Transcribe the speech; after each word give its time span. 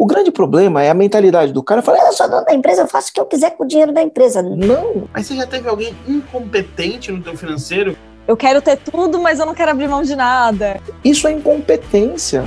O 0.00 0.06
grande 0.06 0.30
problema 0.30 0.80
é 0.80 0.90
a 0.90 0.94
mentalidade 0.94 1.52
do 1.52 1.60
cara 1.60 1.82
falar, 1.82 1.98
eu 2.06 2.12
sou 2.12 2.30
dono 2.30 2.44
da 2.44 2.54
empresa, 2.54 2.82
eu 2.82 2.86
faço 2.86 3.10
o 3.10 3.12
que 3.12 3.20
eu 3.20 3.26
quiser 3.26 3.56
com 3.56 3.64
o 3.64 3.66
dinheiro 3.66 3.92
da 3.92 4.00
empresa. 4.00 4.40
Não. 4.40 5.08
Mas 5.12 5.26
você 5.26 5.34
já 5.34 5.44
teve 5.44 5.68
alguém 5.68 5.92
incompetente 6.06 7.10
no 7.10 7.20
teu 7.20 7.36
financeiro? 7.36 7.98
Eu 8.24 8.36
quero 8.36 8.62
ter 8.62 8.76
tudo, 8.76 9.20
mas 9.20 9.40
eu 9.40 9.46
não 9.46 9.56
quero 9.56 9.72
abrir 9.72 9.88
mão 9.88 10.02
de 10.02 10.14
nada. 10.14 10.80
Isso 11.04 11.26
é 11.26 11.32
incompetência. 11.32 12.44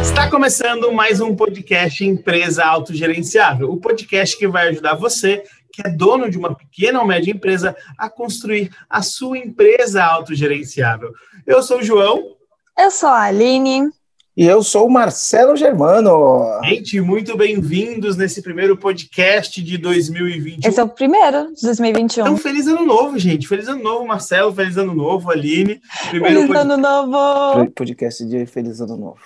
Está 0.00 0.30
começando 0.30 0.92
mais 0.92 1.20
um 1.20 1.34
podcast 1.34 2.04
Empresa 2.04 2.64
Autogerenciável, 2.64 3.72
o 3.72 3.78
podcast 3.78 4.38
que 4.38 4.46
vai 4.46 4.68
ajudar 4.68 4.94
você, 4.94 5.42
que 5.72 5.84
é 5.84 5.90
dono 5.90 6.30
de 6.30 6.38
uma 6.38 6.54
pequena 6.54 7.00
ou 7.00 7.06
média 7.06 7.32
empresa, 7.32 7.74
a 7.98 8.08
construir 8.08 8.70
a 8.88 9.02
sua 9.02 9.36
empresa 9.38 10.04
autogerenciável. 10.04 11.10
Eu 11.44 11.64
sou 11.64 11.78
o 11.78 11.82
João. 11.82 12.36
Eu 12.78 12.92
sou 12.92 13.08
a 13.08 13.22
Aline. 13.22 13.90
E 14.36 14.44
eu 14.44 14.62
sou 14.62 14.86
o 14.86 14.90
Marcelo 14.90 15.56
Germano. 15.56 16.60
Gente, 16.62 17.00
muito 17.00 17.38
bem-vindos 17.38 18.18
nesse 18.18 18.42
primeiro 18.42 18.76
podcast 18.76 19.62
de 19.62 19.78
2021. 19.78 20.68
Esse 20.68 20.78
é 20.78 20.84
o 20.84 20.88
primeiro 20.90 21.54
de 21.54 21.62
2021. 21.62 22.22
Então, 22.22 22.36
feliz 22.36 22.66
ano 22.66 22.84
novo, 22.84 23.18
gente. 23.18 23.48
Feliz 23.48 23.66
ano 23.66 23.82
novo, 23.82 24.06
Marcelo. 24.06 24.52
Feliz 24.52 24.76
ano 24.76 24.94
novo, 24.94 25.30
Aline. 25.30 25.80
Primeiro 26.10 26.42
feliz 26.42 26.54
ano 26.54 26.76
novo. 26.76 27.70
Podcast 27.70 28.26
de 28.26 28.44
Feliz 28.44 28.78
Ano 28.82 28.98
Novo. 28.98 29.22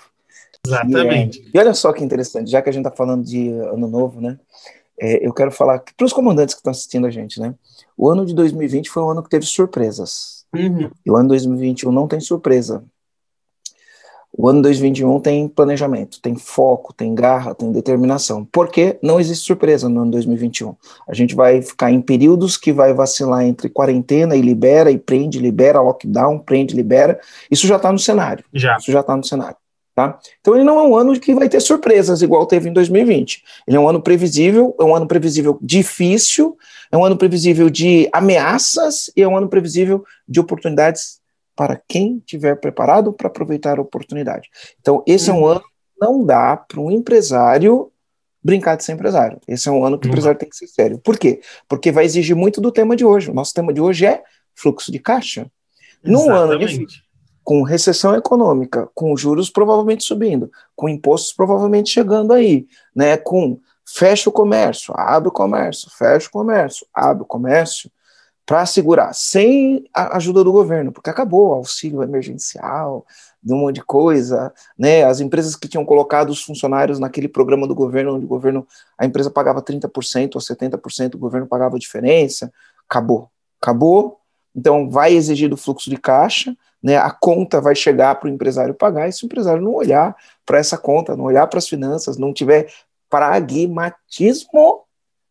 Exatamente. 0.65 1.41
E, 1.41 1.47
é... 1.47 1.51
e, 1.55 1.59
olha 1.59 1.75
só 1.75 1.93
que 1.93 2.05
interessante, 2.05 2.49
já 2.49 2.63
que 2.63 2.69
a 2.69 2.73
gente 2.73 2.87
está 2.87 2.97
falando 2.97 3.25
de 3.25 3.49
ano 3.49 3.89
novo, 3.89 4.21
né? 4.21 4.39
É, 4.97 5.27
eu 5.27 5.35
quero 5.35 5.51
falar 5.51 5.83
para 5.97 6.07
os 6.07 6.13
comandantes 6.13 6.55
que 6.55 6.61
estão 6.61 6.71
assistindo 6.71 7.09
a 7.09 7.11
gente, 7.11 7.41
né? 7.41 7.53
O 7.97 8.09
ano 8.09 8.25
de 8.25 8.33
2020 8.33 8.89
foi 8.89 9.03
um 9.03 9.11
ano 9.11 9.25
que 9.25 9.31
teve 9.31 9.45
surpresas. 9.45 10.47
Uhum. 10.55 10.89
E 11.05 11.11
o 11.11 11.17
ano 11.17 11.31
2021 11.31 11.91
não 11.91 12.07
tem 12.07 12.21
surpresa. 12.21 12.85
O 14.43 14.49
ano 14.49 14.63
2021 14.63 15.21
tem 15.21 15.47
planejamento, 15.47 16.19
tem 16.19 16.35
foco, 16.35 16.95
tem 16.95 17.15
garra, 17.15 17.55
tem 17.55 17.71
determinação. 17.71 18.43
Porque 18.51 18.99
não 19.03 19.21
existe 19.21 19.45
surpresa 19.45 19.87
no 19.87 20.01
ano 20.01 20.13
2021. 20.13 20.75
A 21.07 21.13
gente 21.13 21.35
vai 21.35 21.61
ficar 21.61 21.93
em 21.93 22.01
períodos 22.01 22.57
que 22.57 22.73
vai 22.73 22.95
vacilar 22.95 23.45
entre 23.45 23.69
quarentena 23.69 24.35
e 24.35 24.41
libera, 24.41 24.91
e 24.91 24.97
prende, 24.97 25.39
libera, 25.39 25.83
lockdown, 25.83 26.39
prende, 26.39 26.75
libera. 26.75 27.21
Isso 27.51 27.67
já 27.67 27.77
está 27.77 27.93
no 27.93 27.99
cenário. 27.99 28.43
Já. 28.55 28.79
Isso 28.79 28.91
já 28.91 29.01
está 29.01 29.15
no 29.15 29.23
cenário. 29.23 29.57
Tá? 29.95 30.19
Então 30.41 30.55
ele 30.55 30.65
não 30.65 30.81
é 30.81 30.83
um 30.85 30.97
ano 30.97 31.21
que 31.21 31.35
vai 31.35 31.47
ter 31.47 31.61
surpresas, 31.61 32.23
igual 32.23 32.47
teve 32.47 32.71
em 32.71 32.73
2020. 32.73 33.43
Ele 33.69 33.77
é 33.77 33.81
um 33.81 33.91
ano 33.91 34.01
previsível, 34.01 34.75
é 34.81 34.85
um 34.85 34.97
ano 34.97 35.07
previsível 35.07 35.59
difícil, 35.61 36.57
é 36.91 36.97
um 36.97 37.05
ano 37.05 37.19
previsível 37.19 37.69
de 37.69 38.09
ameaças 38.11 39.11
e 39.15 39.21
é 39.21 39.29
um 39.29 39.37
ano 39.37 39.51
previsível 39.51 40.03
de 40.27 40.41
oportunidades 40.41 41.20
para 41.61 41.79
quem 41.87 42.21
tiver 42.21 42.59
preparado 42.59 43.13
para 43.13 43.27
aproveitar 43.27 43.79
a 43.79 43.83
oportunidade. 43.83 44.49
Então, 44.81 45.05
esse 45.07 45.31
uhum. 45.31 45.37
é 45.37 45.39
um 45.39 45.43
uhum. 45.43 45.51
ano 45.51 45.61
que 45.61 46.01
não 46.01 46.25
dá 46.25 46.57
para 46.57 46.81
um 46.81 46.91
empresário 46.91 47.93
brincar 48.43 48.77
de 48.79 48.85
ser 48.85 48.93
empresário. 48.93 49.39
Esse 49.47 49.69
é 49.69 49.71
um 49.71 49.85
ano 49.85 49.99
que 49.99 50.07
o 50.07 50.09
uhum. 50.09 50.13
empresário 50.13 50.39
tem 50.39 50.49
que 50.49 50.57
ser 50.57 50.69
sério. 50.69 50.97
Por 50.97 51.19
quê? 51.19 51.43
Porque 51.69 51.93
vai 51.93 52.07
exigir 52.07 52.35
muito 52.35 52.63
do 52.63 52.73
tema 52.73 52.97
de 52.97 53.05
hoje. 53.05 53.31
O 53.31 53.35
nosso 53.35 53.53
tema 53.53 53.75
de 53.75 53.81
hoje 53.83 54.07
é 54.07 54.23
fluxo 54.55 54.91
de 54.91 54.99
caixa. 54.99 55.51
Num 56.03 56.31
ano 56.31 56.59
difícil, 56.59 57.03
com 57.45 57.63
recessão 57.63 58.15
econômica, 58.15 58.89
com 58.95 59.15
juros 59.15 59.51
provavelmente 59.51 60.03
subindo, 60.03 60.51
com 60.75 60.89
impostos 60.89 61.35
provavelmente 61.35 61.91
chegando 61.91 62.33
aí, 62.33 62.67
né, 62.97 63.19
com 63.19 63.61
fecha 63.85 64.31
o 64.31 64.33
comércio, 64.33 64.95
abre 64.97 65.29
o 65.29 65.33
comércio, 65.33 65.91
fecha 65.91 66.27
o 66.27 66.31
comércio, 66.31 66.87
abre 66.95 67.23
o 67.23 67.27
comércio, 67.27 67.91
para 68.51 68.67
segurar, 68.67 69.13
sem 69.13 69.89
a 69.95 70.17
ajuda 70.17 70.43
do 70.43 70.51
governo, 70.51 70.91
porque 70.91 71.09
acabou 71.09 71.51
o 71.51 71.53
auxílio 71.53 72.03
emergencial, 72.03 73.07
de 73.41 73.55
um 73.55 73.59
monte 73.59 73.77
de 73.77 73.85
coisa, 73.85 74.53
né? 74.77 75.05
As 75.05 75.21
empresas 75.21 75.55
que 75.55 75.69
tinham 75.69 75.85
colocado 75.85 76.31
os 76.31 76.43
funcionários 76.43 76.99
naquele 76.99 77.29
programa 77.29 77.65
do 77.69 77.77
governo, 77.77 78.17
onde 78.17 78.25
o 78.25 78.29
governo, 78.29 78.67
a 78.99 79.07
empresa 79.07 79.31
pagava 79.31 79.63
30% 79.63 80.35
ou 80.35 80.41
70%, 80.41 81.15
o 81.15 81.19
governo 81.19 81.47
pagava 81.47 81.77
a 81.77 81.79
diferença, 81.79 82.53
acabou. 82.89 83.31
Acabou, 83.63 84.19
então 84.53 84.91
vai 84.91 85.13
exigir 85.13 85.49
do 85.49 85.57
fluxo 85.57 85.89
de 85.89 85.97
caixa, 85.97 86.53
né? 86.83 86.97
A 86.97 87.13
conta 87.13 87.61
vai 87.61 87.77
chegar 87.77 88.17
para 88.17 88.29
o 88.29 88.33
empresário 88.33 88.75
pagar, 88.75 89.09
e 89.09 89.13
se 89.13 89.23
o 89.23 89.27
empresário 89.27 89.63
não 89.63 89.75
olhar 89.75 90.17
para 90.45 90.59
essa 90.59 90.77
conta, 90.77 91.17
não 91.17 91.27
olhar 91.27 91.47
para 91.47 91.61
as 91.61 91.69
finanças, 91.69 92.19
não 92.19 92.33
tiver 92.33 92.69
pragmatismo, 93.09 94.83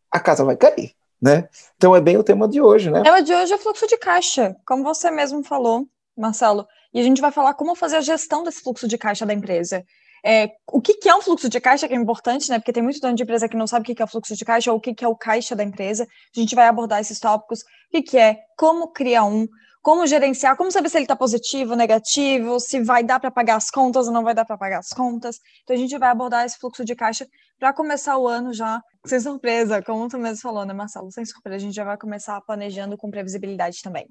a 0.09 0.21
casa 0.21 0.45
vai 0.45 0.55
cair 0.55 0.97
né? 1.21 1.47
Então 1.75 1.95
é 1.95 2.01
bem 2.01 2.17
o 2.17 2.23
tema 2.23 2.47
de 2.47 2.61
hoje, 2.61 2.89
né? 2.89 3.01
O 3.01 3.03
tema 3.03 3.21
de 3.21 3.33
hoje 3.33 3.53
é 3.53 3.57
fluxo 3.57 3.87
de 3.87 3.97
caixa, 3.97 4.55
como 4.65 4.83
você 4.83 5.11
mesmo 5.11 5.43
falou, 5.43 5.85
Marcelo. 6.17 6.67
E 6.93 6.99
a 6.99 7.03
gente 7.03 7.21
vai 7.21 7.31
falar 7.31 7.53
como 7.53 7.75
fazer 7.75 7.97
a 7.97 8.01
gestão 8.01 8.43
desse 8.43 8.61
fluxo 8.61 8.87
de 8.87 8.97
caixa 8.97 9.25
da 9.25 9.33
empresa. 9.33 9.83
É, 10.23 10.49
o 10.71 10.81
que, 10.81 10.95
que, 10.95 11.07
é 11.07 11.15
um 11.15 11.21
fluxo 11.21 11.47
de 11.47 11.61
caixa, 11.61 11.87
que 11.87 11.93
é 11.93 11.97
importante, 11.97 12.49
né? 12.49 12.59
Porque 12.59 12.73
tem 12.73 12.83
muito 12.83 12.99
dono 12.99 13.15
de 13.15 13.23
empresa 13.23 13.47
que 13.47 13.55
não 13.55 13.67
sabe 13.67 13.83
o 13.83 13.85
que, 13.85 13.95
que 13.95 14.01
é 14.01 14.05
o 14.05 14.07
fluxo 14.07 14.35
de 14.35 14.43
caixa 14.43 14.71
ou 14.71 14.77
o 14.77 14.81
que, 14.81 14.93
que 14.93 15.05
é 15.05 15.07
o 15.07 15.15
caixa 15.15 15.55
da 15.55 15.63
empresa. 15.63 16.07
A 16.35 16.39
gente 16.39 16.55
vai 16.55 16.67
abordar 16.67 16.99
esses 16.99 17.19
tópicos. 17.19 17.61
O 17.61 17.63
que, 17.91 18.01
que 18.01 18.17
é, 18.17 18.37
como 18.57 18.91
criar 18.91 19.23
um, 19.23 19.47
como 19.81 20.05
gerenciar, 20.05 20.57
como 20.57 20.71
saber 20.71 20.89
se 20.89 20.97
ele 20.97 21.05
está 21.05 21.15
positivo, 21.15 21.75
negativo, 21.75 22.59
se 22.59 22.81
vai 22.81 23.03
dar 23.03 23.19
para 23.19 23.31
pagar 23.31 23.55
as 23.55 23.69
contas 23.71 24.07
ou 24.07 24.13
não 24.13 24.23
vai 24.23 24.33
dar 24.35 24.45
para 24.45 24.57
pagar 24.57 24.79
as 24.79 24.89
contas. 24.89 25.39
Então 25.63 25.75
a 25.75 25.79
gente 25.79 25.97
vai 25.97 26.09
abordar 26.09 26.45
esse 26.45 26.57
fluxo 26.57 26.83
de 26.83 26.95
caixa 26.95 27.25
para 27.57 27.73
começar 27.73 28.17
o 28.17 28.27
ano 28.27 28.53
já 28.53 28.81
sem 29.05 29.19
surpresa, 29.19 29.81
como 29.81 30.07
tu 30.07 30.17
mesmo 30.17 30.41
falou, 30.41 30.65
né, 30.65 30.73
Marcelo? 30.73 31.11
Sem 31.11 31.25
surpresa, 31.25 31.57
a 31.57 31.59
gente 31.59 31.75
já 31.75 31.83
vai 31.83 31.97
começar 31.97 32.39
planejando 32.41 32.97
com 32.97 33.09
previsibilidade 33.09 33.81
também. 33.81 34.05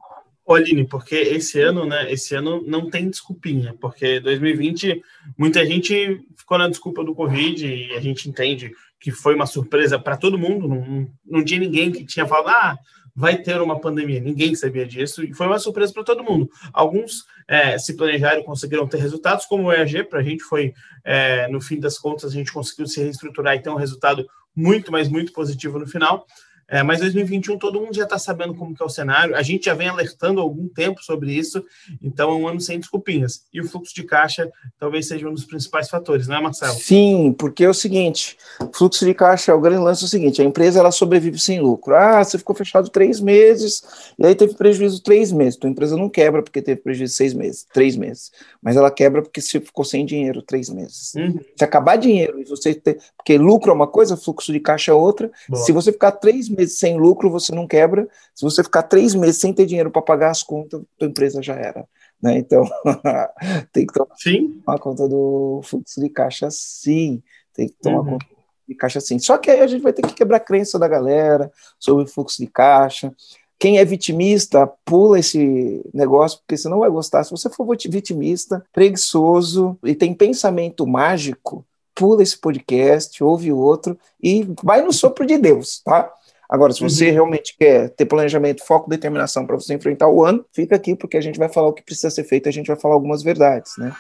Ô, 0.45 0.55
Aline, 0.55 0.87
porque 0.87 1.15
esse 1.15 1.61
ano, 1.61 1.85
né, 1.85 2.11
esse 2.11 2.35
ano 2.35 2.65
não 2.67 2.89
tem 2.89 3.11
desculpinha, 3.11 3.75
porque 3.79 4.19
2020 4.19 5.03
muita 5.37 5.65
gente 5.67 6.25
ficou 6.35 6.57
na 6.57 6.69
desculpa 6.69 7.05
do 7.05 7.15
Covid 7.15 7.67
e 7.67 7.93
a 7.93 8.01
gente 8.01 8.31
entende 8.31 8.73
que 8.99 9.11
foi 9.11 9.35
uma 9.35 9.45
surpresa 9.45 9.99
para 9.99 10.17
todo 10.17 10.39
mundo, 10.39 10.67
não, 10.67 11.07
não 11.25 11.45
tinha 11.45 11.61
ninguém 11.61 11.93
que 11.93 12.05
tinha 12.05 12.27
falado, 12.27 12.49
ah, 12.49 12.79
vai 13.19 13.37
ter 13.37 13.61
uma 13.61 13.81
pandemia. 13.81 14.21
Ninguém 14.21 14.55
sabia 14.55 14.87
disso 14.87 15.25
e 15.25 15.35
foi 15.35 15.49
uma 15.49 15.59
surpresa 15.59 15.93
para 15.93 16.05
todo 16.05 16.23
mundo. 16.23 16.49
Alguns 16.73 17.25
é, 17.49 17.77
se 17.77 17.97
planejaram, 17.97 18.45
conseguiram 18.45 18.87
ter 18.87 18.99
resultados, 18.99 19.45
como 19.45 19.65
o 19.65 19.73
EAG, 19.73 20.05
para 20.05 20.21
a 20.21 20.23
gente 20.23 20.45
foi, 20.45 20.73
é, 21.05 21.49
no 21.49 21.61
fim 21.61 21.81
das 21.81 21.99
contas, 21.99 22.31
a 22.31 22.35
gente 22.35 22.53
conseguiu 22.53 22.87
se 22.87 23.03
reestruturar 23.03 23.57
e 23.57 23.61
ter 23.61 23.71
um 23.71 23.75
resultado 23.75 24.25
muito, 24.59 24.91
mas 24.91 25.09
muito 25.09 25.33
positivo 25.33 25.79
no 25.79 25.87
final. 25.87 26.27
É, 26.71 26.83
mas 26.83 27.01
2021 27.01 27.57
todo 27.57 27.81
mundo 27.81 27.95
já 27.95 28.05
está 28.05 28.19
sabendo 28.19 28.55
como 28.55 28.75
que 28.75 28.83
é 28.83 28.87
o 28.87 28.91
cenário. 28.91 29.35
A 29.35 29.43
gente 29.43 29.65
já 29.65 29.75
vem 29.75 29.89
alertando 29.89 30.39
há 30.39 30.43
algum 30.43 30.69
tempo 30.69 31.03
sobre 31.03 31.33
isso, 31.33 31.65
então 32.03 32.31
é 32.31 32.35
um 32.35 32.47
ano 32.47 32.61
sem 32.61 32.79
desculpinhas. 32.79 33.45
E 33.53 33.61
o 33.61 33.65
fluxo 33.65 33.95
de 33.95 34.03
caixa 34.03 34.51
talvez 34.79 35.09
seja 35.09 35.27
um 35.27 35.33
dos 35.33 35.45
principais 35.45 35.89
fatores, 35.89 36.29
não 36.29 36.37
é, 36.37 36.43
Marcelo? 36.43 36.75
Sim, 36.75 37.35
porque 37.39 37.65
é 37.65 37.69
o 37.71 37.75
seguinte: 37.75 38.37
fluxo 38.75 39.07
de 39.07 39.15
caixa, 39.15 39.55
o 39.55 39.61
grande 39.61 39.83
lance 39.83 40.03
é 40.03 40.07
o 40.07 40.09
seguinte: 40.09 40.43
a 40.43 40.45
empresa 40.45 40.79
ela 40.79 40.91
sobrevive 40.91 41.39
sem 41.39 41.59
lucro. 41.59 41.95
Ah, 41.95 42.23
você 42.23 42.37
ficou 42.37 42.55
fechado 42.55 42.91
três 42.91 43.19
meses 43.19 43.83
e 44.19 44.27
aí 44.27 44.35
teve 44.35 44.53
prejuízo 44.55 45.03
três 45.03 45.33
meses. 45.33 45.57
Tua 45.57 45.71
empresa 45.71 45.97
não 45.97 46.11
quebra 46.11 46.43
porque 46.43 46.61
teve 46.61 46.83
prejuízo 46.83 47.15
seis 47.15 47.33
meses, 47.33 47.67
três 47.73 47.97
meses, 47.97 48.31
mas 48.61 48.77
ela 48.77 48.91
quebra 48.91 49.23
porque 49.23 49.41
você 49.41 49.59
ficou 49.59 49.87
sem 49.87 50.05
dinheiro 50.05 50.43
três 50.43 50.69
meses. 50.69 51.15
Uhum. 51.15 51.41
Se 51.57 51.65
acabar 51.65 51.97
dinheiro 51.97 52.39
e 52.39 52.45
você 52.45 52.75
ter, 52.75 52.99
porque 53.17 53.39
lucro 53.39 53.71
é 53.71 53.75
uma 53.75 53.87
coisa, 53.87 54.19
fluxo 54.19 54.53
de 54.53 54.61
caixa 54.61 54.91
é 54.91 54.95
outra. 54.95 55.31
Boa. 55.49 55.65
Se 55.65 55.73
você 55.73 55.93
ficar 55.93 56.13
três 56.13 56.49
meses 56.49 56.58
meses 56.59 56.79
sem 56.79 56.99
lucro, 56.99 57.31
você 57.31 57.55
não 57.55 57.67
quebra. 57.67 58.09
Se 58.35 58.43
você 58.43 58.63
ficar 58.63 58.83
três 58.83 59.15
meses 59.15 59.41
sem 59.41 59.53
ter 59.53 59.65
dinheiro 59.65 59.91
para 59.91 60.03
pagar 60.03 60.31
as 60.31 60.43
contas, 60.43 60.83
a 61.01 61.05
empresa 61.05 61.41
já 61.41 61.55
era. 61.55 61.87
Né? 62.21 62.39
Então, 62.39 62.65
tem 63.73 63.87
que 63.87 63.95
tomar 63.95 64.17
sim. 64.17 64.61
conta 64.81 65.09
do 65.09 65.61
fluxo 65.63 66.01
de 66.01 66.09
caixa, 66.09 66.49
sim. 66.51 67.23
Tem 67.55 67.69
que 67.69 67.75
tomar 67.81 68.01
uhum. 68.01 68.11
conta 68.11 68.27
de 68.69 68.75
caixa, 68.75 69.01
sim. 69.01 69.19
Só 69.19 69.39
que 69.39 69.51
aí 69.51 69.61
a 69.61 69.67
gente 69.67 69.83
vai 69.83 69.93
ter 69.93 70.03
que 70.03 70.15
quebrar 70.15 70.39
a 70.39 70.41
crença 70.41 70.79
da 70.79 70.89
galera 70.89 71.51
sobre 71.79 72.05
o 72.05 72.09
fluxo 72.09 72.39
de 72.39 72.49
caixa. 72.49 73.15
Quem 73.59 73.79
é 73.79 73.85
vitimista, 73.85 74.67
pula 74.85 75.19
esse 75.19 75.83
negócio, 75.93 76.39
porque 76.39 76.57
você 76.57 76.69
não 76.69 76.81
vai 76.81 76.91
gostar. 76.91 77.25
Se 77.25 77.31
você 77.31 77.49
for 77.51 77.67
vitimista, 77.67 78.65
preguiçoso 78.73 79.77
e 79.83 79.95
tem 79.95 80.15
pensamento 80.15 80.87
mágico, 80.87 81.65
pula 81.95 82.23
esse 82.23 82.39
podcast, 82.39 83.23
ouve 83.25 83.51
o 83.53 83.59
outro 83.59 83.99
e 84.23 84.47
vai 84.63 84.83
no 84.83 84.93
sopro 84.93 85.27
de 85.27 85.37
Deus, 85.37 85.83
tá? 85.83 86.13
Agora, 86.49 86.73
se 86.73 86.81
você 86.81 87.09
uhum. 87.09 87.13
realmente 87.13 87.57
quer 87.59 87.91
ter 87.91 88.07
planejamento, 88.07 88.65
foco, 88.65 88.89
determinação 88.89 89.47
para 89.47 89.57
você 89.57 89.75
enfrentar 89.75 90.09
o 90.09 90.25
ano, 90.25 90.45
fica 90.53 90.77
aqui 90.77 90.97
porque 90.97 91.17
a 91.17 91.21
gente 91.21 91.39
vai 91.39 91.49
falar 91.49 91.69
o 91.69 91.73
que 91.73 91.83
precisa 91.83 92.11
ser 92.11 92.25
feito, 92.25 92.49
a 92.49 92.53
gente 92.53 92.69
vai 92.69 92.77
falar 92.77 92.95
algumas 92.95 93.23
verdades, 93.23 93.73
né? 93.77 93.95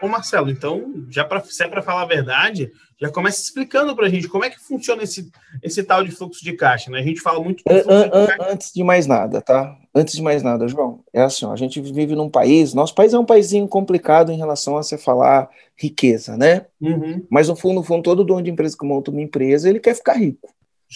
Ô 0.00 0.08
Marcelo, 0.08 0.48
então, 0.48 1.04
já 1.10 1.24
pra, 1.24 1.40
se 1.40 1.62
é 1.62 1.68
para 1.68 1.82
falar 1.82 2.02
a 2.02 2.06
verdade, 2.06 2.70
já 2.98 3.10
começa 3.10 3.42
explicando 3.42 3.94
para 3.94 4.06
a 4.06 4.08
gente 4.08 4.28
como 4.28 4.44
é 4.44 4.50
que 4.50 4.58
funciona 4.58 5.02
esse, 5.02 5.30
esse 5.62 5.82
tal 5.82 6.02
de 6.02 6.10
fluxo 6.10 6.42
de 6.42 6.54
caixa, 6.54 6.90
né? 6.90 7.00
A 7.00 7.02
gente 7.02 7.20
fala 7.20 7.42
muito. 7.42 7.62
An, 7.68 7.82
an, 7.88 8.26
de 8.26 8.52
antes 8.52 8.72
de 8.72 8.82
mais 8.82 9.06
nada, 9.06 9.42
tá? 9.42 9.76
Antes 9.94 10.14
de 10.14 10.22
mais 10.22 10.42
nada, 10.42 10.68
João, 10.68 11.00
é 11.12 11.20
assim: 11.20 11.44
ó, 11.44 11.52
a 11.52 11.56
gente 11.56 11.80
vive 11.80 12.14
num 12.14 12.30
país, 12.30 12.72
nosso 12.72 12.94
país 12.94 13.12
é 13.12 13.18
um 13.18 13.26
paísinho 13.26 13.68
complicado 13.68 14.32
em 14.32 14.38
relação 14.38 14.78
a 14.78 14.82
você 14.82 14.96
falar 14.96 15.50
riqueza, 15.76 16.36
né? 16.36 16.66
Uhum. 16.80 17.26
Mas 17.28 17.48
no 17.48 17.56
fundo, 17.56 17.74
no 17.74 17.82
fundo, 17.82 18.02
todo 18.02 18.24
dono 18.24 18.42
de 18.42 18.50
empresa 18.50 18.76
que 18.78 18.86
monta 18.86 19.10
uma 19.10 19.20
empresa, 19.20 19.68
ele 19.68 19.80
quer 19.80 19.94
ficar 19.94 20.14
rico. 20.14 20.48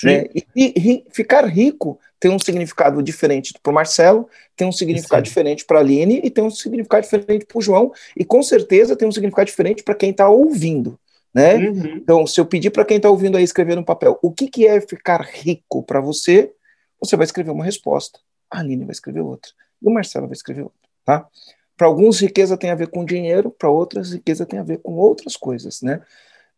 Né? 0.02 0.24
E, 0.34 0.44
e, 0.56 1.04
ficar 1.12 1.44
rico 1.46 2.00
tem 2.18 2.30
um 2.30 2.38
significado 2.38 3.02
diferente 3.02 3.54
para 3.62 3.70
o 3.70 3.74
Marcelo, 3.74 4.28
tem 4.56 4.66
um 4.66 4.72
significado 4.72 5.24
Sim. 5.24 5.28
diferente 5.30 5.64
para 5.64 5.78
a 5.78 5.80
Aline 5.80 6.20
e 6.24 6.30
tem 6.30 6.42
um 6.42 6.50
significado 6.50 7.02
diferente 7.02 7.44
para 7.44 7.58
o 7.58 7.62
João, 7.62 7.92
e 8.16 8.24
com 8.24 8.42
certeza 8.42 8.96
tem 8.96 9.06
um 9.06 9.12
significado 9.12 9.46
diferente 9.46 9.82
para 9.82 9.94
quem 9.94 10.10
está 10.10 10.28
ouvindo. 10.28 10.98
Né? 11.32 11.56
Uhum. 11.56 11.96
Então, 11.96 12.26
se 12.26 12.40
eu 12.40 12.46
pedir 12.46 12.70
para 12.70 12.84
quem 12.84 12.96
está 12.96 13.10
ouvindo 13.10 13.36
aí 13.36 13.44
escrever 13.44 13.76
no 13.76 13.84
papel 13.84 14.18
o 14.22 14.32
que, 14.32 14.48
que 14.48 14.66
é 14.66 14.80
ficar 14.80 15.20
rico 15.20 15.82
para 15.82 16.00
você, 16.00 16.52
você 17.00 17.16
vai 17.16 17.24
escrever 17.24 17.50
uma 17.50 17.64
resposta, 17.64 18.18
a 18.50 18.60
Aline 18.60 18.84
vai 18.84 18.92
escrever 18.92 19.20
outra, 19.20 19.50
e 19.82 19.86
o 19.86 19.92
Marcelo 19.92 20.26
vai 20.26 20.34
escrever 20.34 20.62
outra. 20.62 20.78
Tá? 21.04 21.28
Para 21.76 21.88
alguns, 21.88 22.20
riqueza 22.20 22.56
tem 22.56 22.70
a 22.70 22.74
ver 22.74 22.88
com 22.88 23.04
dinheiro, 23.04 23.50
para 23.50 23.68
outras, 23.68 24.12
riqueza 24.12 24.46
tem 24.46 24.58
a 24.58 24.62
ver 24.62 24.78
com 24.78 24.94
outras 24.94 25.36
coisas. 25.36 25.82
Né? 25.82 26.00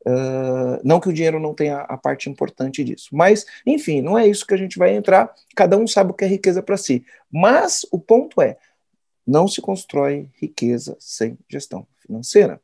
Uh, 0.06 0.80
não 0.84 1.00
que 1.00 1.08
o 1.08 1.12
dinheiro 1.12 1.40
não 1.40 1.54
tenha 1.54 1.78
a 1.80 1.96
parte 1.96 2.30
importante 2.30 2.84
disso, 2.84 3.08
mas, 3.12 3.44
enfim, 3.66 4.00
não 4.00 4.16
é 4.16 4.26
isso 4.26 4.46
que 4.46 4.54
a 4.54 4.56
gente 4.56 4.78
vai 4.78 4.94
entrar. 4.94 5.34
Cada 5.54 5.76
um 5.76 5.86
sabe 5.86 6.10
o 6.10 6.14
que 6.14 6.24
é 6.24 6.28
riqueza 6.28 6.62
para 6.62 6.76
si. 6.76 7.04
Mas 7.30 7.84
o 7.90 7.98
ponto 7.98 8.40
é: 8.40 8.56
não 9.26 9.48
se 9.48 9.60
constrói 9.60 10.28
riqueza 10.40 10.96
sem 11.00 11.36
gestão 11.48 11.86
financeira. 12.00 12.60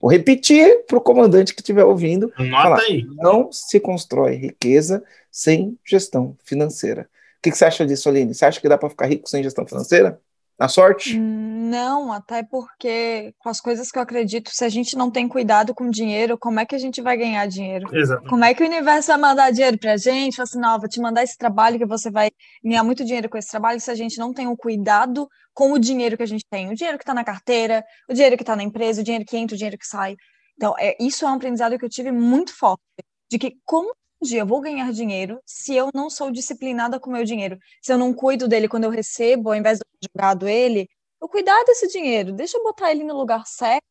Vou 0.00 0.10
repetir 0.10 0.86
para 0.86 0.96
o 0.96 1.00
comandante 1.00 1.54
que 1.54 1.60
estiver 1.60 1.84
ouvindo. 1.84 2.32
Anota 2.34 2.62
falar, 2.62 2.80
aí. 2.80 3.06
Não 3.16 3.52
se 3.52 3.78
constrói 3.78 4.36
riqueza 4.36 5.04
sem 5.30 5.78
gestão 5.84 6.34
financeira. 6.42 7.02
O 7.38 7.42
que, 7.42 7.50
que 7.50 7.58
você 7.58 7.66
acha 7.66 7.86
disso, 7.86 8.08
Aline? 8.08 8.34
Você 8.34 8.46
acha 8.46 8.60
que 8.60 8.68
dá 8.68 8.78
para 8.78 8.88
ficar 8.88 9.06
rico 9.06 9.28
sem 9.28 9.42
gestão 9.42 9.66
financeira? 9.66 10.18
Na 10.60 10.68
sorte? 10.68 11.18
Não, 11.18 12.12
até 12.12 12.42
porque 12.42 13.32
com 13.38 13.48
as 13.48 13.62
coisas 13.62 13.90
que 13.90 13.96
eu 13.96 14.02
acredito, 14.02 14.50
se 14.52 14.62
a 14.62 14.68
gente 14.68 14.94
não 14.94 15.10
tem 15.10 15.26
cuidado 15.26 15.74
com 15.74 15.88
dinheiro, 15.88 16.36
como 16.36 16.60
é 16.60 16.66
que 16.66 16.74
a 16.74 16.78
gente 16.78 17.00
vai 17.00 17.16
ganhar 17.16 17.46
dinheiro? 17.46 17.88
Exato. 17.96 18.28
Como 18.28 18.44
é 18.44 18.52
que 18.52 18.62
o 18.62 18.66
universo 18.66 19.08
vai 19.08 19.16
mandar 19.16 19.50
dinheiro 19.52 19.78
pra 19.78 19.96
gente? 19.96 20.36
Fala 20.36 20.44
assim, 20.44 20.60
não, 20.60 20.78
vou 20.78 20.86
te 20.86 21.00
mandar 21.00 21.22
esse 21.22 21.38
trabalho 21.38 21.78
que 21.78 21.86
você 21.86 22.10
vai 22.10 22.30
ganhar 22.62 22.84
muito 22.84 23.02
dinheiro 23.06 23.26
com 23.30 23.38
esse 23.38 23.48
trabalho, 23.48 23.80
se 23.80 23.90
a 23.90 23.94
gente 23.94 24.18
não 24.18 24.34
tem 24.34 24.48
o 24.48 24.50
um 24.50 24.56
cuidado 24.56 25.26
com 25.54 25.72
o 25.72 25.78
dinheiro 25.78 26.14
que 26.14 26.24
a 26.24 26.26
gente 26.26 26.44
tem, 26.50 26.68
o 26.68 26.74
dinheiro 26.74 26.98
que 26.98 27.04
está 27.04 27.14
na 27.14 27.24
carteira, 27.24 27.82
o 28.06 28.12
dinheiro 28.12 28.36
que 28.36 28.42
está 28.42 28.54
na 28.54 28.62
empresa, 28.62 29.00
o 29.00 29.04
dinheiro 29.04 29.24
que 29.24 29.38
entra, 29.38 29.54
o 29.54 29.58
dinheiro 29.58 29.78
que 29.78 29.86
sai. 29.86 30.14
Então, 30.58 30.74
é, 30.78 30.94
isso 31.00 31.24
é 31.24 31.28
um 31.30 31.36
aprendizado 31.36 31.78
que 31.78 31.84
eu 31.86 31.88
tive 31.88 32.12
muito 32.12 32.54
forte, 32.54 32.82
de 33.30 33.38
que 33.38 33.56
como 33.64 33.94
dia 34.22 34.40
eu 34.40 34.46
vou 34.46 34.60
ganhar 34.60 34.92
dinheiro 34.92 35.40
se 35.44 35.74
eu 35.74 35.90
não 35.94 36.10
sou 36.10 36.30
disciplinada 36.30 37.00
com 37.00 37.10
o 37.10 37.12
meu 37.12 37.24
dinheiro. 37.24 37.58
Se 37.82 37.92
eu 37.92 37.98
não 37.98 38.12
cuido 38.12 38.46
dele 38.46 38.68
quando 38.68 38.84
eu 38.84 38.90
recebo, 38.90 39.50
ao 39.50 39.54
invés 39.54 39.78
de 39.78 40.08
jogado 40.14 40.48
ele, 40.48 40.88
eu 41.20 41.28
cuidar 41.28 41.62
desse 41.64 41.88
dinheiro, 41.88 42.32
deixa 42.32 42.56
eu 42.56 42.62
botar 42.62 42.90
ele 42.90 43.04
no 43.04 43.16
lugar 43.16 43.46
certo, 43.46 43.84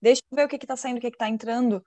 deixa 0.00 0.20
eu 0.30 0.36
ver 0.36 0.44
o 0.44 0.48
que 0.48 0.56
está 0.56 0.76
saindo, 0.76 0.98
o 0.98 1.00
que 1.00 1.08
está 1.08 1.28
entrando. 1.28 1.82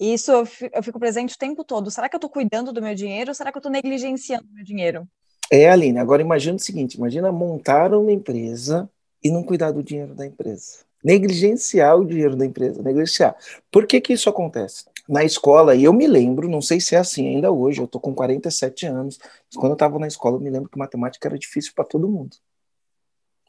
E 0.00 0.14
isso 0.14 0.32
eu 0.32 0.82
fico 0.82 0.98
presente 0.98 1.34
o 1.34 1.38
tempo 1.38 1.62
todo. 1.62 1.90
Será 1.90 2.08
que 2.08 2.16
eu 2.16 2.18
estou 2.18 2.30
cuidando 2.30 2.72
do 2.72 2.82
meu 2.82 2.94
dinheiro 2.94 3.30
ou 3.30 3.34
será 3.34 3.52
que 3.52 3.58
eu 3.58 3.60
estou 3.60 3.70
negligenciando 3.70 4.44
o 4.50 4.54
meu 4.54 4.64
dinheiro? 4.64 5.06
É, 5.50 5.68
Aline, 5.68 5.98
agora 5.98 6.22
imagina 6.22 6.56
o 6.56 6.60
seguinte: 6.60 6.96
imagina 6.96 7.30
montar 7.30 7.94
uma 7.94 8.10
empresa 8.10 8.90
e 9.22 9.30
não 9.30 9.42
cuidar 9.42 9.70
do 9.70 9.82
dinheiro 9.82 10.14
da 10.14 10.26
empresa. 10.26 10.78
Negligenciar 11.04 11.96
o 11.96 12.04
dinheiro 12.04 12.36
da 12.36 12.46
empresa, 12.46 12.82
negligenciar. 12.82 13.36
Por 13.70 13.86
que, 13.86 14.00
que 14.00 14.12
isso 14.12 14.28
acontece? 14.30 14.86
Na 15.12 15.22
escola, 15.22 15.74
e 15.74 15.84
eu 15.84 15.92
me 15.92 16.06
lembro, 16.06 16.48
não 16.48 16.62
sei 16.62 16.80
se 16.80 16.94
é 16.94 16.98
assim 16.98 17.28
ainda 17.28 17.52
hoje, 17.52 17.82
eu 17.82 17.86
tô 17.86 18.00
com 18.00 18.14
47 18.14 18.86
anos, 18.86 19.18
mas 19.20 19.60
quando 19.60 19.72
eu 19.72 19.74
estava 19.74 19.98
na 19.98 20.06
escola, 20.06 20.36
eu 20.36 20.40
me 20.40 20.48
lembro 20.48 20.70
que 20.70 20.78
matemática 20.78 21.28
era 21.28 21.38
difícil 21.38 21.72
para 21.76 21.84
todo 21.84 22.08
mundo. 22.08 22.34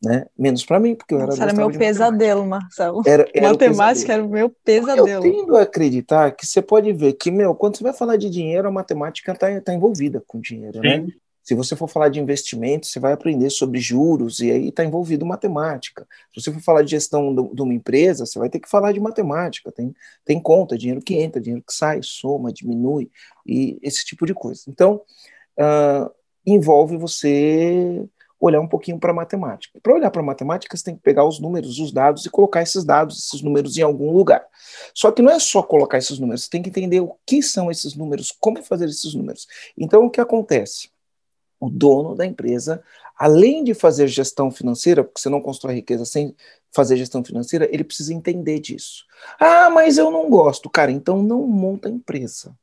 Né? 0.04 0.26
Menos 0.38 0.66
para 0.66 0.82
mim, 0.82 0.94
porque 0.94 1.14
eu 1.14 1.22
era. 1.22 1.34
era 1.34 1.54
meu 1.54 1.72
pesadelo, 1.72 2.46
Marcelo. 2.46 3.02
Era, 3.06 3.26
era 3.34 3.48
matemática 3.48 4.10
o 4.10 4.14
era 4.14 4.26
o 4.26 4.30
meu 4.30 4.50
pesadelo. 4.50 5.08
Eu 5.08 5.22
tendo 5.22 5.56
a 5.56 5.62
acreditar 5.62 6.32
que 6.32 6.46
você 6.46 6.62
pode 6.62 6.92
ver 6.92 7.14
que, 7.14 7.32
meu, 7.32 7.56
quando 7.56 7.78
você 7.78 7.84
vai 7.86 7.94
falar 7.94 8.18
de 8.18 8.30
dinheiro, 8.30 8.68
a 8.68 8.72
matemática 8.72 9.32
está 9.32 9.62
tá 9.62 9.74
envolvida 9.74 10.22
com 10.28 10.42
dinheiro, 10.42 10.82
né? 10.82 10.98
Sim. 10.98 11.06
né? 11.06 11.14
Se 11.44 11.54
você 11.56 11.76
for 11.76 11.90
falar 11.90 12.10
de 12.10 12.20
investimento, 12.20 12.88
você 12.88 13.00
vai 13.00 13.12
aprender 13.12 13.50
sobre 13.50 13.80
juros 13.80 14.40
e 14.40 14.50
aí 14.50 14.70
está 14.70 14.86
envolvido 14.86 15.26
matemática. 15.26 16.08
Se 16.34 16.42
você 16.42 16.54
for 16.54 16.62
falar 16.62 16.84
de 16.84 16.92
gestão 16.92 17.36
de 17.54 17.62
uma 17.62 17.74
empresa, 17.74 18.26
você 18.26 18.40
vai 18.40 18.50
ter 18.50 18.60
que 18.60 18.70
falar 18.70 18.94
de 18.94 19.00
matemática. 19.00 19.72
Tem, 19.72 19.94
tem 20.24 20.40
conta, 20.40 20.78
dinheiro 20.78 21.02
que 21.02 21.16
entra, 21.16 21.42
dinheiro 21.42 21.64
que 21.66 21.74
sai, 21.74 22.00
soma, 22.02 22.54
diminui 22.54 23.12
e 23.46 23.78
esse 23.84 24.06
tipo 24.06 24.26
de 24.26 24.34
coisa. 24.34 24.64
Então, 24.70 25.02
uh, 25.60 26.10
envolve 26.46 26.96
você 26.96 28.08
olhar 28.40 28.60
um 28.60 28.68
pouquinho 28.68 29.00
para 29.00 29.14
matemática. 29.14 29.80
Para 29.82 29.94
olhar 29.94 30.12
para 30.12 30.22
matemática, 30.22 30.76
você 30.76 30.84
tem 30.84 30.96
que 30.96 31.02
pegar 31.02 31.26
os 31.26 31.40
números, 31.40 31.80
os 31.80 31.92
dados 31.92 32.26
e 32.26 32.30
colocar 32.30 32.62
esses 32.62 32.84
dados, 32.84 33.18
esses 33.18 33.42
números 33.42 33.78
em 33.78 33.82
algum 33.82 34.12
lugar. 34.12 34.46
Só 34.94 35.12
que 35.12 35.22
não 35.22 35.32
é 35.32 35.40
só 35.40 35.64
colocar 35.64 35.98
esses 35.98 36.20
números, 36.20 36.44
você 36.44 36.50
tem 36.50 36.62
que 36.62 36.70
entender 36.70 37.00
o 37.00 37.16
que 37.26 37.42
são 37.42 37.72
esses 37.72 37.96
números, 37.96 38.34
como 38.38 38.62
fazer 38.62 38.86
esses 38.90 39.14
números. 39.14 39.48
Então, 39.78 40.06
o 40.06 40.10
que 40.10 40.20
acontece? 40.20 40.93
O 41.66 41.70
dono 41.70 42.16
da 42.16 42.26
empresa, 42.26 42.84
além 43.18 43.64
de 43.64 43.74
fazer 43.74 44.08
gestão 44.08 44.52
financeira, 44.52 45.04
porque 45.04 45.20
você 45.20 45.30
não 45.30 45.42
constrói 45.42 45.76
riqueza 45.76 46.06
sem 46.06 46.36
fazer 46.72 46.98
gestão 46.98 47.24
financeira, 47.24 47.70
ele 47.72 47.84
precisa 47.84 48.14
entender 48.14 48.60
disso. 48.60 49.06
Ah, 49.40 49.70
mas 49.70 49.98
eu 49.98 50.10
não 50.10 50.30
gosto. 50.30 50.70
Cara, 50.70 50.92
então 50.92 51.22
não 51.22 51.46
monta 51.48 51.88
empresa. 51.88 52.56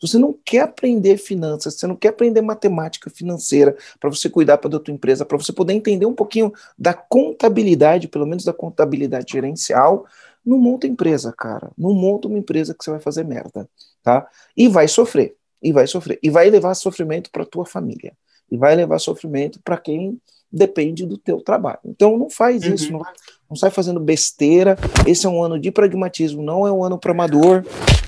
Se 0.00 0.08
você 0.08 0.18
não 0.18 0.36
quer 0.44 0.60
aprender 0.62 1.16
finanças, 1.16 1.74
você 1.74 1.86
não 1.86 1.94
quer 1.94 2.08
aprender 2.08 2.40
matemática 2.40 3.08
financeira 3.08 3.76
para 4.00 4.10
você 4.10 4.28
cuidar 4.28 4.56
da 4.56 4.80
tua 4.80 4.92
empresa, 4.92 5.24
para 5.24 5.38
você 5.38 5.52
poder 5.52 5.74
entender 5.74 6.06
um 6.06 6.14
pouquinho 6.14 6.52
da 6.76 6.92
contabilidade, 6.92 8.08
pelo 8.08 8.26
menos 8.26 8.44
da 8.44 8.52
contabilidade 8.52 9.32
gerencial, 9.32 10.04
não 10.44 10.58
monta 10.58 10.88
empresa, 10.88 11.32
cara. 11.32 11.70
Não 11.78 11.94
monta 11.94 12.26
uma 12.26 12.38
empresa 12.38 12.74
que 12.74 12.82
você 12.82 12.90
vai 12.90 12.98
fazer 12.98 13.24
merda, 13.24 13.68
tá? 14.02 14.28
E 14.56 14.66
vai 14.66 14.88
sofrer, 14.88 15.36
e 15.62 15.72
vai 15.72 15.86
sofrer, 15.86 16.18
e 16.22 16.30
vai 16.30 16.50
levar 16.50 16.74
sofrimento 16.74 17.30
para 17.30 17.44
tua 17.44 17.64
família 17.64 18.12
e 18.52 18.56
vai 18.58 18.74
levar 18.74 18.98
sofrimento 18.98 19.58
para 19.64 19.78
quem 19.78 20.20
depende 20.52 21.06
do 21.06 21.16
teu 21.16 21.40
trabalho. 21.40 21.78
Então 21.86 22.18
não 22.18 22.28
faz 22.28 22.62
uhum. 22.62 22.74
isso, 22.74 22.92
não, 22.92 23.00
não 23.48 23.56
sai 23.56 23.70
fazendo 23.70 23.98
besteira. 23.98 24.76
Esse 25.06 25.24
é 25.26 25.28
um 25.30 25.42
ano 25.42 25.58
de 25.58 25.70
pragmatismo, 25.70 26.42
não 26.42 26.66
é 26.66 26.70
um 26.70 26.84
ano 26.84 26.98
para 26.98 27.12
amador, 27.12 27.64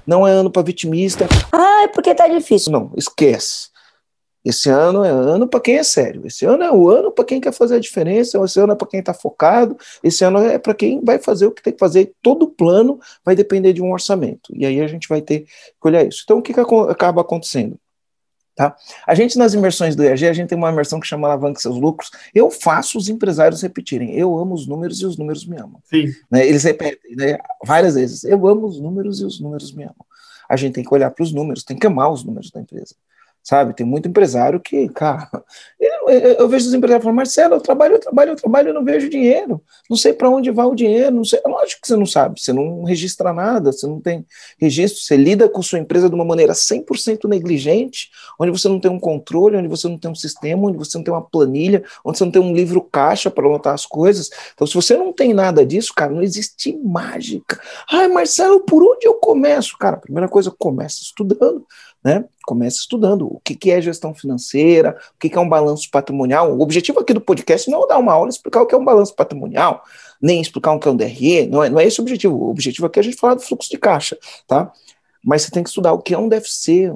não 0.07 0.29
é 0.29 0.31
ano 0.31 0.51
para 0.51 0.61
vitimista. 0.61 1.27
Ah, 1.51 1.85
é 1.85 1.89
porque 1.89 2.15
tá 2.15 2.29
difícil. 2.29 2.71
Não, 2.71 2.93
esquece. 2.95 3.71
Esse 4.45 4.69
ano 4.69 5.03
é 5.03 5.09
ano 5.09 5.49
para 5.49 5.61
quem 5.61 5.77
é 5.77 5.83
sério. 5.83 6.27
Esse 6.27 6.45
ano 6.45 6.63
é 6.63 6.71
o 6.71 6.89
ano 6.91 7.11
para 7.11 7.25
quem 7.25 7.41
quer 7.41 7.53
fazer 7.53 7.77
a 7.77 7.81
diferença. 7.81 8.39
Esse 8.45 8.61
ano 8.61 8.75
é 8.75 8.77
para 8.77 8.87
quem 8.87 9.01
está 9.01 9.15
focado. 9.15 9.77
Esse 10.03 10.23
ano 10.23 10.39
é 10.39 10.59
para 10.59 10.75
quem 10.75 11.03
vai 11.03 11.19
fazer 11.19 11.47
o 11.47 11.51
que 11.51 11.63
tem 11.63 11.73
que 11.73 11.79
fazer. 11.79 12.13
Todo 12.21 12.49
plano 12.49 13.01
vai 13.25 13.35
depender 13.35 13.73
de 13.73 13.81
um 13.81 13.91
orçamento. 13.91 14.53
E 14.55 14.67
aí 14.67 14.83
a 14.83 14.87
gente 14.87 15.09
vai 15.09 15.23
ter 15.23 15.41
que 15.41 15.49
olhar 15.83 16.05
isso. 16.07 16.21
Então, 16.25 16.39
o 16.39 16.43
que, 16.43 16.53
que 16.53 16.61
acaba 16.61 17.23
acontecendo? 17.23 17.79
Tá? 18.55 18.77
A 19.07 19.15
gente, 19.15 19.37
nas 19.37 19.55
imersões 19.55 19.97
do 19.97 20.05
EAG, 20.05 20.29
a 20.29 20.33
gente 20.33 20.49
tem 20.49 20.59
uma 20.59 20.71
imersão 20.71 21.01
que 21.01 21.07
chama 21.07 21.27
Alavanca 21.27 21.59
Seus 21.59 21.77
Lucros. 21.77 22.11
Eu 22.35 22.51
faço 22.51 22.99
os 22.99 23.09
empresários 23.09 23.63
repetirem. 23.63 24.15
Eu 24.15 24.37
amo 24.39 24.55
os 24.55 24.67
números 24.67 25.01
e 25.01 25.07
os 25.07 25.17
números 25.17 25.47
me 25.47 25.57
amam. 25.57 25.81
Né? 26.31 26.47
Eles 26.47 26.63
repetem 26.63 27.17
né? 27.17 27.39
várias 27.65 27.95
vezes. 27.95 28.25
Eu 28.25 28.47
amo 28.47 28.67
os 28.67 28.79
números 28.79 29.21
e 29.21 29.25
os 29.25 29.41
números 29.41 29.73
me 29.73 29.85
amam. 29.85 30.07
A 30.49 30.57
gente 30.57 30.75
tem 30.75 30.85
que 30.85 30.95
olhar 30.95 31.11
para 31.11 31.23
os 31.23 31.33
números, 31.33 31.65
tem 31.65 31.79
que 31.79 31.87
amar 31.87 32.13
os 32.13 32.23
números 32.23 32.51
da 32.51 32.61
empresa 32.61 32.95
sabe? 33.45 33.75
Tem 33.75 33.85
muito 33.85 34.09
empresário 34.09 34.59
que, 34.59 34.89
cara, 34.89 35.29
eu, 35.79 36.09
eu, 36.09 36.49
vejo 36.49 36.67
os 36.67 36.73
empresários 36.73 37.05
falando, 37.05 37.17
Marcelo, 37.17 37.55
eu 37.55 37.61
trabalho, 37.61 37.95
eu 37.97 38.01
trabalho, 38.01 38.31
eu 38.31 38.37
trabalho, 38.37 38.69
eu 38.71 38.75
não 38.75 38.83
vejo 38.83 39.11
dinheiro, 39.11 39.61
não 39.89 39.97
sei 39.99 40.15
para 40.15 40.31
onde 40.31 40.51
vai 40.51 40.65
o 40.65 40.75
dinheiro, 40.75 41.15
não 41.15 41.25
sei. 41.25 41.41
Lógico 41.47 41.83
que 41.83 41.89
você 41.89 41.97
não 41.97 42.07
sabe, 42.07 42.41
você 42.41 42.55
não 42.55 42.85
registra 42.85 43.35
nada, 43.35 43.71
você 43.71 43.87
não 43.87 44.01
tem 44.01 44.25
registro, 44.59 45.03
você 45.03 45.15
lida 45.15 45.47
com 45.47 45.61
sua 45.61 45.79
empresa 45.79 46.09
de 46.09 46.15
uma 46.15 46.25
maneira 46.25 46.55
100% 46.55 47.29
negligente, 47.29 48.09
onde 48.41 48.51
você 48.51 48.67
não 48.67 48.81
tem 48.81 48.91
um 48.91 48.99
controle, 48.99 49.59
onde 49.59 49.69
você 49.69 49.87
não 49.87 49.99
tem 49.99 50.11
um 50.11 50.15
sistema, 50.15 50.67
onde 50.67 50.79
você 50.79 50.97
não 50.97 51.05
tem 51.05 51.13
uma 51.13 51.23
planilha, 51.23 51.85
onde 52.03 52.17
você 52.17 52.25
não 52.25 52.33
tem 52.33 52.41
um 52.41 52.55
livro 52.55 52.81
caixa 52.81 53.31
para 53.31 53.47
anotar 53.47 53.75
as 53.75 53.85
coisas. 53.85 54.31
Então, 54.55 54.67
se 54.67 54.75
você 54.75 54.97
não 54.97 55.13
tem 55.13 55.35
nada 55.35 55.67
disso, 55.67 55.93
cara, 55.95 56.13
não 56.13 56.23
existe 56.23 56.75
mágica. 56.83 57.61
Ai, 57.91 58.09
Marcelo, 58.09 58.61
por 58.61 58.83
onde 58.83 59.07
eu 59.07 59.15
começo? 59.15 59.77
Cara, 59.77 59.99
primeira 59.99 60.29
coisa, 60.29 60.51
começa 60.51 61.03
estudando 61.03 61.67
né? 62.05 62.25
Comece 62.45 62.77
estudando 62.77 63.27
o 63.27 63.41
que, 63.43 63.55
que 63.55 63.71
é 63.71 63.81
gestão 63.81 64.15
financeira, 64.15 64.99
o 65.17 65.19
que, 65.19 65.31
que 65.31 65.39
é 65.39 65.41
um 65.41 65.49
balanço 65.49 65.91
patrimonial. 65.91 66.53
O 66.53 66.61
objetivo 66.61 67.01
aqui 67.01 67.15
do 67.15 67.21
podcast 67.21 67.71
não 67.71 67.85
é 67.85 67.87
dar 67.89 67.99
uma 67.99 68.13
aula 68.13 68.29
e 68.29 68.31
explicar 68.31 68.61
o 68.61 68.67
que 68.67 68.75
é 68.75 68.79
um 68.79 68.85
balanço 68.85 69.15
patrimonial, 69.15 69.83
nem 70.21 70.41
explicar 70.41 70.73
o 70.73 70.79
que 70.79 70.87
é 70.87 70.91
um 70.91 70.97
DRE, 70.97 71.47
não 71.47 71.65
é, 71.65 71.71
não 71.71 71.81
é 71.81 71.87
esse 71.87 72.01
o 72.01 72.03
objetivo. 72.03 72.37
O 72.37 72.51
objetivo 72.51 72.87
aqui 72.87 72.99
é 72.99 73.01
a 73.01 73.05
gente 73.05 73.17
falar 73.17 73.35
do 73.35 73.41
fluxo 73.41 73.71
de 73.71 73.79
caixa, 73.79 74.19
tá? 74.47 74.71
Mas 75.25 75.43
você 75.43 75.51
tem 75.51 75.63
que 75.63 75.71
estudar 75.71 75.95
o 75.95 76.03
que 76.03 76.13
é 76.13 76.19
um 76.19 76.29
DFC, 76.29 76.93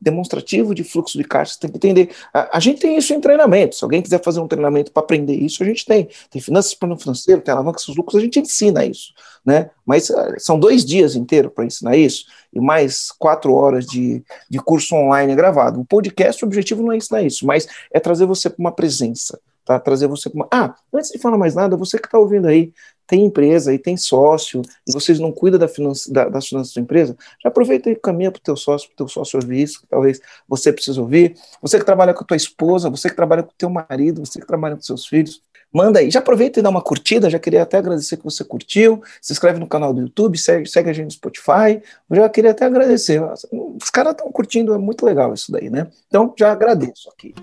demonstrativo 0.00 0.74
de 0.74 0.84
fluxo 0.84 1.18
de 1.18 1.24
caixa, 1.24 1.54
você 1.54 1.60
tem 1.60 1.70
que 1.70 1.76
entender. 1.76 2.10
A, 2.32 2.56
a, 2.56 2.60
gente 2.60 2.80
tem 2.80 2.96
isso 2.96 3.12
em 3.12 3.20
treinamento. 3.20 3.76
Se 3.76 3.84
alguém 3.84 4.02
quiser 4.02 4.22
fazer 4.22 4.40
um 4.40 4.48
treinamento 4.48 4.92
para 4.92 5.02
aprender 5.02 5.34
isso, 5.34 5.62
a 5.62 5.66
gente 5.66 5.84
tem. 5.84 6.08
Tem 6.30 6.40
finanças 6.40 6.74
para 6.74 6.92
o 6.92 6.98
financeiro, 6.98 7.40
tem 7.40 7.52
alavanca 7.52 7.80
dos 7.84 7.96
lucros, 7.96 8.16
a 8.16 8.24
gente 8.24 8.38
ensina 8.40 8.84
isso. 8.84 9.12
Né? 9.44 9.70
Mas 9.84 10.10
uh, 10.10 10.34
são 10.38 10.58
dois 10.58 10.84
dias 10.84 11.16
inteiros 11.16 11.52
para 11.52 11.64
ensinar 11.64 11.96
isso, 11.96 12.26
e 12.52 12.60
mais 12.60 13.10
quatro 13.12 13.54
horas 13.54 13.86
de, 13.86 14.22
de 14.48 14.58
curso 14.58 14.94
online 14.94 15.34
gravado. 15.34 15.80
O 15.80 15.84
podcast, 15.84 16.44
o 16.44 16.46
objetivo 16.46 16.82
não 16.82 16.92
é 16.92 16.96
ensinar 16.96 17.22
isso, 17.22 17.46
mas 17.46 17.66
é 17.90 17.98
trazer 17.98 18.26
você 18.26 18.50
para 18.50 18.60
uma 18.60 18.72
presença 18.72 19.38
tá? 19.68 19.78
Trazer 19.78 20.06
você 20.06 20.30
como. 20.30 20.48
Ah, 20.50 20.74
antes 20.92 21.10
de 21.10 21.18
falar 21.18 21.36
mais 21.36 21.54
nada, 21.54 21.76
você 21.76 21.98
que 21.98 22.06
está 22.06 22.18
ouvindo 22.18 22.48
aí, 22.48 22.72
tem 23.08 23.24
empresa 23.24 23.72
e 23.72 23.78
tem 23.78 23.96
sócio, 23.96 24.60
e 24.86 24.92
vocês 24.92 25.18
não 25.18 25.32
cuidam 25.32 25.58
da 25.58 25.66
finança, 25.66 26.12
da, 26.12 26.28
das 26.28 26.46
finanças 26.46 26.74
da 26.74 26.80
empresa, 26.82 27.16
já 27.42 27.48
aproveita 27.48 27.90
e 27.90 27.96
caminha 27.96 28.30
para 28.30 28.38
o 28.38 28.42
teu 28.42 28.54
sócio, 28.54 28.86
para 28.88 28.94
o 28.94 28.96
teu 28.98 29.08
sócio 29.08 29.40
ouvir 29.40 29.62
isso, 29.62 29.80
que 29.80 29.86
talvez 29.86 30.20
você 30.46 30.70
precise 30.70 31.00
ouvir. 31.00 31.34
Você 31.62 31.78
que 31.78 31.86
trabalha 31.86 32.12
com 32.12 32.22
a 32.22 32.26
tua 32.26 32.36
esposa, 32.36 32.90
você 32.90 33.08
que 33.08 33.16
trabalha 33.16 33.42
com 33.42 33.50
o 33.50 33.54
teu 33.56 33.70
marido, 33.70 34.24
você 34.24 34.38
que 34.38 34.46
trabalha 34.46 34.76
com 34.76 34.82
seus 34.82 35.06
filhos, 35.06 35.40
manda 35.72 36.00
aí. 36.00 36.10
Já 36.10 36.18
aproveita 36.18 36.60
e 36.60 36.62
dá 36.62 36.68
uma 36.68 36.82
curtida, 36.82 37.30
já 37.30 37.38
queria 37.38 37.62
até 37.62 37.78
agradecer 37.78 38.18
que 38.18 38.24
você 38.24 38.44
curtiu, 38.44 39.02
se 39.22 39.32
inscreve 39.32 39.58
no 39.58 39.66
canal 39.66 39.94
do 39.94 40.02
YouTube, 40.02 40.36
segue, 40.36 40.68
segue 40.68 40.90
a 40.90 40.92
gente 40.92 41.06
no 41.06 41.10
Spotify, 41.12 41.82
já 42.12 42.28
queria 42.28 42.50
até 42.50 42.66
agradecer. 42.66 43.22
Os 43.50 43.88
caras 43.88 44.12
estão 44.12 44.30
curtindo, 44.30 44.74
é 44.74 44.78
muito 44.78 45.04
legal 45.06 45.32
isso 45.32 45.50
daí, 45.50 45.70
né? 45.70 45.86
Então, 46.08 46.34
já 46.38 46.52
agradeço 46.52 47.08
aqui. 47.10 47.34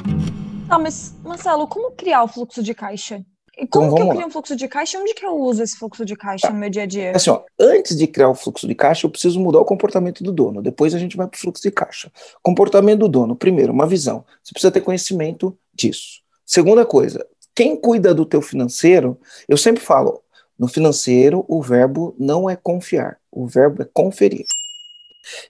Tá, 0.70 0.78
mas, 0.78 1.16
Marcelo, 1.24 1.68
como 1.68 1.92
criar 1.92 2.24
o 2.24 2.28
fluxo 2.28 2.62
de 2.62 2.76
caixa? 2.76 3.26
E 3.58 3.66
como 3.66 3.86
então, 3.86 3.96
que 3.96 4.02
eu 4.02 4.08
crio 4.10 4.22
lá. 4.22 4.28
um 4.28 4.30
fluxo 4.30 4.56
de 4.56 4.68
caixa? 4.68 5.00
Onde 5.00 5.14
que 5.14 5.26
eu 5.26 5.36
uso 5.36 5.64
esse 5.64 5.78
fluxo 5.78 6.04
de 6.04 6.16
caixa 6.16 6.48
tá. 6.48 6.54
no 6.54 6.60
meu 6.60 6.70
dia 6.70 6.84
a 6.84 6.86
dia? 6.86 7.12
Assim, 7.16 7.30
ó, 7.30 7.42
antes 7.60 7.98
de 7.98 8.08
criar 8.08 8.30
o 8.30 8.36
fluxo 8.36 8.68
de 8.68 8.76
caixa, 8.76 9.06
eu 9.06 9.10
preciso 9.10 9.40
mudar 9.40 9.60
o 9.60 9.66
comportamento 9.66 10.24
do 10.24 10.32
dono. 10.32 10.62
Depois 10.62 10.94
a 10.94 11.00
gente 11.00 11.16
vai 11.16 11.28
para 11.28 11.38
o 11.38 11.40
fluxo 11.40 11.64
de 11.64 11.72
caixa. 11.72 12.12
Comportamento 12.42 13.00
do 13.00 13.08
dono. 13.08 13.36
Primeiro, 13.36 13.72
uma 13.72 13.88
visão. 13.88 14.26
Você 14.44 14.52
precisa 14.52 14.72
ter 14.72 14.82
conhecimento 14.82 15.58
disso. 15.74 16.22
Segunda 16.46 16.86
coisa, 16.86 17.26
quem 17.56 17.76
cuida 17.76 18.14
do 18.14 18.26
teu 18.26 18.42
financeiro, 18.42 19.18
eu 19.48 19.58
sempre 19.58 19.82
falo, 19.82 20.22
no 20.60 20.68
financeiro 20.68 21.44
o 21.48 21.62
verbo 21.62 22.16
não 22.20 22.50
é 22.50 22.56
confiar, 22.56 23.18
o 23.32 23.48
verbo 23.48 23.82
é 23.82 23.86
conferir. 23.94 24.46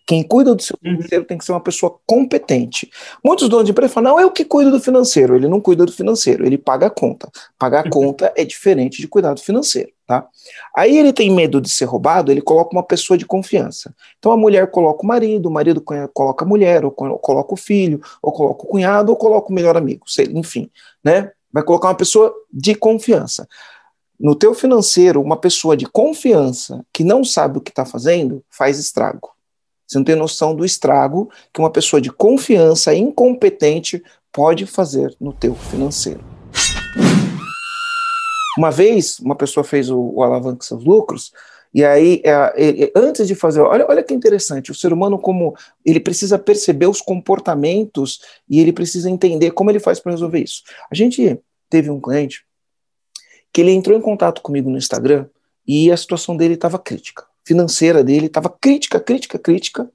Quem 0.05 0.23
cuida 0.23 0.53
do 0.53 0.61
seu 0.61 0.77
uhum. 0.83 0.95
financeiro 0.95 1.25
tem 1.25 1.37
que 1.37 1.45
ser 1.45 1.51
uma 1.51 1.61
pessoa 1.61 1.97
competente. 2.05 2.89
Muitos 3.23 3.49
donos 3.49 3.65
de 3.65 3.71
empresa 3.71 3.93
falam: 3.93 4.13
não, 4.13 4.19
eu 4.19 4.31
que 4.31 4.45
cuido 4.45 4.71
do 4.71 4.79
financeiro. 4.79 5.35
Ele 5.35 5.47
não 5.47 5.61
cuida 5.61 5.85
do 5.85 5.91
financeiro, 5.91 6.45
ele 6.45 6.57
paga 6.57 6.87
a 6.87 6.89
conta. 6.89 7.29
Pagar 7.57 7.85
a 7.85 7.89
conta 7.89 8.31
é 8.35 8.43
diferente 8.43 9.01
de 9.01 9.07
cuidar 9.07 9.33
do 9.33 9.41
financeiro. 9.41 9.91
Tá? 10.07 10.27
Aí 10.75 10.95
ele 10.95 11.11
tem 11.11 11.31
medo 11.31 11.59
de 11.59 11.67
ser 11.67 11.85
roubado, 11.85 12.31
ele 12.31 12.41
coloca 12.41 12.71
uma 12.71 12.83
pessoa 12.83 13.17
de 13.17 13.25
confiança. 13.25 13.93
Então 14.19 14.31
a 14.31 14.37
mulher 14.37 14.69
coloca 14.69 15.03
o 15.03 15.07
marido, 15.07 15.47
o 15.47 15.51
marido 15.51 15.83
coloca 16.13 16.45
a 16.45 16.47
mulher, 16.47 16.85
ou 16.85 16.91
coloca 16.91 17.53
o 17.53 17.57
filho, 17.57 17.99
ou 18.21 18.31
coloca 18.31 18.63
o 18.63 18.67
cunhado, 18.67 19.11
ou 19.11 19.17
coloca 19.17 19.51
o 19.51 19.53
melhor 19.53 19.75
amigo, 19.75 20.05
enfim, 20.35 20.69
né? 21.03 21.31
Vai 21.51 21.63
colocar 21.63 21.87
uma 21.87 21.95
pessoa 21.95 22.31
de 22.53 22.75
confiança. 22.75 23.47
No 24.19 24.35
teu 24.35 24.53
financeiro, 24.53 25.21
uma 25.21 25.37
pessoa 25.37 25.75
de 25.75 25.85
confiança 25.85 26.85
que 26.93 27.03
não 27.03 27.23
sabe 27.23 27.57
o 27.57 27.61
que 27.61 27.71
está 27.71 27.85
fazendo 27.85 28.43
faz 28.49 28.79
estrago. 28.79 29.34
Você 29.87 29.97
não 29.97 30.05
tem 30.05 30.15
noção 30.15 30.55
do 30.55 30.65
estrago 30.65 31.29
que 31.53 31.59
uma 31.59 31.69
pessoa 31.69 32.01
de 32.01 32.11
confiança 32.11 32.93
incompetente 32.93 34.03
pode 34.31 34.65
fazer 34.65 35.15
no 35.19 35.31
teu 35.31 35.55
financeiro. 35.55 36.23
Uma 38.57 38.71
vez, 38.71 39.19
uma 39.19 39.35
pessoa 39.35 39.63
fez 39.63 39.89
o, 39.89 39.99
o 39.99 40.23
alavanca 40.23 40.65
seus 40.65 40.83
lucros, 40.83 41.31
e 41.73 41.83
aí, 41.83 42.21
é, 42.23 42.91
antes 42.95 43.27
de 43.27 43.35
fazer, 43.35 43.59
olha, 43.59 43.85
olha 43.89 44.01
que 44.01 44.13
interessante, 44.13 44.71
o 44.71 44.75
ser 44.75 44.93
humano 44.93 45.19
como 45.19 45.53
ele 45.85 45.99
precisa 45.99 46.39
perceber 46.39 46.87
os 46.87 47.01
comportamentos 47.01 48.21
e 48.49 48.61
ele 48.61 48.71
precisa 48.71 49.09
entender 49.09 49.51
como 49.51 49.69
ele 49.69 49.79
faz 49.79 49.99
para 49.99 50.13
resolver 50.13 50.39
isso. 50.39 50.63
A 50.89 50.95
gente 50.95 51.37
teve 51.69 51.89
um 51.89 51.99
cliente 51.99 52.45
que 53.51 53.59
ele 53.59 53.71
entrou 53.71 53.97
em 53.97 54.01
contato 54.01 54.41
comigo 54.41 54.69
no 54.69 54.77
Instagram 54.77 55.27
e 55.67 55.91
a 55.91 55.97
situação 55.97 56.37
dele 56.37 56.53
estava 56.53 56.79
crítica 56.79 57.25
financeira 57.45 58.03
dele 58.03 58.25
estava 58.25 58.49
crítica, 58.49 58.99
crítica, 58.99 59.37
crítica. 59.37 59.89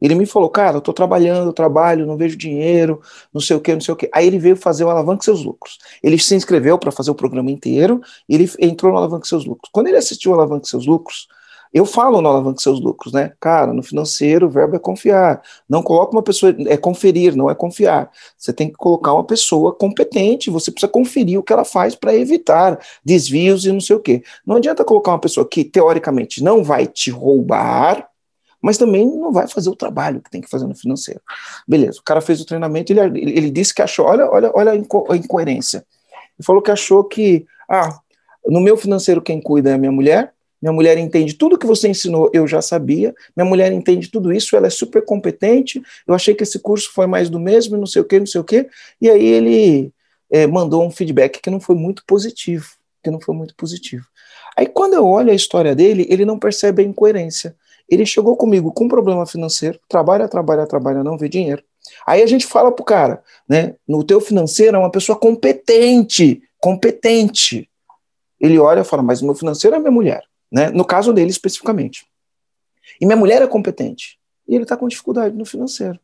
Ele 0.00 0.14
me 0.14 0.24
falou, 0.24 0.48
cara, 0.48 0.76
eu 0.76 0.78
estou 0.78 0.94
trabalhando, 0.94 1.48
eu 1.48 1.52
trabalho, 1.52 2.06
não 2.06 2.16
vejo 2.16 2.36
dinheiro, 2.36 3.02
não 3.34 3.40
sei 3.40 3.56
o 3.56 3.60
que, 3.60 3.74
não 3.74 3.80
sei 3.80 3.92
o 3.92 3.96
que. 3.96 4.08
Aí 4.14 4.26
ele 4.26 4.38
veio 4.38 4.56
fazer 4.56 4.84
o 4.84 4.88
Alavanque 4.88 5.24
Seus 5.24 5.44
Lucros. 5.44 5.78
Ele 6.02 6.18
se 6.18 6.34
inscreveu 6.34 6.78
para 6.78 6.90
fazer 6.90 7.10
o 7.10 7.14
programa 7.14 7.50
inteiro 7.50 8.00
ele 8.28 8.50
entrou 8.58 8.92
no 8.92 8.98
Alavanque 8.98 9.28
Seus 9.28 9.44
Lucros. 9.44 9.70
Quando 9.72 9.88
ele 9.88 9.98
assistiu 9.98 10.30
o 10.30 10.34
Alavanque 10.34 10.68
Seus 10.68 10.86
Lucros, 10.86 11.28
eu 11.72 11.86
falo 11.86 12.20
no 12.20 12.28
alavanque 12.28 12.62
seus 12.62 12.80
lucros, 12.80 13.12
né? 13.12 13.32
Cara, 13.38 13.72
no 13.72 13.82
financeiro 13.82 14.46
o 14.46 14.50
verbo 14.50 14.74
é 14.74 14.78
confiar. 14.78 15.40
Não 15.68 15.82
coloca 15.82 16.12
uma 16.12 16.22
pessoa, 16.22 16.54
é 16.66 16.76
conferir, 16.76 17.36
não 17.36 17.48
é 17.48 17.54
confiar. 17.54 18.10
Você 18.36 18.52
tem 18.52 18.68
que 18.68 18.74
colocar 18.74 19.14
uma 19.14 19.22
pessoa 19.22 19.72
competente, 19.72 20.50
você 20.50 20.72
precisa 20.72 20.90
conferir 20.90 21.38
o 21.38 21.42
que 21.42 21.52
ela 21.52 21.64
faz 21.64 21.94
para 21.94 22.14
evitar 22.14 22.78
desvios 23.04 23.64
e 23.64 23.72
não 23.72 23.80
sei 23.80 23.94
o 23.94 24.00
quê. 24.00 24.22
Não 24.44 24.56
adianta 24.56 24.84
colocar 24.84 25.12
uma 25.12 25.20
pessoa 25.20 25.48
que, 25.48 25.62
teoricamente, 25.62 26.42
não 26.42 26.64
vai 26.64 26.86
te 26.86 27.10
roubar, 27.10 28.08
mas 28.60 28.76
também 28.76 29.06
não 29.06 29.32
vai 29.32 29.46
fazer 29.46 29.70
o 29.70 29.76
trabalho 29.76 30.20
que 30.20 30.30
tem 30.30 30.40
que 30.40 30.50
fazer 30.50 30.66
no 30.66 30.74
financeiro. 30.74 31.20
Beleza, 31.66 32.00
o 32.00 32.04
cara 32.04 32.20
fez 32.20 32.40
o 32.40 32.44
treinamento, 32.44 32.92
ele, 32.92 33.00
ele 33.20 33.50
disse 33.50 33.72
que 33.72 33.80
achou, 33.80 34.06
olha, 34.06 34.28
olha, 34.28 34.50
olha 34.54 34.72
a, 34.72 34.76
inco 34.76 35.10
a 35.10 35.16
incoerência. 35.16 35.84
Ele 36.36 36.44
falou 36.44 36.60
que 36.60 36.70
achou 36.70 37.04
que, 37.04 37.46
ah, 37.68 38.00
no 38.44 38.60
meu 38.60 38.76
financeiro 38.76 39.22
quem 39.22 39.40
cuida 39.40 39.70
é 39.70 39.74
a 39.74 39.78
minha 39.78 39.92
mulher, 39.92 40.34
minha 40.60 40.72
mulher 40.72 40.98
entende 40.98 41.34
tudo 41.34 41.56
que 41.56 41.66
você 41.66 41.88
ensinou, 41.88 42.30
eu 42.34 42.46
já 42.46 42.60
sabia. 42.60 43.14
Minha 43.34 43.48
mulher 43.48 43.72
entende 43.72 44.10
tudo 44.10 44.32
isso, 44.32 44.54
ela 44.54 44.66
é 44.66 44.70
super 44.70 45.02
competente. 45.02 45.82
Eu 46.06 46.14
achei 46.14 46.34
que 46.34 46.42
esse 46.42 46.58
curso 46.58 46.92
foi 46.92 47.06
mais 47.06 47.30
do 47.30 47.40
mesmo, 47.40 47.78
não 47.78 47.86
sei 47.86 48.02
o 48.02 48.04
que, 48.04 48.18
não 48.18 48.26
sei 48.26 48.40
o 48.40 48.44
que. 48.44 48.68
E 49.00 49.08
aí 49.08 49.24
ele 49.24 49.92
é, 50.30 50.46
mandou 50.46 50.84
um 50.84 50.90
feedback 50.90 51.40
que 51.40 51.50
não 51.50 51.60
foi 51.60 51.74
muito 51.74 52.04
positivo, 52.06 52.66
que 53.02 53.10
não 53.10 53.20
foi 53.20 53.34
muito 53.34 53.54
positivo. 53.56 54.04
Aí 54.56 54.66
quando 54.66 54.94
eu 54.94 55.06
olho 55.06 55.30
a 55.32 55.34
história 55.34 55.74
dele, 55.74 56.06
ele 56.10 56.26
não 56.26 56.38
percebe 56.38 56.82
a 56.82 56.84
incoerência. 56.84 57.56
Ele 57.88 58.04
chegou 58.04 58.36
comigo 58.36 58.70
com 58.70 58.84
um 58.84 58.88
problema 58.88 59.26
financeiro, 59.26 59.80
trabalha, 59.88 60.28
trabalha, 60.28 60.66
trabalha, 60.66 61.02
não 61.02 61.16
vê 61.16 61.28
dinheiro. 61.28 61.62
Aí 62.06 62.22
a 62.22 62.26
gente 62.26 62.46
fala 62.46 62.70
pro 62.70 62.84
cara, 62.84 63.22
né? 63.48 63.74
No 63.88 64.04
teu 64.04 64.20
financeiro 64.20 64.76
é 64.76 64.78
uma 64.78 64.90
pessoa 64.90 65.18
competente, 65.18 66.42
competente. 66.60 67.68
Ele 68.38 68.58
olha 68.58 68.80
e 68.80 68.84
fala, 68.84 69.02
mas 69.02 69.22
o 69.22 69.24
meu 69.24 69.34
financeiro 69.34 69.74
é 69.74 69.78
minha 69.78 69.90
mulher 69.90 70.29
né? 70.50 70.70
no 70.70 70.84
caso 70.84 71.12
dele 71.12 71.30
especificamente. 71.30 72.06
E 73.00 73.06
minha 73.06 73.16
mulher 73.16 73.42
é 73.42 73.46
competente, 73.46 74.18
e 74.46 74.54
ele 74.54 74.64
está 74.64 74.76
com 74.76 74.88
dificuldade 74.88 75.36
no 75.36 75.44
financeiro. 75.44 75.98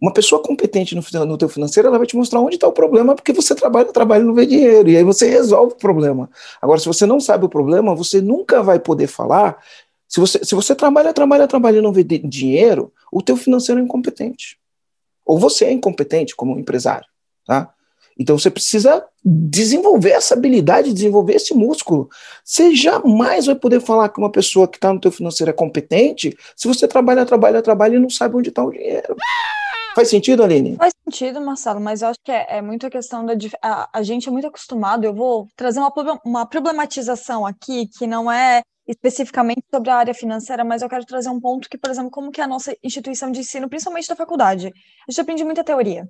Uma 0.00 0.12
pessoa 0.12 0.40
competente 0.40 0.94
no, 0.94 1.02
no 1.26 1.36
teu 1.36 1.48
financeiro, 1.48 1.88
ela 1.88 1.98
vai 1.98 2.06
te 2.06 2.16
mostrar 2.16 2.40
onde 2.40 2.54
está 2.54 2.68
o 2.68 2.72
problema, 2.72 3.16
porque 3.16 3.32
você 3.32 3.54
trabalha, 3.54 3.92
trabalha 3.92 4.22
e 4.22 4.24
não 4.24 4.34
vê 4.34 4.46
dinheiro, 4.46 4.88
e 4.88 4.96
aí 4.96 5.02
você 5.02 5.28
resolve 5.28 5.72
o 5.72 5.76
problema. 5.76 6.30
Agora, 6.62 6.78
se 6.78 6.86
você 6.86 7.04
não 7.04 7.18
sabe 7.20 7.44
o 7.44 7.48
problema, 7.48 7.94
você 7.96 8.20
nunca 8.20 8.62
vai 8.62 8.78
poder 8.78 9.08
falar. 9.08 9.58
Se 10.06 10.20
você, 10.20 10.44
se 10.44 10.54
você 10.54 10.74
trabalha, 10.74 11.12
trabalha, 11.12 11.48
trabalha 11.48 11.78
e 11.78 11.82
não 11.82 11.92
vê 11.92 12.04
dinheiro, 12.04 12.92
o 13.12 13.20
teu 13.20 13.36
financeiro 13.36 13.80
é 13.80 13.84
incompetente. 13.84 14.56
Ou 15.26 15.36
você 15.36 15.64
é 15.64 15.72
incompetente 15.72 16.34
como 16.34 16.58
empresário, 16.58 17.06
tá? 17.44 17.74
Então 18.18 18.36
você 18.36 18.50
precisa 18.50 19.04
desenvolver 19.24 20.10
essa 20.10 20.34
habilidade, 20.34 20.92
desenvolver 20.92 21.34
esse 21.34 21.54
músculo. 21.54 22.08
Você 22.44 22.74
jamais 22.74 23.46
vai 23.46 23.54
poder 23.54 23.80
falar 23.80 24.08
que 24.08 24.18
uma 24.18 24.30
pessoa 24.30 24.66
que 24.66 24.76
está 24.76 24.92
no 24.92 25.00
teu 25.00 25.12
financeiro 25.12 25.50
é 25.50 25.54
competente 25.54 26.36
se 26.56 26.66
você 26.66 26.88
trabalha, 26.88 27.24
trabalha, 27.24 27.62
trabalha 27.62 27.96
e 27.96 28.00
não 28.00 28.10
sabe 28.10 28.36
onde 28.36 28.48
está 28.48 28.64
o 28.64 28.72
dinheiro. 28.72 29.14
Faz 29.94 30.10
sentido, 30.10 30.42
Aline? 30.42 30.76
Faz 30.76 30.92
sentido, 31.04 31.40
Marcelo, 31.40 31.80
mas 31.80 32.02
eu 32.02 32.08
acho 32.08 32.20
que 32.22 32.30
é, 32.30 32.58
é 32.58 32.62
muito 32.62 32.86
a 32.86 32.90
questão 32.90 33.24
da. 33.24 33.32
A, 33.62 33.98
a, 33.98 34.02
gente 34.02 34.28
é 34.28 34.32
muito 34.32 34.46
acostumado. 34.46 35.04
Eu 35.04 35.12
vou 35.12 35.48
trazer 35.56 35.80
uma, 35.80 35.92
uma 36.24 36.46
problematização 36.46 37.44
aqui 37.44 37.88
que 37.98 38.06
não 38.06 38.30
é 38.30 38.62
especificamente 38.86 39.62
sobre 39.70 39.90
a 39.90 39.96
área 39.96 40.14
financeira, 40.14 40.64
mas 40.64 40.82
eu 40.82 40.88
quero 40.88 41.04
trazer 41.04 41.28
um 41.28 41.40
ponto 41.40 41.68
que, 41.68 41.76
por 41.76 41.90
exemplo, 41.90 42.10
como 42.10 42.30
que 42.30 42.40
é 42.40 42.44
a 42.44 42.48
nossa 42.48 42.74
instituição 42.82 43.30
de 43.30 43.40
ensino, 43.40 43.68
principalmente 43.68 44.08
da 44.08 44.16
faculdade, 44.16 44.68
a 44.68 45.10
gente 45.10 45.20
aprende 45.20 45.44
muita 45.44 45.62
teoria. 45.62 46.08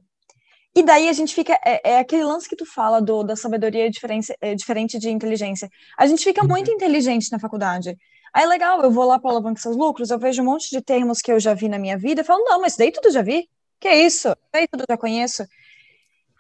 E 0.75 0.83
daí 0.83 1.09
a 1.09 1.13
gente 1.13 1.35
fica. 1.35 1.59
É, 1.65 1.93
é, 1.93 1.99
aquele 1.99 2.25
lance 2.25 2.49
que 2.49 2.57
tu 2.57 2.65
fala 2.65 3.01
do, 3.01 3.23
da 3.23 3.35
sabedoria 3.35 3.91
diferente, 3.91 4.33
é, 4.41 4.55
diferente 4.55 4.99
de 4.99 5.11
inteligência. 5.11 5.69
A 5.99 6.07
gente 6.07 6.23
fica 6.23 6.43
uhum. 6.43 6.49
muito 6.49 6.71
inteligente 6.71 7.33
na 7.33 7.39
faculdade. 7.39 7.97
Aí 8.33 8.47
legal, 8.47 8.83
eu 8.83 8.91
vou 8.91 9.05
lá 9.05 9.19
para 9.19 9.31
alavancar 9.31 9.63
seus 9.63 9.77
lucros, 9.77 10.11
eu 10.11 10.19
vejo 10.19 10.43
um 10.43 10.45
monte 10.45 10.71
de 10.71 10.83
termos 10.83 11.21
que 11.21 11.33
eu 11.33 11.41
já 11.41 11.55
vi 11.55 11.69
na 11.69 11.79
minha 11.79 11.97
vida, 11.97 12.21
e 12.21 12.25
falo, 12.25 12.45
não, 12.45 12.61
mas 12.61 12.77
daí 12.77 12.93
tudo 12.93 13.11
já 13.11 13.23
vi. 13.23 13.49
Que 13.81 13.89
é 13.89 14.05
isso? 14.07 14.35
Daí 14.53 14.69
tudo 14.69 14.85
já 14.89 14.97
conheço. 14.97 15.45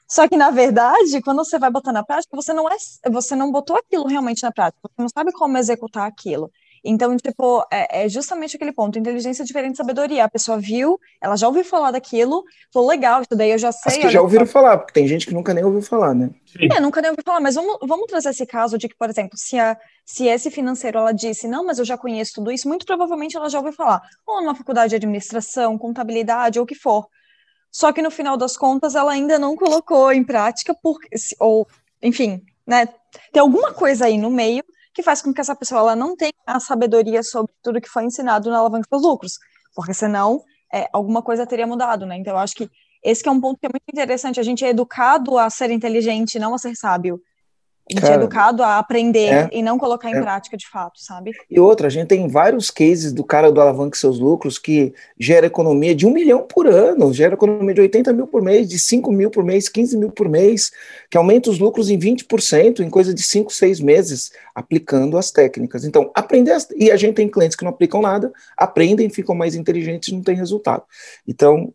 Só 0.08 0.26
que, 0.26 0.37
na 0.37 0.50
verdade, 0.50 1.20
quando 1.23 1.44
você 1.44 1.58
vai 1.58 1.70
botar 1.70 1.92
na 1.92 2.02
prática, 2.02 2.35
você 2.35 2.52
não 2.52 2.68
é, 2.68 2.76
você 3.11 3.37
não 3.37 3.52
botou 3.52 3.76
aquilo 3.76 4.06
realmente 4.06 4.42
na 4.42 4.50
prática, 4.50 4.80
você 4.82 5.02
não 5.02 5.08
sabe 5.08 5.32
como 5.32 5.58
executar 5.58 6.06
aquilo. 6.06 6.50
Então, 6.85 7.16
tipo, 7.16 7.64
é, 7.70 8.04
é, 8.04 8.08
justamente 8.08 8.56
aquele 8.56 8.73
ponto. 8.73 8.99
Inteligência 8.99 9.42
é 9.42 9.47
diferente 9.47 9.73
de 9.73 9.78
sabedoria. 9.78 10.25
A 10.25 10.28
pessoa 10.28 10.58
viu, 10.58 10.99
ela 11.20 11.37
já 11.37 11.47
ouviu 11.47 11.64
falar 11.64 11.90
daquilo, 11.90 12.44
falou, 12.73 12.88
legal, 12.88 13.23
isso 13.23 13.37
daí 13.37 13.50
eu 13.50 13.58
já 13.58 13.73
sei. 13.73 13.92
As 13.92 13.99
que 13.99 14.11
já 14.11 14.20
ouviram 14.20 14.47
falar, 14.47 14.78
porque 14.78 14.92
tem 14.92 15.06
gente 15.06 15.26
que 15.26 15.35
nunca 15.35 15.52
nem 15.52 15.64
ouviu 15.64 15.82
falar, 15.82 16.14
né? 16.14 16.30
Sim. 16.47 16.68
É, 16.73 16.80
nunca 16.80 17.00
nem 17.00 17.11
ouviu 17.11 17.25
falar, 17.25 17.40
mas 17.40 17.54
vamos, 17.54 17.78
vamos 17.82 18.06
trazer 18.06 18.30
esse 18.30 18.47
caso 18.47 18.78
de 18.78 18.88
que, 18.88 18.97
por 18.97 19.08
exemplo, 19.08 19.37
se, 19.37 19.58
a, 19.58 19.76
se 20.04 20.26
esse 20.26 20.50
financeiro 20.50 20.99
ela 20.99 21.12
disse, 21.12 21.47
não, 21.49 21.64
mas 21.64 21.78
eu 21.78 21.85
já 21.85 21.99
conheço 21.99 22.35
tudo 22.35 22.50
isso, 22.50 22.68
muito 22.68 22.87
provavelmente 22.87 23.37
ela 23.37 23.49
já 23.49 23.58
ouviu 23.58 23.73
falar, 23.73 24.02
ou 24.26 24.40
numa 24.40 24.54
faculdade 24.54 24.90
de 24.90 24.97
administração, 24.97 25.76
contabilidade, 25.76 26.58
ou 26.58 26.64
o 26.64 26.66
que 26.66 26.75
for. 26.75 27.06
Só 27.70 27.92
que 27.92 28.02
no 28.02 28.11
final 28.11 28.37
das 28.37 28.56
contas 28.56 28.94
ela 28.94 29.12
ainda 29.12 29.38
não 29.38 29.54
colocou 29.54 30.12
em 30.12 30.25
prática, 30.25 30.75
por, 30.75 30.99
ou, 31.38 31.66
enfim, 32.02 32.42
né? 32.66 32.88
Tem 33.32 33.40
alguma 33.40 33.73
coisa 33.73 34.06
aí 34.06 34.18
no 34.18 34.30
meio 34.30 34.62
que 34.99 35.02
faz 35.05 35.23
com 35.23 35.33
que 35.33 35.40
essa 35.40 35.55
pessoa 35.55 35.81
ela 35.81 35.95
não 35.95 36.17
tenha 36.17 36.33
a 36.45 36.59
sabedoria 36.59 37.23
sobre 37.23 37.52
tudo 37.62 37.81
que 37.81 37.88
foi 37.88 38.02
ensinado 38.02 38.50
na 38.50 38.59
alavanca 38.59 38.88
dos 38.90 39.00
lucros, 39.00 39.38
porque 39.73 39.95
senão 39.95 40.43
é, 40.75 40.88
alguma 40.93 41.23
coisa 41.23 41.47
teria 41.47 41.69
mudado, 41.69 42.05
né? 42.05 42.17
Então 42.17 42.33
eu 42.33 42.38
acho 42.38 42.57
que 42.57 42.69
Esse 43.00 43.28
é 43.28 43.31
um 43.31 43.40
ponto 43.40 43.61
que 43.61 43.67
é 43.67 43.71
muito 43.73 43.88
interessante. 43.93 44.40
A 44.40 44.43
gente 44.43 44.64
é 44.64 44.71
educado 44.71 45.38
a 45.38 45.49
ser 45.49 45.71
inteligente, 45.71 46.37
não 46.37 46.52
a 46.52 46.59
ser 46.59 46.75
sábio. 46.75 47.21
A 47.90 47.95
gente 47.95 48.02
Cara, 48.02 48.14
é 48.14 48.16
educado 48.16 48.62
a 48.62 48.78
aprender 48.78 49.33
é, 49.33 49.49
e 49.50 49.62
não 49.62 49.78
colocar 49.78 50.11
em 50.11 50.14
é. 50.14 50.21
prática 50.21 50.57
de 50.57 50.68
fato, 50.68 51.00
sabe? 51.00 51.33
E 51.50 51.59
outra, 51.59 51.87
a 51.87 51.90
gente 51.90 52.09
tem 52.09 52.28
vários 52.28 52.71
cases 52.71 53.12
do 53.12 53.25
cara 53.25 53.50
do 53.50 53.61
Alavanque 53.61 53.97
Seus 53.97 54.18
Lucros 54.18 54.59
que 54.59 54.92
gera 55.18 55.47
economia 55.47 55.95
de 55.95 56.07
um 56.07 56.11
milhão 56.11 56.42
por 56.42 56.66
ano, 56.66 57.12
gera 57.14 57.35
economia 57.35 57.75
de 57.75 57.80
80 57.80 58.12
mil 58.12 58.26
por 58.26 58.42
mês, 58.42 58.68
de 58.68 58.78
5 58.78 59.11
mil 59.11 59.30
por 59.30 59.42
mês, 59.42 59.71
15 59.71 59.97
mil 59.97 60.11
por 60.11 60.28
mês, 60.28 60.71
que 61.11 61.16
aumenta 61.16 61.49
os 61.49 61.59
lucros 61.59 61.88
em 61.88 61.99
20% 61.99 62.80
em 62.80 62.90
coisa 62.90 63.14
de 63.14 63.23
5, 63.23 63.52
6 63.52 63.80
meses, 63.80 64.33
aplicando 64.54 65.16
as 65.16 65.30
técnicas. 65.30 65.85
Então, 65.85 66.11
aprender, 66.14 66.52
as, 66.52 66.68
e 66.76 66.90
a 66.90 66.97
gente 66.97 67.14
tem 67.14 67.28
clientes 67.28 67.57
que 67.57 67.64
não 67.64 67.71
aplicam 67.71 68.02
nada, 68.02 68.30
aprendem, 68.57 69.09
ficam 69.09 69.35
mais 69.35 69.54
inteligentes 69.54 70.11
e 70.11 70.14
não 70.14 70.23
tem 70.23 70.37
resultado. 70.37 70.83
Então, 71.26 71.73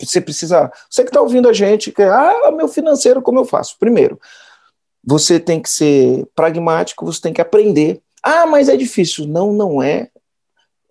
você 0.00 0.20
precisa. 0.20 0.72
Você 0.88 1.02
que 1.02 1.10
está 1.10 1.20
ouvindo 1.20 1.48
a 1.48 1.52
gente, 1.52 1.92
que 1.92 2.02
ah, 2.02 2.50
meu 2.56 2.68
financeiro, 2.68 3.20
como 3.20 3.38
eu 3.38 3.44
faço? 3.44 3.76
Primeiro, 3.78 4.18
você 5.02 5.40
tem 5.40 5.60
que 5.60 5.68
ser 5.68 6.26
pragmático, 6.34 7.04
você 7.04 7.20
tem 7.20 7.32
que 7.32 7.40
aprender. 7.40 8.00
Ah, 8.22 8.46
mas 8.46 8.68
é 8.68 8.76
difícil. 8.76 9.26
Não, 9.26 9.52
não 9.52 9.82
é. 9.82 10.10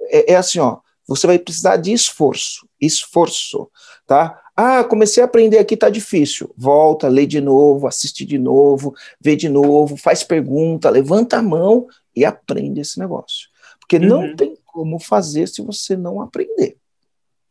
É, 0.01 0.34
é 0.34 0.36
assim, 0.36 0.60
ó. 0.60 0.80
Você 1.08 1.25
vai 1.25 1.39
precisar 1.39 1.78
de 1.78 1.92
esforço, 1.92 2.68
esforço, 2.80 3.68
tá? 4.06 4.39
Ah, 4.56 4.84
comecei 4.84 5.24
a 5.24 5.25
aprender 5.25 5.58
aqui, 5.58 5.75
tá 5.75 5.89
difícil. 5.89 6.54
Volta, 6.56 7.08
lê 7.08 7.25
de 7.25 7.42
novo, 7.42 7.88
assiste 7.88 8.24
de 8.24 8.38
novo, 8.38 8.94
vê 9.20 9.36
de 9.36 9.50
novo, 9.50 9.98
faz 9.98 10.24
pergunta, 10.24 10.89
levanta 10.89 11.38
a 11.38 11.42
mão 11.42 11.88
e 12.16 12.24
aprende 12.24 12.82
esse 12.82 13.00
negócio. 13.00 13.50
Porque 13.80 13.98
uhum. 13.98 14.06
não 14.06 14.36
tem 14.36 14.56
como 14.63 15.00
fazer 15.00 15.48
se 15.48 15.63
você 15.63 15.98
não 15.98 16.22
aprender. 16.22 16.78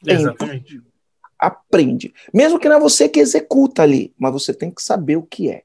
Exatamente 0.06 0.80
aprende. 1.38 2.12
Mesmo 2.34 2.58
que 2.58 2.68
não 2.68 2.76
é 2.76 2.80
você 2.80 3.08
que 3.08 3.20
executa 3.20 3.82
ali, 3.82 4.12
mas 4.18 4.32
você 4.32 4.52
tem 4.52 4.70
que 4.70 4.82
saber 4.82 5.16
o 5.16 5.22
que 5.22 5.48
é. 5.50 5.62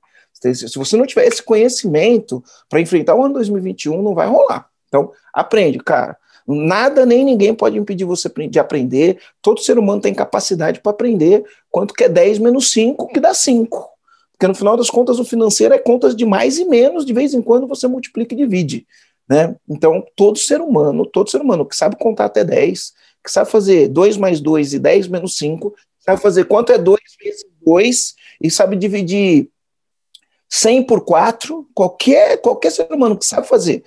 Se 0.53 0.77
você 0.77 0.97
não 0.97 1.05
tiver 1.05 1.25
esse 1.25 1.41
conhecimento 1.41 2.43
para 2.69 2.81
enfrentar 2.81 3.15
o 3.15 3.23
ano 3.23 3.35
2021, 3.35 4.01
não 4.01 4.13
vai 4.13 4.27
rolar. 4.27 4.67
Então, 4.87 5.11
aprende, 5.33 5.79
cara. 5.79 6.17
Nada 6.45 7.05
nem 7.05 7.23
ninguém 7.23 7.53
pode 7.53 7.77
impedir 7.77 8.03
você 8.03 8.29
de 8.49 8.59
aprender. 8.59 9.19
Todo 9.41 9.61
ser 9.61 9.77
humano 9.77 10.01
tem 10.01 10.13
capacidade 10.13 10.81
para 10.81 10.91
aprender 10.91 11.43
quanto 11.71 11.93
que 11.93 12.03
é 12.03 12.09
10 12.09 12.39
menos 12.39 12.71
5, 12.71 13.07
que 13.07 13.19
dá 13.19 13.33
5. 13.33 13.89
Porque 14.33 14.47
no 14.47 14.55
final 14.55 14.75
das 14.75 14.89
contas, 14.89 15.19
o 15.19 15.25
financeiro 15.25 15.73
é 15.73 15.79
contas 15.79 16.15
de 16.15 16.25
mais 16.25 16.57
e 16.57 16.65
menos, 16.65 17.05
de 17.05 17.13
vez 17.13 17.33
em 17.33 17.41
quando 17.41 17.65
você 17.65 17.87
multiplica 17.87 18.33
e 18.33 18.37
divide. 18.37 18.85
Né? 19.29 19.55
Então, 19.69 20.03
todo 20.15 20.37
ser 20.37 20.59
humano, 20.59 21.05
todo 21.05 21.29
ser 21.29 21.39
humano 21.39 21.65
que 21.65 21.75
sabe 21.75 21.95
contar 21.95 22.25
até 22.25 22.43
10, 22.43 22.91
que 23.23 23.31
sabe 23.31 23.49
fazer 23.49 23.87
2 23.87 24.17
mais 24.17 24.41
2 24.41 24.73
e 24.73 24.79
10 24.79 25.07
menos 25.07 25.37
5, 25.37 25.73
sabe 25.99 26.21
fazer 26.21 26.43
quanto 26.45 26.73
é 26.73 26.77
2 26.77 26.99
vezes 27.23 27.45
2 27.65 28.15
e 28.41 28.51
sabe 28.51 28.75
dividir 28.75 29.49
100 30.55 30.83
por 30.83 31.01
4, 31.01 31.67
qualquer, 31.73 32.37
qualquer 32.37 32.71
ser 32.71 32.87
humano 32.91 33.17
que 33.17 33.25
sabe 33.25 33.47
fazer 33.47 33.83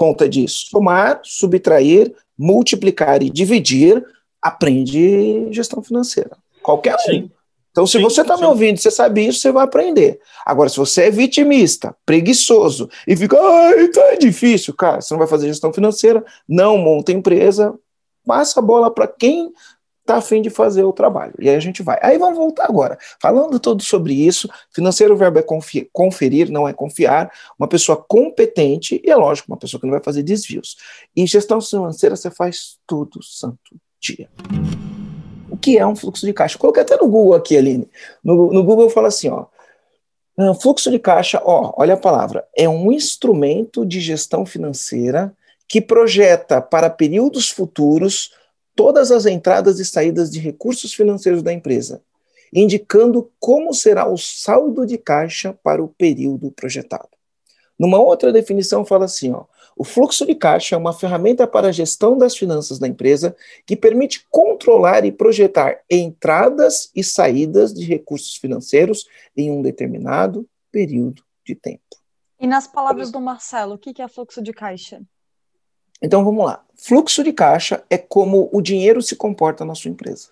conta 0.00 0.26
disso, 0.26 0.68
somar, 0.70 1.20
subtrair, 1.22 2.14
multiplicar 2.38 3.22
e 3.22 3.28
dividir, 3.28 4.02
aprende 4.40 5.52
gestão 5.52 5.82
financeira. 5.82 6.30
Qualquer 6.62 6.96
um. 7.10 7.28
Então, 7.70 7.86
se 7.86 7.98
sim, 7.98 8.02
você 8.02 8.22
está 8.22 8.34
me 8.38 8.46
ouvindo, 8.46 8.78
você 8.78 8.90
sabe 8.90 9.26
isso, 9.26 9.40
você 9.40 9.52
vai 9.52 9.62
aprender. 9.62 10.18
Agora, 10.46 10.70
se 10.70 10.78
você 10.78 11.02
é 11.02 11.10
vitimista, 11.10 11.94
preguiçoso 12.06 12.88
e 13.06 13.14
fica, 13.14 13.36
ah, 13.38 13.72
então 13.78 14.02
é 14.04 14.16
difícil, 14.16 14.72
cara, 14.72 15.02
você 15.02 15.12
não 15.12 15.18
vai 15.18 15.28
fazer 15.28 15.48
gestão 15.48 15.70
financeira, 15.70 16.24
não 16.48 16.78
monta 16.78 17.12
empresa, 17.12 17.74
passa 18.26 18.58
a 18.58 18.62
bola 18.62 18.90
para 18.90 19.06
quem 19.06 19.52
está 20.10 20.16
afim 20.16 20.42
de 20.42 20.50
fazer 20.50 20.82
o 20.82 20.92
trabalho. 20.92 21.34
E 21.38 21.48
aí 21.48 21.54
a 21.54 21.60
gente 21.60 21.82
vai. 21.82 21.98
Aí 22.02 22.18
vamos 22.18 22.36
voltar 22.36 22.64
agora. 22.64 22.98
Falando 23.20 23.60
todo 23.60 23.82
sobre 23.82 24.12
isso, 24.12 24.48
financeiro 24.72 25.16
verbo 25.16 25.38
é 25.38 25.44
conferir, 25.92 26.50
não 26.50 26.66
é 26.66 26.72
confiar. 26.72 27.30
Uma 27.58 27.68
pessoa 27.68 27.96
competente, 27.96 29.00
e 29.04 29.10
é 29.10 29.14
lógico, 29.14 29.50
uma 29.50 29.56
pessoa 29.56 29.80
que 29.80 29.86
não 29.86 29.92
vai 29.92 30.02
fazer 30.02 30.22
desvios. 30.22 30.76
E 31.14 31.24
gestão 31.26 31.60
financeira 31.60 32.16
você 32.16 32.30
faz 32.30 32.78
todo 32.86 33.22
santo 33.22 33.76
dia. 34.00 34.28
O 35.48 35.56
que 35.56 35.78
é 35.78 35.86
um 35.86 35.94
fluxo 35.94 36.26
de 36.26 36.32
caixa? 36.32 36.58
Coloquei 36.58 36.82
até 36.82 36.96
no 36.96 37.08
Google 37.08 37.34
aqui, 37.34 37.56
Aline. 37.56 37.88
No, 38.24 38.52
no 38.52 38.64
Google 38.64 38.90
fala 38.90 39.08
assim, 39.08 39.28
ó. 39.28 39.46
Ah, 40.36 40.54
fluxo 40.54 40.90
de 40.90 40.98
caixa, 40.98 41.40
ó, 41.44 41.74
olha 41.76 41.94
a 41.94 41.98
palavra, 41.98 42.46
é 42.56 42.66
um 42.66 42.90
instrumento 42.90 43.84
de 43.84 44.00
gestão 44.00 44.46
financeira 44.46 45.34
que 45.68 45.80
projeta 45.80 46.62
para 46.62 46.88
períodos 46.88 47.50
futuros 47.50 48.32
todas 48.80 49.10
as 49.12 49.26
entradas 49.26 49.78
e 49.78 49.84
saídas 49.84 50.30
de 50.30 50.40
recursos 50.40 50.94
financeiros 50.94 51.42
da 51.42 51.52
empresa, 51.52 52.02
indicando 52.50 53.30
como 53.38 53.74
será 53.74 54.10
o 54.10 54.16
saldo 54.16 54.86
de 54.86 54.96
caixa 54.96 55.52
para 55.62 55.84
o 55.84 55.88
período 55.88 56.50
projetado. 56.50 57.10
Numa 57.78 58.00
outra 58.00 58.32
definição, 58.32 58.82
fala 58.82 59.04
assim: 59.04 59.32
ó, 59.32 59.44
o 59.76 59.84
fluxo 59.84 60.24
de 60.24 60.34
caixa 60.34 60.76
é 60.76 60.78
uma 60.78 60.94
ferramenta 60.94 61.46
para 61.46 61.68
a 61.68 61.72
gestão 61.72 62.16
das 62.16 62.34
finanças 62.34 62.78
da 62.78 62.88
empresa 62.88 63.36
que 63.66 63.76
permite 63.76 64.26
controlar 64.30 65.04
e 65.04 65.12
projetar 65.12 65.82
entradas 65.90 66.90
e 66.96 67.04
saídas 67.04 67.74
de 67.74 67.84
recursos 67.84 68.36
financeiros 68.36 69.06
em 69.36 69.50
um 69.50 69.60
determinado 69.60 70.48
período 70.72 71.22
de 71.44 71.54
tempo. 71.54 71.82
E 72.40 72.46
nas 72.46 72.66
palavras 72.66 73.12
do 73.12 73.20
Marcelo, 73.20 73.74
o 73.74 73.78
que 73.78 74.00
é 74.00 74.08
fluxo 74.08 74.40
de 74.40 74.54
caixa? 74.54 75.02
Então 76.02 76.24
vamos 76.24 76.44
lá. 76.44 76.64
Fluxo 76.74 77.22
de 77.22 77.32
caixa 77.32 77.84
é 77.90 77.98
como 77.98 78.48
o 78.52 78.62
dinheiro 78.62 79.02
se 79.02 79.14
comporta 79.16 79.64
na 79.64 79.74
sua 79.74 79.90
empresa. 79.90 80.28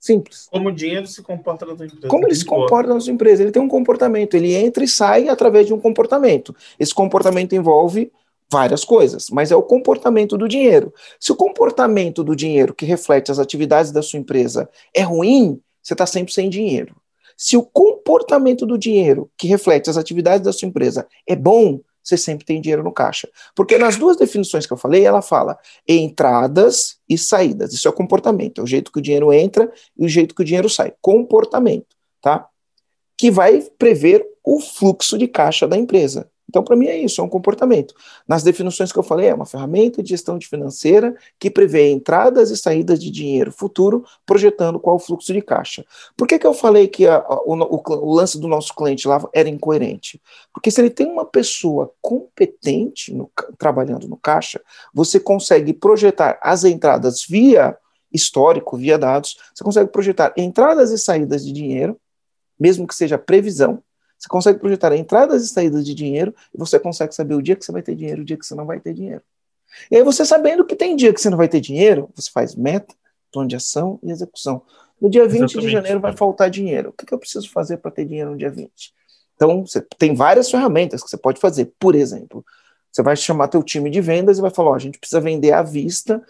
Simples. 0.00 0.48
Como 0.50 0.68
o 0.68 0.72
dinheiro 0.72 1.06
se 1.06 1.22
comporta 1.22 1.64
na 1.64 1.76
sua 1.76 1.86
empresa. 1.86 2.08
Como 2.08 2.26
ele 2.26 2.34
se 2.34 2.44
comporta 2.44 2.92
na 2.92 3.00
sua 3.00 3.12
empresa. 3.12 3.42
Ele 3.42 3.52
tem 3.52 3.62
um 3.62 3.68
comportamento, 3.68 4.34
ele 4.34 4.54
entra 4.54 4.84
e 4.84 4.88
sai 4.88 5.28
através 5.28 5.66
de 5.66 5.72
um 5.72 5.80
comportamento. 5.80 6.54
Esse 6.78 6.94
comportamento 6.94 7.54
envolve 7.54 8.12
várias 8.50 8.84
coisas, 8.84 9.30
mas 9.30 9.50
é 9.50 9.56
o 9.56 9.62
comportamento 9.62 10.36
do 10.36 10.46
dinheiro. 10.46 10.92
Se 11.18 11.32
o 11.32 11.36
comportamento 11.36 12.22
do 12.22 12.36
dinheiro 12.36 12.74
que 12.74 12.84
reflete 12.84 13.32
as 13.32 13.38
atividades 13.38 13.90
da 13.90 14.02
sua 14.02 14.18
empresa 14.18 14.68
é 14.94 15.02
ruim, 15.02 15.60
você 15.82 15.94
está 15.94 16.06
sempre 16.06 16.32
sem 16.32 16.48
dinheiro. 16.48 16.94
Se 17.36 17.56
o 17.56 17.62
comportamento 17.62 18.64
do 18.64 18.78
dinheiro 18.78 19.30
que 19.36 19.48
reflete 19.48 19.90
as 19.90 19.96
atividades 19.96 20.44
da 20.44 20.52
sua 20.52 20.68
empresa 20.68 21.06
é 21.26 21.34
bom, 21.34 21.80
você 22.04 22.18
sempre 22.18 22.44
tem 22.44 22.60
dinheiro 22.60 22.84
no 22.84 22.92
caixa. 22.92 23.28
Porque 23.54 23.78
nas 23.78 23.96
duas 23.96 24.16
definições 24.16 24.66
que 24.66 24.72
eu 24.72 24.76
falei, 24.76 25.04
ela 25.04 25.22
fala 25.22 25.58
entradas 25.88 26.98
e 27.08 27.16
saídas. 27.16 27.72
Isso 27.72 27.88
é 27.88 27.92
comportamento, 27.92 28.60
é 28.60 28.64
o 28.64 28.66
jeito 28.66 28.92
que 28.92 28.98
o 28.98 29.02
dinheiro 29.02 29.32
entra 29.32 29.72
e 29.96 30.04
o 30.04 30.08
jeito 30.08 30.34
que 30.34 30.42
o 30.42 30.44
dinheiro 30.44 30.68
sai. 30.68 30.92
Comportamento, 31.00 31.96
tá? 32.20 32.46
Que 33.16 33.30
vai 33.30 33.62
prever 33.78 34.24
o 34.44 34.60
fluxo 34.60 35.16
de 35.16 35.26
caixa 35.26 35.66
da 35.66 35.76
empresa. 35.76 36.30
Então, 36.54 36.62
para 36.62 36.76
mim, 36.76 36.86
é 36.86 36.96
isso, 36.96 37.20
é 37.20 37.24
um 37.24 37.28
comportamento. 37.28 37.96
Nas 38.28 38.44
definições 38.44 38.92
que 38.92 38.98
eu 38.98 39.02
falei, 39.02 39.26
é 39.26 39.34
uma 39.34 39.44
ferramenta 39.44 40.00
de 40.00 40.10
gestão 40.10 40.38
de 40.38 40.46
financeira 40.46 41.16
que 41.36 41.50
prevê 41.50 41.90
entradas 41.90 42.48
e 42.52 42.56
saídas 42.56 43.02
de 43.02 43.10
dinheiro 43.10 43.50
futuro, 43.50 44.04
projetando 44.24 44.78
qual 44.78 44.94
o 44.94 45.00
fluxo 45.00 45.32
de 45.32 45.42
caixa. 45.42 45.84
Por 46.16 46.28
que, 46.28 46.38
que 46.38 46.46
eu 46.46 46.54
falei 46.54 46.86
que 46.86 47.08
a, 47.08 47.16
a, 47.16 47.42
o, 47.44 47.82
o, 47.88 48.14
lance 48.14 48.38
do 48.38 48.46
nosso 48.46 48.72
cliente 48.72 49.08
lá 49.08 49.20
era 49.34 49.48
incoerente? 49.48 50.22
Porque 50.52 50.70
se 50.70 50.80
ele 50.80 50.90
tem 50.90 51.08
uma 51.08 51.24
pessoa 51.24 51.92
competente 52.00 53.12
no, 53.12 53.28
trabalhando 53.58 54.06
no 54.06 54.16
caixa, 54.16 54.62
você 54.94 55.18
consegue 55.18 55.72
projetar 55.72 56.38
as 56.40 56.62
entradas 56.62 57.26
via 57.28 57.76
histórico, 58.12 58.76
via 58.76 58.96
dados, 58.96 59.38
você 59.52 59.64
consegue 59.64 59.90
projetar 59.90 60.32
entradas 60.36 60.92
e 60.92 60.98
saídas 60.98 61.44
de 61.44 61.50
dinheiro, 61.50 61.98
mesmo 62.56 62.86
que 62.86 62.94
seja 62.94 63.18
previsão, 63.18 63.82
você 64.18 64.28
consegue 64.28 64.58
projetar 64.58 64.94
entradas 64.94 65.44
e 65.44 65.48
saídas 65.48 65.84
de 65.84 65.94
dinheiro 65.94 66.34
e 66.54 66.58
você 66.58 66.78
consegue 66.78 67.14
saber 67.14 67.34
o 67.34 67.42
dia 67.42 67.56
que 67.56 67.64
você 67.64 67.72
vai 67.72 67.82
ter 67.82 67.94
dinheiro 67.94 68.20
e 68.20 68.22
o 68.22 68.24
dia 68.24 68.36
que 68.36 68.46
você 68.46 68.54
não 68.54 68.66
vai 68.66 68.80
ter 68.80 68.94
dinheiro. 68.94 69.22
E 69.90 69.96
aí 69.96 70.02
você 70.02 70.24
sabendo 70.24 70.64
que 70.64 70.76
tem 70.76 70.96
dia 70.96 71.12
que 71.12 71.20
você 71.20 71.28
não 71.28 71.36
vai 71.36 71.48
ter 71.48 71.60
dinheiro, 71.60 72.08
você 72.14 72.30
faz 72.30 72.54
meta, 72.54 72.94
plano 73.32 73.48
de 73.48 73.56
ação 73.56 73.98
e 74.02 74.10
execução. 74.10 74.62
No 75.00 75.10
dia 75.10 75.26
20 75.26 75.34
Exatamente. 75.34 75.66
de 75.66 75.72
janeiro 75.72 76.00
vai 76.00 76.16
faltar 76.16 76.48
dinheiro. 76.48 76.90
O 76.90 76.92
que, 76.92 77.04
que 77.04 77.12
eu 77.12 77.18
preciso 77.18 77.50
fazer 77.50 77.78
para 77.78 77.90
ter 77.90 78.04
dinheiro 78.04 78.30
no 78.30 78.36
dia 78.36 78.50
20? 78.50 78.70
Então, 79.34 79.66
você 79.66 79.84
tem 79.98 80.14
várias 80.14 80.50
ferramentas 80.50 81.02
que 81.02 81.10
você 81.10 81.16
pode 81.16 81.40
fazer. 81.40 81.72
Por 81.78 81.94
exemplo, 81.94 82.44
você 82.90 83.02
vai 83.02 83.16
chamar 83.16 83.48
teu 83.48 83.62
time 83.62 83.90
de 83.90 84.00
vendas 84.00 84.38
e 84.38 84.40
vai 84.40 84.50
falar, 84.50 84.70
ó, 84.70 84.74
a 84.74 84.78
gente 84.78 84.98
precisa 84.98 85.20
vender 85.20 85.52
à 85.52 85.62
vista 85.62 86.22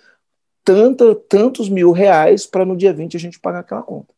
tanta, 0.65 1.15
tantos 1.15 1.69
mil 1.69 1.93
reais 1.93 2.47
para 2.47 2.65
no 2.65 2.77
dia 2.77 2.93
20 2.93 3.17
a 3.17 3.21
gente 3.21 3.39
pagar 3.39 3.61
aquela 3.61 3.83
conta. 3.83 4.13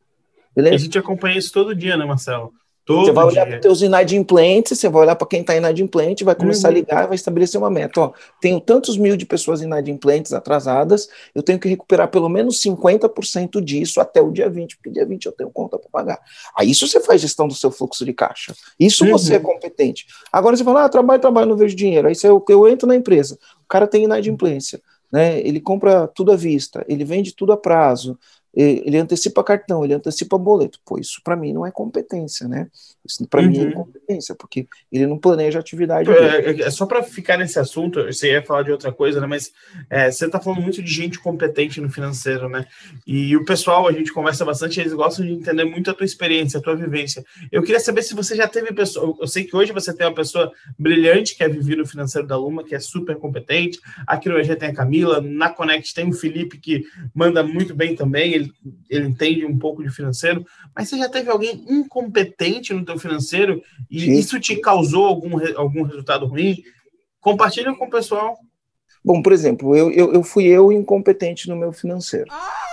Beleza? 0.54 0.76
A 0.76 0.78
gente 0.78 0.98
acompanha 0.98 1.36
isso 1.36 1.52
todo 1.52 1.74
dia, 1.74 1.96
né, 1.96 2.04
Marcelo? 2.04 2.54
Todo 2.86 3.04
você 3.04 3.10
vai 3.10 3.24
olhar 3.24 3.44
para 3.44 3.56
os 3.56 3.60
teus 3.60 3.82
inadimplentes, 3.82 4.78
você 4.78 4.88
vai 4.88 5.02
olhar 5.02 5.16
para 5.16 5.26
quem 5.26 5.40
está 5.40 5.56
inadimplente, 5.56 6.22
vai 6.22 6.36
começar 6.36 6.68
uhum. 6.68 6.74
a 6.74 6.78
ligar, 6.78 7.06
vai 7.08 7.16
estabelecer 7.16 7.60
uma 7.60 7.68
meta. 7.68 8.00
Ó, 8.00 8.12
tenho 8.40 8.60
tantos 8.60 8.96
mil 8.96 9.16
de 9.16 9.26
pessoas 9.26 9.60
inadimplentes 9.60 10.32
atrasadas, 10.32 11.08
eu 11.34 11.42
tenho 11.42 11.58
que 11.58 11.68
recuperar 11.68 12.08
pelo 12.08 12.28
menos 12.28 12.62
50% 12.62 13.60
disso 13.60 14.00
até 14.00 14.22
o 14.22 14.30
dia 14.30 14.48
20, 14.48 14.76
porque 14.76 14.90
dia 14.90 15.04
20 15.04 15.26
eu 15.26 15.32
tenho 15.32 15.50
conta 15.50 15.76
para 15.76 15.90
pagar. 15.90 16.20
Aí 16.56 16.70
isso 16.70 16.86
você 16.86 17.00
faz 17.00 17.20
gestão 17.20 17.48
do 17.48 17.54
seu 17.54 17.72
fluxo 17.72 18.04
de 18.04 18.12
caixa. 18.12 18.54
Isso 18.78 19.04
uhum. 19.04 19.10
você 19.10 19.34
é 19.34 19.40
competente. 19.40 20.06
Agora 20.32 20.56
você 20.56 20.62
fala, 20.62 20.84
ah, 20.84 20.88
trabalho, 20.88 21.20
trabalho, 21.20 21.48
não 21.48 21.56
vejo 21.56 21.74
dinheiro. 21.74 22.06
Aí 22.06 22.14
você, 22.14 22.28
eu, 22.28 22.44
eu 22.48 22.68
entro 22.68 22.86
na 22.86 22.94
empresa, 22.94 23.36
o 23.64 23.68
cara 23.68 23.88
tem 23.88 24.04
inadimplência, 24.04 24.80
né? 25.10 25.40
Ele 25.40 25.60
compra 25.60 26.06
tudo 26.06 26.30
à 26.30 26.36
vista, 26.36 26.84
ele 26.88 27.04
vende 27.04 27.34
tudo 27.34 27.52
a 27.52 27.56
prazo, 27.56 28.16
ele 28.56 28.96
antecipa 28.96 29.44
cartão, 29.44 29.84
ele 29.84 29.92
antecipa 29.92 30.38
boleto. 30.38 30.80
Pô, 30.84 30.98
isso 30.98 31.20
para 31.22 31.36
mim 31.36 31.52
não 31.52 31.66
é 31.66 31.70
competência, 31.70 32.48
né? 32.48 32.68
Isso 33.04 33.26
para 33.28 33.42
uhum. 33.42 33.48
mim 33.48 33.58
é 33.58 33.62
uhum. 33.62 33.68
incompetência, 33.68 34.34
porque 34.34 34.66
ele 34.90 35.06
não 35.06 35.18
planeja 35.18 35.58
atividade. 35.58 36.10
É, 36.10 36.50
é, 36.50 36.60
é 36.62 36.70
só 36.70 36.86
para 36.86 37.02
ficar 37.02 37.36
nesse 37.36 37.58
assunto, 37.58 38.02
você 38.04 38.32
ia 38.32 38.42
falar 38.42 38.62
de 38.62 38.72
outra 38.72 38.90
coisa, 38.90 39.20
né? 39.20 39.26
Mas 39.26 39.52
é, 39.90 40.10
você 40.10 40.24
está 40.24 40.40
falando 40.40 40.62
muito 40.62 40.82
de 40.82 40.90
gente 40.90 41.18
competente 41.18 41.80
no 41.80 41.90
financeiro, 41.90 42.48
né? 42.48 42.66
E 43.06 43.36
o 43.36 43.44
pessoal, 43.44 43.86
a 43.86 43.92
gente 43.92 44.12
conversa 44.12 44.44
bastante, 44.44 44.80
eles 44.80 44.94
gostam 44.94 45.26
de 45.26 45.32
entender 45.32 45.64
muito 45.64 45.90
a 45.90 45.94
tua 45.94 46.06
experiência, 46.06 46.58
a 46.58 46.62
tua 46.62 46.74
vivência. 46.74 47.24
Eu 47.52 47.62
queria 47.62 47.80
saber 47.80 48.02
se 48.02 48.14
você 48.14 48.34
já 48.34 48.48
teve 48.48 48.72
pessoa. 48.72 49.14
Eu 49.20 49.28
sei 49.28 49.44
que 49.44 49.54
hoje 49.54 49.72
você 49.72 49.92
tem 49.92 50.06
uma 50.06 50.14
pessoa 50.14 50.50
brilhante 50.78 51.36
que 51.36 51.44
é 51.44 51.48
viver 51.48 51.76
no 51.76 51.86
financeiro 51.86 52.26
da 52.26 52.36
Luma, 52.36 52.64
que 52.64 52.74
é 52.74 52.80
super 52.80 53.16
competente. 53.16 53.78
Aqui 54.06 54.30
no 54.30 54.38
EG 54.38 54.56
tem 54.56 54.70
a 54.70 54.74
Camila, 54.74 55.20
na 55.20 55.50
Connect 55.50 55.94
tem 55.94 56.08
o 56.08 56.12
Felipe, 56.12 56.58
que 56.58 56.84
manda 57.14 57.42
muito 57.42 57.74
bem 57.74 57.94
também. 57.94 58.32
Ele 58.32 58.45
ele, 58.88 59.08
entende 59.08 59.46
um 59.46 59.58
pouco 59.58 59.82
de 59.82 59.90
financeiro, 59.90 60.44
mas 60.74 60.88
você 60.88 60.98
já 60.98 61.08
teve 61.08 61.30
alguém 61.30 61.64
incompetente 61.68 62.72
no 62.72 62.84
teu 62.84 62.98
financeiro 62.98 63.62
e 63.90 64.00
Sim. 64.00 64.12
isso 64.12 64.40
te 64.40 64.56
causou 64.56 65.06
algum, 65.06 65.38
algum 65.56 65.82
resultado 65.82 66.26
ruim? 66.26 66.62
Compartilha 67.20 67.74
com 67.74 67.86
o 67.86 67.90
pessoal. 67.90 68.38
Bom, 69.04 69.22
por 69.22 69.32
exemplo, 69.32 69.76
eu, 69.76 69.90
eu, 69.90 70.12
eu 70.12 70.22
fui 70.22 70.44
eu 70.46 70.72
incompetente 70.72 71.48
no 71.48 71.56
meu 71.56 71.72
financeiro. 71.72 72.26
Ah! 72.30 72.66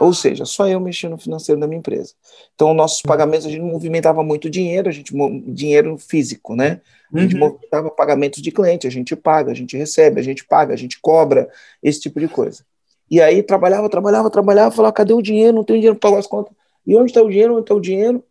Ou 0.00 0.14
seja, 0.14 0.46
só 0.46 0.66
eu 0.66 0.80
mexi 0.80 1.06
no 1.08 1.18
financeiro 1.18 1.60
da 1.60 1.66
minha 1.66 1.78
empresa. 1.78 2.14
Então, 2.54 2.72
nossos 2.72 3.02
pagamentos, 3.02 3.46
a 3.46 3.50
gente 3.50 3.60
movimentava 3.60 4.22
muito 4.22 4.48
dinheiro, 4.48 4.88
a 4.88 4.92
gente 4.92 5.12
dinheiro 5.46 5.98
físico, 5.98 6.56
né? 6.56 6.80
A 7.12 7.20
gente 7.20 7.34
uhum. 7.34 7.40
movimentava 7.40 7.90
pagamentos 7.90 8.40
de 8.40 8.50
cliente, 8.50 8.86
a 8.86 8.90
gente 8.90 9.14
paga, 9.14 9.50
a 9.50 9.54
gente 9.54 9.76
recebe, 9.76 10.18
a 10.18 10.22
gente 10.22 10.44
paga, 10.46 10.72
a 10.72 10.76
gente 10.76 10.98
cobra, 11.00 11.50
esse 11.82 12.00
tipo 12.00 12.18
de 12.18 12.28
coisa. 12.28 12.64
E 13.10 13.20
aí 13.20 13.42
trabalhava, 13.42 13.88
trabalhava, 13.88 14.30
trabalhava, 14.30 14.70
falava, 14.70 14.92
cadê 14.92 15.12
o 15.12 15.20
dinheiro? 15.20 15.56
Não 15.56 15.64
tenho 15.64 15.80
dinheiro 15.80 15.98
para 15.98 16.10
pagar 16.10 16.20
as 16.20 16.26
contas. 16.26 16.54
E 16.86 16.94
onde 16.94 17.10
está 17.10 17.20
o 17.20 17.28
dinheiro? 17.28 17.54
Onde 17.54 17.62
está 17.62 17.74
o 17.74 17.80
dinheiro? 17.80 18.24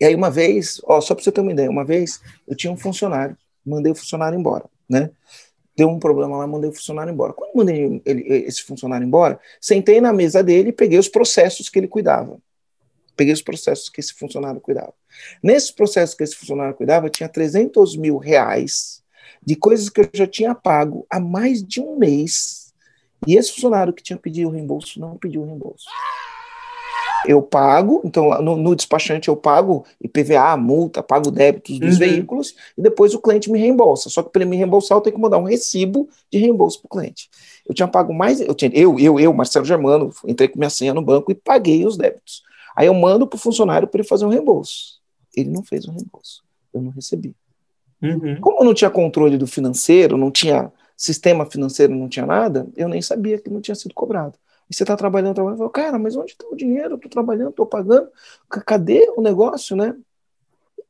E 0.00 0.04
aí 0.04 0.14
uma 0.14 0.30
vez, 0.30 0.80
ó, 0.84 1.00
só 1.00 1.14
para 1.14 1.24
você 1.24 1.32
ter 1.32 1.40
uma 1.40 1.52
ideia, 1.52 1.70
uma 1.70 1.84
vez 1.84 2.20
eu 2.46 2.56
tinha 2.56 2.72
um 2.72 2.76
funcionário, 2.76 3.36
mandei 3.64 3.90
o 3.90 3.94
funcionário 3.94 4.38
embora, 4.38 4.64
né? 4.88 5.10
Deu 5.76 5.88
um 5.88 5.98
problema 5.98 6.36
lá, 6.36 6.46
mandei 6.46 6.70
o 6.70 6.72
funcionário 6.72 7.12
embora. 7.12 7.32
Quando 7.32 7.54
mandei 7.54 8.02
ele, 8.04 8.22
esse 8.46 8.62
funcionário 8.62 9.06
embora, 9.06 9.38
sentei 9.60 10.00
na 10.00 10.12
mesa 10.12 10.42
dele 10.42 10.70
e 10.70 10.72
peguei 10.72 10.98
os 10.98 11.08
processos 11.08 11.68
que 11.68 11.78
ele 11.78 11.88
cuidava. 11.88 12.38
Peguei 13.16 13.32
os 13.32 13.42
processos 13.42 13.88
que 13.88 14.00
esse 14.00 14.14
funcionário 14.14 14.60
cuidava. 14.60 14.92
Nesses 15.42 15.70
processos 15.70 16.14
que 16.16 16.24
esse 16.24 16.36
funcionário 16.36 16.74
cuidava, 16.74 17.10
tinha 17.10 17.28
300 17.28 17.96
mil 17.96 18.18
reais 18.18 19.02
de 19.44 19.56
coisas 19.56 19.88
que 19.88 20.00
eu 20.00 20.08
já 20.12 20.26
tinha 20.26 20.54
pago 20.54 21.06
há 21.10 21.18
mais 21.18 21.62
de 21.62 21.80
um 21.80 21.96
mês 21.96 22.67
e 23.26 23.36
esse 23.36 23.52
funcionário 23.52 23.92
que 23.92 24.02
tinha 24.02 24.18
pedido 24.18 24.48
o 24.48 24.52
reembolso 24.52 25.00
não 25.00 25.16
pediu 25.16 25.42
o 25.42 25.44
reembolso. 25.44 25.84
Eu 27.26 27.42
pago, 27.42 28.00
então 28.04 28.40
no, 28.40 28.56
no 28.56 28.76
despachante 28.76 29.28
eu 29.28 29.36
pago 29.36 29.84
IPVA, 30.00 30.56
multa, 30.56 31.02
pago 31.02 31.30
débitos 31.30 31.78
dos 31.78 31.94
uhum. 31.94 31.98
veículos 31.98 32.54
e 32.76 32.82
depois 32.82 33.12
o 33.12 33.20
cliente 33.20 33.50
me 33.50 33.58
reembolsa. 33.58 34.08
Só 34.08 34.22
que 34.22 34.30
para 34.30 34.42
ele 34.42 34.50
me 34.50 34.56
reembolsar 34.56 34.96
eu 34.96 35.02
tenho 35.02 35.16
que 35.16 35.20
mandar 35.20 35.38
um 35.38 35.44
recibo 35.44 36.08
de 36.30 36.38
reembolso 36.38 36.80
para 36.80 36.86
o 36.86 36.90
cliente. 36.90 37.28
Eu 37.68 37.74
tinha 37.74 37.88
pago 37.88 38.14
mais, 38.14 38.40
eu, 38.40 38.54
tinha, 38.54 38.70
eu, 38.72 38.98
eu, 38.98 39.18
eu, 39.18 39.32
Marcelo 39.32 39.64
Germano, 39.64 40.10
entrei 40.26 40.48
com 40.48 40.58
minha 40.58 40.70
senha 40.70 40.94
no 40.94 41.02
banco 41.02 41.30
e 41.32 41.34
paguei 41.34 41.84
os 41.84 41.96
débitos. 41.96 42.42
Aí 42.76 42.86
eu 42.86 42.94
mando 42.94 43.26
para 43.26 43.36
o 43.36 43.40
funcionário 43.40 43.88
para 43.88 44.00
ele 44.00 44.08
fazer 44.08 44.24
um 44.24 44.30
reembolso. 44.30 45.00
Ele 45.36 45.50
não 45.50 45.62
fez 45.62 45.84
o 45.86 45.90
reembolso, 45.90 46.42
eu 46.72 46.80
não 46.80 46.90
recebi. 46.90 47.34
Uhum. 48.00 48.40
Como 48.40 48.60
eu 48.60 48.64
não 48.64 48.74
tinha 48.74 48.90
controle 48.90 49.36
do 49.36 49.46
financeiro, 49.46 50.16
não 50.16 50.30
tinha 50.30 50.72
sistema 50.98 51.46
financeiro 51.46 51.94
não 51.94 52.08
tinha 52.08 52.26
nada, 52.26 52.66
eu 52.76 52.88
nem 52.88 53.00
sabia 53.00 53.38
que 53.38 53.48
não 53.48 53.60
tinha 53.60 53.76
sido 53.76 53.94
cobrado. 53.94 54.36
E 54.68 54.74
você 54.74 54.82
está 54.82 54.96
trabalhando, 54.96 55.36
trabalhando, 55.36 55.58
falo, 55.58 55.70
cara, 55.70 55.98
mas 55.98 56.16
onde 56.16 56.32
está 56.32 56.44
o 56.46 56.56
dinheiro? 56.56 56.96
Estou 56.96 57.10
trabalhando, 57.10 57.50
estou 57.50 57.64
pagando, 57.64 58.08
cadê 58.66 59.08
o 59.16 59.22
negócio, 59.22 59.76
né? 59.76 59.94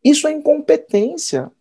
Isso 0.02 0.26
é 0.26 0.32
incompetência. 0.32 1.52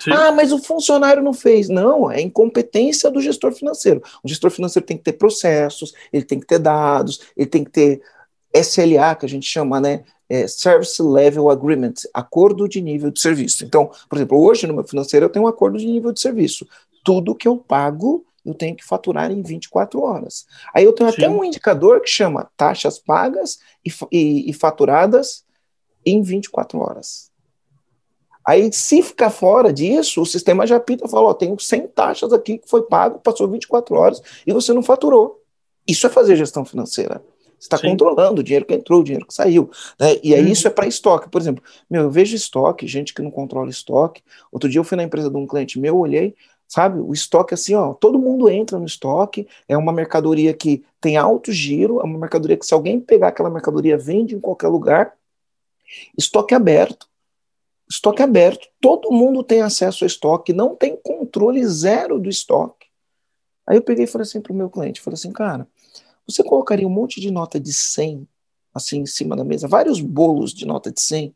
Sim. 0.00 0.12
Ah, 0.12 0.30
mas 0.30 0.52
o 0.52 0.58
funcionário 0.58 1.22
não 1.22 1.32
fez. 1.32 1.68
Não, 1.68 2.10
é 2.10 2.20
incompetência 2.20 3.10
do 3.10 3.20
gestor 3.20 3.52
financeiro. 3.52 4.02
O 4.22 4.28
gestor 4.28 4.50
financeiro 4.50 4.86
tem 4.86 4.96
que 4.96 5.04
ter 5.04 5.14
processos, 5.14 5.94
ele 6.12 6.24
tem 6.24 6.38
que 6.38 6.46
ter 6.46 6.58
dados, 6.58 7.20
ele 7.36 7.46
tem 7.46 7.64
que 7.64 7.70
ter 7.70 8.02
SLA, 8.52 9.14
que 9.16 9.26
a 9.26 9.28
gente 9.28 9.46
chama, 9.46 9.80
né? 9.80 10.04
É 10.28 10.46
Service 10.46 11.02
Level 11.02 11.50
Agreement, 11.50 11.94
acordo 12.12 12.68
de 12.68 12.80
nível 12.80 13.10
de 13.10 13.20
serviço. 13.20 13.64
Então, 13.64 13.90
por 14.08 14.16
exemplo, 14.16 14.40
hoje 14.40 14.66
no 14.66 14.74
meu 14.74 14.84
financeiro 14.84 15.26
eu 15.26 15.30
tenho 15.30 15.44
um 15.44 15.48
acordo 15.48 15.78
de 15.78 15.86
nível 15.86 16.12
de 16.12 16.20
serviço 16.20 16.66
tudo 17.04 17.34
que 17.34 17.46
eu 17.46 17.56
pago 17.56 18.26
eu 18.44 18.52
tenho 18.52 18.76
que 18.76 18.84
faturar 18.84 19.30
em 19.30 19.42
24 19.42 20.02
horas. 20.02 20.44
Aí 20.74 20.84
eu 20.84 20.92
tenho 20.92 21.10
Sim. 21.10 21.16
até 21.16 21.28
um 21.30 21.42
indicador 21.42 22.00
que 22.02 22.10
chama 22.10 22.50
taxas 22.56 22.98
pagas 22.98 23.58
e, 23.84 23.90
e, 24.12 24.50
e, 24.50 24.52
faturadas 24.52 25.44
em 26.04 26.20
24 26.20 26.78
horas. 26.78 27.32
Aí, 28.46 28.70
se 28.70 29.02
ficar 29.02 29.30
fora 29.30 29.72
disso, 29.72 30.20
o 30.20 30.26
sistema 30.26 30.66
já 30.66 30.78
pita 30.78 31.06
e 31.06 31.10
fala: 31.10 31.28
Ó, 31.28 31.34
tenho 31.34 31.58
100 31.58 31.88
taxas 31.88 32.32
aqui 32.32 32.58
que 32.58 32.68
foi 32.68 32.82
pago, 32.82 33.18
passou 33.18 33.48
24 33.48 33.96
horas 33.96 34.20
e 34.46 34.52
você 34.52 34.74
não 34.74 34.82
faturou. 34.82 35.40
Isso 35.88 36.06
é 36.06 36.10
fazer 36.10 36.36
gestão 36.36 36.64
financeira. 36.64 37.22
Você 37.58 37.74
está 37.74 37.78
controlando 37.78 38.42
o 38.42 38.44
dinheiro 38.44 38.66
que 38.66 38.74
entrou, 38.74 39.00
o 39.00 39.04
dinheiro 39.04 39.26
que 39.26 39.32
saiu. 39.32 39.70
Né? 39.98 40.18
E 40.22 40.34
aí 40.34 40.44
hum. 40.44 40.48
isso 40.48 40.66
é 40.66 40.70
para 40.70 40.86
estoque. 40.86 41.30
Por 41.30 41.40
exemplo, 41.40 41.64
meu, 41.88 42.02
eu 42.02 42.10
vejo 42.10 42.36
estoque, 42.36 42.86
gente 42.86 43.14
que 43.14 43.22
não 43.22 43.30
controla 43.30 43.70
estoque. 43.70 44.22
Outro 44.52 44.68
dia 44.68 44.78
eu 44.78 44.84
fui 44.84 44.96
na 44.96 45.02
empresa 45.02 45.30
de 45.30 45.36
um 45.38 45.46
cliente 45.46 45.78
meu, 45.78 45.96
olhei, 45.96 46.34
sabe? 46.68 47.00
O 47.00 47.12
estoque, 47.12 47.54
assim, 47.54 47.74
ó, 47.74 47.94
todo 47.94 48.18
mundo 48.18 48.48
entra 48.48 48.78
no 48.78 48.86
estoque, 48.86 49.46
é 49.68 49.76
uma 49.76 49.92
mercadoria 49.92 50.52
que 50.54 50.84
tem 51.00 51.16
alto 51.16 51.52
giro, 51.52 52.00
é 52.00 52.04
uma 52.04 52.18
mercadoria 52.18 52.56
que 52.56 52.66
se 52.66 52.74
alguém 52.74 53.00
pegar 53.00 53.28
aquela 53.28 53.50
mercadoria, 53.50 53.96
vende 53.96 54.34
em 54.34 54.40
qualquer 54.40 54.68
lugar. 54.68 55.14
Estoque 56.16 56.54
aberto. 56.54 57.08
Estoque 57.88 58.22
aberto. 58.22 58.68
Todo 58.80 59.12
mundo 59.12 59.42
tem 59.42 59.60
acesso 59.62 60.04
ao 60.04 60.06
estoque, 60.06 60.52
não 60.52 60.74
tem 60.74 60.96
controle 60.96 61.64
zero 61.66 62.18
do 62.18 62.28
estoque. 62.28 62.86
Aí 63.66 63.76
eu 63.76 63.82
peguei 63.82 64.04
e 64.04 64.08
falei 64.08 64.22
assim 64.22 64.40
para 64.40 64.52
o 64.52 64.56
meu 64.56 64.68
cliente, 64.68 65.00
falei 65.00 65.14
assim, 65.14 65.32
cara, 65.32 65.66
você 66.26 66.42
colocaria 66.42 66.86
um 66.86 66.90
monte 66.90 67.20
de 67.20 67.30
nota 67.30 67.58
de 67.58 67.72
100 67.72 68.26
assim 68.74 68.98
em 68.98 69.06
cima 69.06 69.36
da 69.36 69.44
mesa, 69.44 69.68
vários 69.68 70.00
bolos 70.00 70.52
de 70.52 70.66
nota 70.66 70.90
de 70.90 71.00
100, 71.00 71.32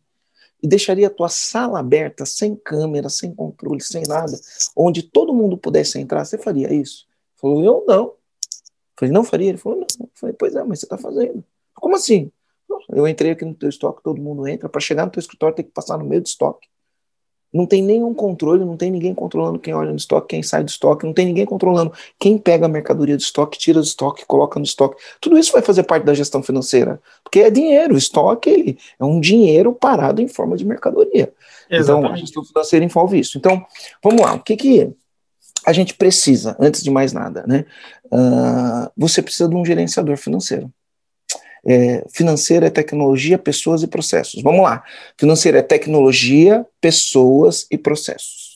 e 0.63 0.67
deixaria 0.67 1.07
a 1.07 1.11
tua 1.11 1.29
sala 1.29 1.79
aberta, 1.79 2.27
sem 2.27 2.57
câmera, 2.57 3.09
sem 3.09 3.33
controle, 3.33 3.81
sem 3.81 4.03
nada, 4.07 4.39
onde 4.77 5.03
todo 5.03 5.33
mundo 5.33 5.57
pudesse 5.57 5.99
entrar, 5.99 6.25
você 6.25 6.37
faria 6.37 6.73
isso? 6.73 7.07
Ele 7.09 7.41
falou, 7.41 7.65
eu 7.65 7.85
não. 7.87 8.15
falei, 8.97 9.13
não 9.13 9.25
faria? 9.25 9.49
Ele 9.51 9.59
falou, 9.59 9.79
não. 9.79 9.87
Eu 10.01 10.11
falei, 10.15 10.35
pois 10.37 10.55
é, 10.55 10.65
mas 10.65 10.81
você 10.81 10.87
está 10.87 10.99
fazendo. 10.99 11.45
Como 11.75 11.95
assim? 11.95 12.31
Eu 12.91 13.07
entrei 13.07 13.31
aqui 13.31 13.45
no 13.45 13.55
teu 13.55 13.69
estoque, 13.69 14.03
todo 14.03 14.21
mundo 14.21 14.47
entra, 14.47 14.69
para 14.69 14.81
chegar 14.81 15.05
no 15.05 15.13
teu 15.13 15.21
escritório 15.21 15.55
tem 15.55 15.65
que 15.65 15.71
passar 15.71 15.97
no 15.99 16.05
meio 16.05 16.21
do 16.21 16.27
estoque. 16.27 16.69
Não 17.53 17.67
tem 17.67 17.83
nenhum 17.83 18.13
controle, 18.13 18.65
não 18.65 18.77
tem 18.77 18.91
ninguém 18.91 19.15
controlando 19.15 19.59
quem 19.59 19.73
olha 19.75 19.91
no 19.91 19.97
estoque, 19.97 20.29
quem 20.29 20.43
sai 20.43 20.63
do 20.63 20.69
estoque, 20.69 21.07
não 21.07 21.13
tem 21.13 21.27
ninguém 21.27 21.47
controlando 21.47 21.93
quem 22.19 22.37
pega 22.37 22.67
a 22.67 22.69
mercadoria 22.69 23.17
do 23.17 23.21
estoque, 23.21 23.59
tira 23.59 23.81
do 23.81 23.87
estoque, 23.87 24.27
coloca 24.27 24.59
no 24.59 24.65
estoque. 24.65 25.01
Tudo 25.21 25.39
isso 25.39 25.53
vai 25.53 25.63
fazer 25.63 25.83
parte 25.85 26.05
da 26.05 26.15
gestão 26.15 26.43
financeira, 26.43 27.01
porque 27.23 27.41
é 27.41 27.51
dinheiro, 27.51 27.95
o 27.95 27.99
estoque 27.99 28.51
ele 28.51 28.79
é 29.01 29.05
um 29.05 29.21
dinheiro 29.21 29.73
parado 29.73 30.21
em 30.21 30.29
forma 30.29 30.57
de 30.57 30.65
mercadoria. 30.65 31.33
Exatamente. 31.71 32.05
Então, 32.05 32.15
a 32.15 32.17
gestão 32.17 32.45
financeira 32.45 32.85
envolve 32.85 33.19
isso. 33.19 33.39
Então, 33.39 33.65
vamos 34.03 34.21
lá, 34.21 34.35
o 34.35 34.41
que 34.41 34.57
que 34.57 34.93
a 35.67 35.73
gente 35.73 35.95
precisa, 35.95 36.57
antes 36.59 36.83
de 36.83 36.91
mais 36.91 37.13
nada, 37.13 37.45
né? 37.47 37.65
Uh, 38.07 38.91
você 38.97 39.21
precisa 39.21 39.49
de 39.49 39.55
um 39.55 39.65
gerenciador 39.65 40.17
financeiro. 40.17 40.73
É, 41.67 42.05
financeira 42.13 42.67
é 42.67 42.71
tecnologia, 42.71 43.39
pessoas 43.39 43.83
e 43.83 43.87
processos. 43.87 44.43
Vamos 44.43 44.63
lá. 44.63 44.83
Financeira 45.17 45.59
é 45.59 45.63
tecnologia, 45.63 46.65
pessoas 46.81 47.67
e 47.71 47.77
processos. 47.77 48.49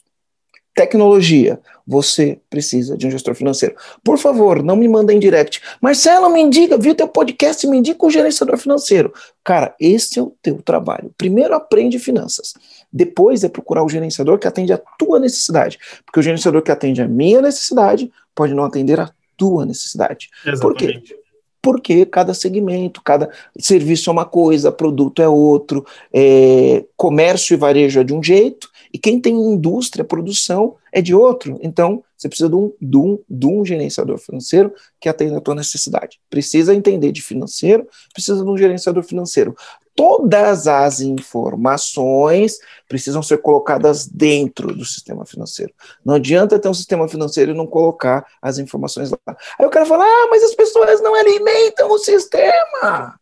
Tecnologia, 0.75 1.61
você 1.87 2.41
precisa 2.49 2.97
de 2.97 3.07
um 3.07 3.11
gestor 3.11 3.35
financeiro. 3.35 3.77
Por 4.03 4.17
favor, 4.17 4.63
não 4.63 4.75
me 4.75 4.89
mandem 4.89 5.19
direct. 5.19 5.61
Marcelo, 5.83 6.31
me 6.31 6.41
indica, 6.41 6.79
viu 6.79 6.95
teu 6.95 7.07
podcast, 7.07 7.67
me 7.67 7.77
indica 7.77 8.07
o 8.07 8.11
gerenciador 8.11 8.57
financeiro. 8.57 9.13
Cara, 9.45 9.75
esse 9.79 10.19
é 10.19 10.23
o 10.23 10.35
teu 10.41 10.63
trabalho. 10.63 11.13
Primeiro 11.19 11.55
aprende 11.55 11.99
finanças. 11.99 12.55
Depois 12.91 13.45
é 13.45 13.51
procurar 13.51 13.85
o 13.85 13.89
gerenciador 13.89 14.39
que 14.39 14.49
atende 14.49 14.73
a 14.73 14.81
tua 14.99 15.21
necessidade. 15.21 15.79
Porque 16.07 16.21
o 16.21 16.23
gerenciador 16.23 16.63
que 16.63 16.73
atende 16.73 17.03
a 17.03 17.09
minha 17.09 17.43
necessidade 17.43 18.11
pode 18.35 18.55
não 18.55 18.65
atender 18.65 18.99
a 18.99 19.11
tua 19.37 19.67
necessidade. 19.67 20.31
Exatamente. 20.47 20.63
Por 20.63 20.75
quê? 20.75 21.22
Porque 21.63 22.05
cada 22.05 22.35
segmento, 22.35 23.01
cada 23.03 23.31
serviço 23.59 24.11
é 24.11 24.13
uma 24.13 24.25
coisa, 24.25 24.73
produto 24.73 25.23
é 25.23 25.29
outro, 25.29 25.87
é, 26.13 26.85
comércio 26.97 27.55
e 27.55 27.57
varejo 27.57 28.01
é 28.01 28.05
de 28.05 28.13
um 28.13 28.23
jeito, 28.23 28.69
e 28.93 28.99
quem 28.99 29.21
tem 29.21 29.35
indústria, 29.35 30.05
produção, 30.05 30.75
é 30.93 31.01
de 31.01 31.15
outro. 31.15 31.59
Então, 31.63 32.03
Você 32.23 32.29
precisa 32.29 32.49
de 32.49 32.55
um, 32.55 32.73
de 32.81 32.97
um, 32.97 33.19
de 33.29 33.47
um 33.49 33.65
gerenciador 33.65 34.17
financeiro 34.17 34.73
que 35.01 35.09
atenda 35.09 35.39
a 35.39 35.41
tua 35.41 35.57
necessidade. 35.57 36.21
Precisa 36.31 36.73
entender 36.73 37.11
de 37.11 37.21
financeiro, 37.21 37.85
precisa 38.13 38.45
de 38.45 38.49
um 38.49 38.57
gerenciador 38.57 39.03
financeiro. 39.03 39.57
Todas 39.93 40.69
as 40.69 41.01
informações 41.01 42.61
precisam 42.89 43.25
ser 43.25 43.39
colocadas 43.39 44.07
dentro 44.07 44.73
do 44.73 44.85
sistema 44.85 45.27
financeiro. 45.27 45.75
Não 46.05 46.15
adianta 46.15 46.61
ter 46.61 46.69
um 46.69 46.75
sistema 46.75 47.09
financeiro 47.09 47.51
e 47.51 47.55
não 47.55 47.67
colocar 47.67 48.25
as 48.41 48.59
informações 48.59 49.11
lá. 49.11 49.37
Aí 49.59 49.67
o 49.67 49.71
cara 49.71 49.85
fala: 49.85 50.05
ah, 50.05 50.29
mas 50.31 50.45
as 50.45 50.55
pessoas 50.55 51.03
não 51.03 51.17
alimentam 51.17 51.91
o 51.91 51.99
sistema 51.99 53.19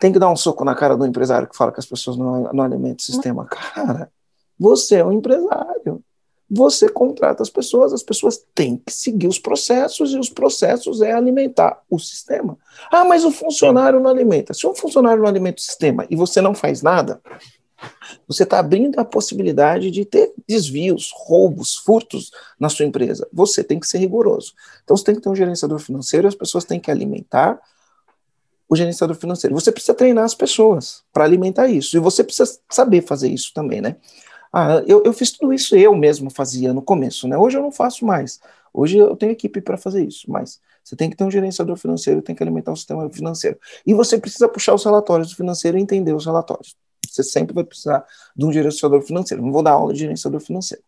tem 0.00 0.12
que 0.12 0.18
dar 0.20 0.30
um 0.30 0.36
soco 0.36 0.64
na 0.64 0.76
cara 0.76 0.96
do 0.96 1.04
empresário 1.04 1.48
que 1.48 1.56
fala 1.56 1.72
que 1.72 1.80
as 1.80 1.86
pessoas 1.86 2.16
não, 2.16 2.52
não 2.52 2.62
alimentam 2.62 2.98
o 2.98 3.02
sistema. 3.02 3.46
Cara, 3.46 4.08
você 4.56 4.96
é 4.96 5.04
um 5.04 5.12
empresário. 5.12 5.97
Você 6.50 6.88
contrata 6.88 7.42
as 7.42 7.50
pessoas, 7.50 7.92
as 7.92 8.02
pessoas 8.02 8.42
têm 8.54 8.78
que 8.78 8.92
seguir 8.92 9.26
os 9.26 9.38
processos 9.38 10.12
e 10.12 10.18
os 10.18 10.30
processos 10.30 11.02
é 11.02 11.12
alimentar 11.12 11.82
o 11.90 11.98
sistema. 11.98 12.56
Ah, 12.90 13.04
mas 13.04 13.24
o 13.24 13.30
funcionário 13.30 14.00
não 14.00 14.10
alimenta. 14.10 14.54
Se 14.54 14.66
um 14.66 14.74
funcionário 14.74 15.22
não 15.22 15.28
alimenta 15.28 15.58
o 15.58 15.62
sistema 15.62 16.06
e 16.08 16.16
você 16.16 16.40
não 16.40 16.54
faz 16.54 16.80
nada, 16.80 17.20
você 18.26 18.42
está 18.42 18.58
abrindo 18.58 18.98
a 18.98 19.04
possibilidade 19.04 19.90
de 19.90 20.04
ter 20.04 20.32
desvios, 20.48 21.12
roubos, 21.14 21.76
furtos 21.76 22.30
na 22.58 22.68
sua 22.68 22.86
empresa. 22.86 23.28
Você 23.32 23.62
tem 23.62 23.78
que 23.78 23.86
ser 23.86 23.98
rigoroso. 23.98 24.54
Então 24.84 24.96
você 24.96 25.04
tem 25.04 25.14
que 25.14 25.20
ter 25.20 25.28
um 25.28 25.36
gerenciador 25.36 25.78
financeiro, 25.78 26.26
as 26.26 26.34
pessoas 26.34 26.64
têm 26.64 26.80
que 26.80 26.90
alimentar 26.90 27.60
o 28.68 28.76
gerenciador 28.76 29.16
financeiro. 29.16 29.54
Você 29.54 29.72
precisa 29.72 29.94
treinar 29.94 30.24
as 30.24 30.34
pessoas 30.34 31.02
para 31.12 31.24
alimentar 31.24 31.68
isso. 31.68 31.96
E 31.96 32.00
você 32.00 32.22
precisa 32.22 32.58
saber 32.70 33.02
fazer 33.02 33.28
isso 33.28 33.52
também, 33.54 33.80
né? 33.80 33.96
Ah, 34.52 34.82
eu, 34.86 35.02
eu 35.04 35.12
fiz 35.12 35.32
tudo 35.32 35.52
isso, 35.52 35.76
eu 35.76 35.94
mesmo 35.94 36.30
fazia 36.30 36.72
no 36.72 36.82
começo, 36.82 37.28
né? 37.28 37.36
Hoje 37.36 37.58
eu 37.58 37.62
não 37.62 37.72
faço 37.72 38.04
mais. 38.04 38.40
Hoje 38.72 38.98
eu 38.98 39.16
tenho 39.16 39.32
equipe 39.32 39.60
para 39.60 39.76
fazer 39.76 40.04
isso, 40.04 40.30
mas 40.30 40.60
você 40.84 40.96
tem 40.96 41.10
que 41.10 41.16
ter 41.16 41.24
um 41.24 41.30
gerenciador 41.30 41.76
financeiro, 41.76 42.22
tem 42.22 42.34
que 42.34 42.42
alimentar 42.42 42.72
o 42.72 42.76
sistema 42.76 43.08
financeiro. 43.10 43.58
E 43.86 43.92
você 43.92 44.18
precisa 44.18 44.48
puxar 44.48 44.74
os 44.74 44.84
relatórios 44.84 45.30
do 45.30 45.36
financeiro 45.36 45.76
e 45.76 45.82
entender 45.82 46.14
os 46.14 46.24
relatórios. 46.24 46.74
Você 47.06 47.22
sempre 47.22 47.54
vai 47.54 47.64
precisar 47.64 48.04
de 48.36 48.44
um 48.44 48.52
gerenciador 48.52 49.02
financeiro. 49.02 49.42
Não 49.42 49.52
vou 49.52 49.62
dar 49.62 49.72
aula 49.72 49.92
de 49.92 50.00
gerenciador 50.00 50.40
financeiro. 50.40 50.82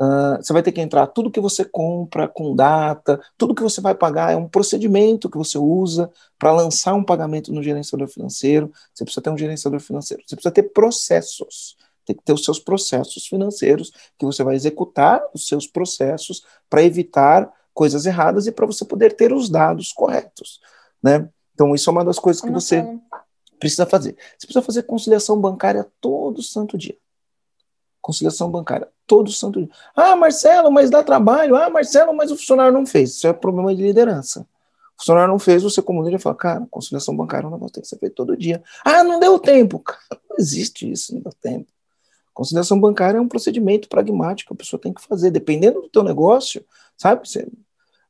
Uh, 0.00 0.36
você 0.42 0.52
vai 0.52 0.62
ter 0.62 0.72
que 0.72 0.80
entrar 0.80 1.06
tudo 1.06 1.30
que 1.30 1.40
você 1.40 1.64
compra 1.64 2.26
com 2.26 2.56
data, 2.56 3.20
tudo 3.38 3.54
que 3.54 3.62
você 3.62 3.80
vai 3.80 3.94
pagar 3.94 4.32
é 4.32 4.36
um 4.36 4.48
procedimento 4.48 5.30
que 5.30 5.38
você 5.38 5.58
usa 5.58 6.10
para 6.38 6.50
lançar 6.50 6.94
um 6.94 7.04
pagamento 7.04 7.52
no 7.52 7.62
gerenciador 7.62 8.08
financeiro. 8.08 8.72
Você 8.92 9.04
precisa 9.04 9.22
ter 9.22 9.30
um 9.30 9.38
gerenciador 9.38 9.80
financeiro. 9.80 10.22
Você 10.26 10.34
precisa 10.34 10.52
ter 10.52 10.64
processos. 10.64 11.76
Tem 12.04 12.16
que 12.16 12.22
ter 12.22 12.32
os 12.32 12.44
seus 12.44 12.58
processos 12.58 13.26
financeiros 13.26 13.92
que 14.18 14.24
você 14.24 14.42
vai 14.42 14.54
executar 14.54 15.22
os 15.34 15.46
seus 15.46 15.66
processos 15.66 16.44
para 16.68 16.82
evitar 16.82 17.52
coisas 17.72 18.06
erradas 18.06 18.46
e 18.46 18.52
para 18.52 18.66
você 18.66 18.84
poder 18.84 19.14
ter 19.14 19.32
os 19.32 19.48
dados 19.48 19.92
corretos, 19.92 20.60
né? 21.02 21.28
Então 21.54 21.74
isso 21.74 21.88
é 21.88 21.92
uma 21.92 22.04
das 22.04 22.18
coisas 22.18 22.42
que 22.42 22.50
você 22.50 22.84
precisa 23.58 23.86
fazer. 23.86 24.16
Você 24.36 24.46
precisa 24.46 24.62
fazer 24.62 24.82
conciliação 24.82 25.40
bancária 25.40 25.86
todo 26.00 26.42
santo 26.42 26.76
dia 26.76 26.96
conciliação 28.02 28.50
bancária, 28.50 28.88
todo 29.06 29.30
santo 29.30 29.60
dia. 29.60 29.70
Ah, 29.94 30.16
Marcelo, 30.16 30.70
mas 30.70 30.90
dá 30.90 31.02
trabalho. 31.02 31.54
Ah, 31.56 31.70
Marcelo, 31.70 32.12
mas 32.12 32.30
o 32.30 32.36
funcionário 32.36 32.72
não 32.72 32.84
fez. 32.84 33.10
Isso 33.12 33.26
é 33.26 33.32
problema 33.32 33.74
de 33.74 33.80
liderança. 33.80 34.40
O 34.40 35.00
funcionário 35.00 35.30
não 35.30 35.38
fez, 35.38 35.62
você 35.62 35.80
como 35.80 36.02
líder 36.02 36.18
fala, 36.18 36.34
cara, 36.34 36.66
conciliação 36.70 37.16
bancária 37.16 37.46
é 37.46 37.48
um 37.48 37.52
negócio 37.52 37.68
que 37.68 37.74
tem 37.74 37.82
que 37.82 37.88
ser 37.88 37.98
feito 37.98 38.14
todo 38.14 38.36
dia. 38.36 38.62
Ah, 38.84 39.02
não 39.04 39.18
deu 39.18 39.38
tempo. 39.38 39.78
Cara, 39.80 40.20
não 40.28 40.36
existe 40.38 40.90
isso, 40.90 41.14
não 41.14 41.22
deu 41.22 41.32
tempo. 41.40 41.71
Conciliação 42.34 42.80
bancária 42.80 43.18
é 43.18 43.20
um 43.20 43.28
procedimento 43.28 43.88
pragmático 43.88 44.54
a 44.54 44.56
pessoa 44.56 44.80
tem 44.80 44.92
que 44.92 45.02
fazer, 45.02 45.30
dependendo 45.30 45.82
do 45.82 45.88
teu 45.88 46.02
negócio, 46.02 46.64
sabe? 46.96 47.28
Você, 47.28 47.46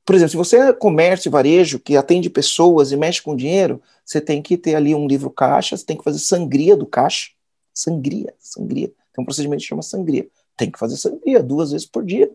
por 0.05 0.15
exemplo, 0.15 0.31
se 0.31 0.37
você 0.37 0.57
é 0.59 0.73
comércio 0.73 1.29
e 1.29 1.31
varejo 1.31 1.79
que 1.79 1.97
atende 1.97 2.29
pessoas 2.29 2.93
e 2.93 2.97
mexe 2.97 3.23
com 3.23 3.37
dinheiro, 3.37 3.81
você 4.05 4.21
tem 4.21 4.43
que 4.43 4.57
ter 4.57 4.75
ali 4.75 4.95
um 4.95 5.07
livro 5.07 5.31
caixa, 5.31 5.77
você 5.77 5.85
tem 5.85 5.97
que 5.97 6.05
fazer 6.05 6.19
sangria 6.19 6.77
do 6.77 6.87
caixa. 6.87 7.31
Sangria, 7.73 8.35
sangria. 8.39 8.89
Tem 9.13 9.23
um 9.23 9.25
procedimento 9.25 9.61
que 9.63 9.69
chama 9.69 9.83
sangria. 9.83 10.29
Tem 10.57 10.71
que 10.71 10.79
fazer 10.79 10.97
sangria 10.97 11.43
duas 11.43 11.73
vezes 11.73 11.87
por 11.87 12.05
dia. 12.05 12.31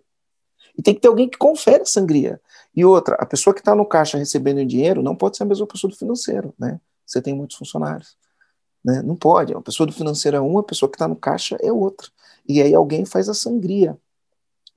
E 0.78 0.82
tem 0.82 0.94
que 0.94 1.02
ter 1.02 1.08
alguém 1.08 1.30
que 1.30 1.38
confere 1.38 1.84
a 1.84 1.86
sangria. 1.86 2.40
E 2.76 2.86
outra, 2.86 3.16
a 3.16 3.26
pessoa 3.26 3.54
que 3.54 3.62
está 3.62 3.76
no 3.76 3.86
caixa 3.86 4.18
recebendo 4.18 4.66
dinheiro 4.66 5.02
não 5.02 5.16
pode 5.16 5.38
ser 5.38 5.44
a 5.44 5.46
mesma 5.46 5.68
pessoa 5.68 5.92
do 5.92 5.98
financeiro, 5.98 6.54
né? 6.58 6.80
Você 7.06 7.22
tem 7.22 7.34
muitos 7.34 7.58
funcionários. 7.58 8.17
Né? 8.88 9.02
Não 9.02 9.18
pode. 9.18 9.54
A 9.54 9.60
pessoa 9.60 9.86
do 9.86 9.92
financeiro 9.92 10.38
é 10.38 10.40
uma, 10.40 10.62
a 10.62 10.64
pessoa 10.64 10.90
que 10.90 10.96
está 10.96 11.10
no 11.10 11.16
caixa 11.18 11.58
é 11.62 11.70
outra. 11.74 12.08
E 12.48 12.62
aí 12.62 12.74
alguém 12.74 13.06
faz 13.06 13.28
a 13.28 13.34
sangria 13.34 13.98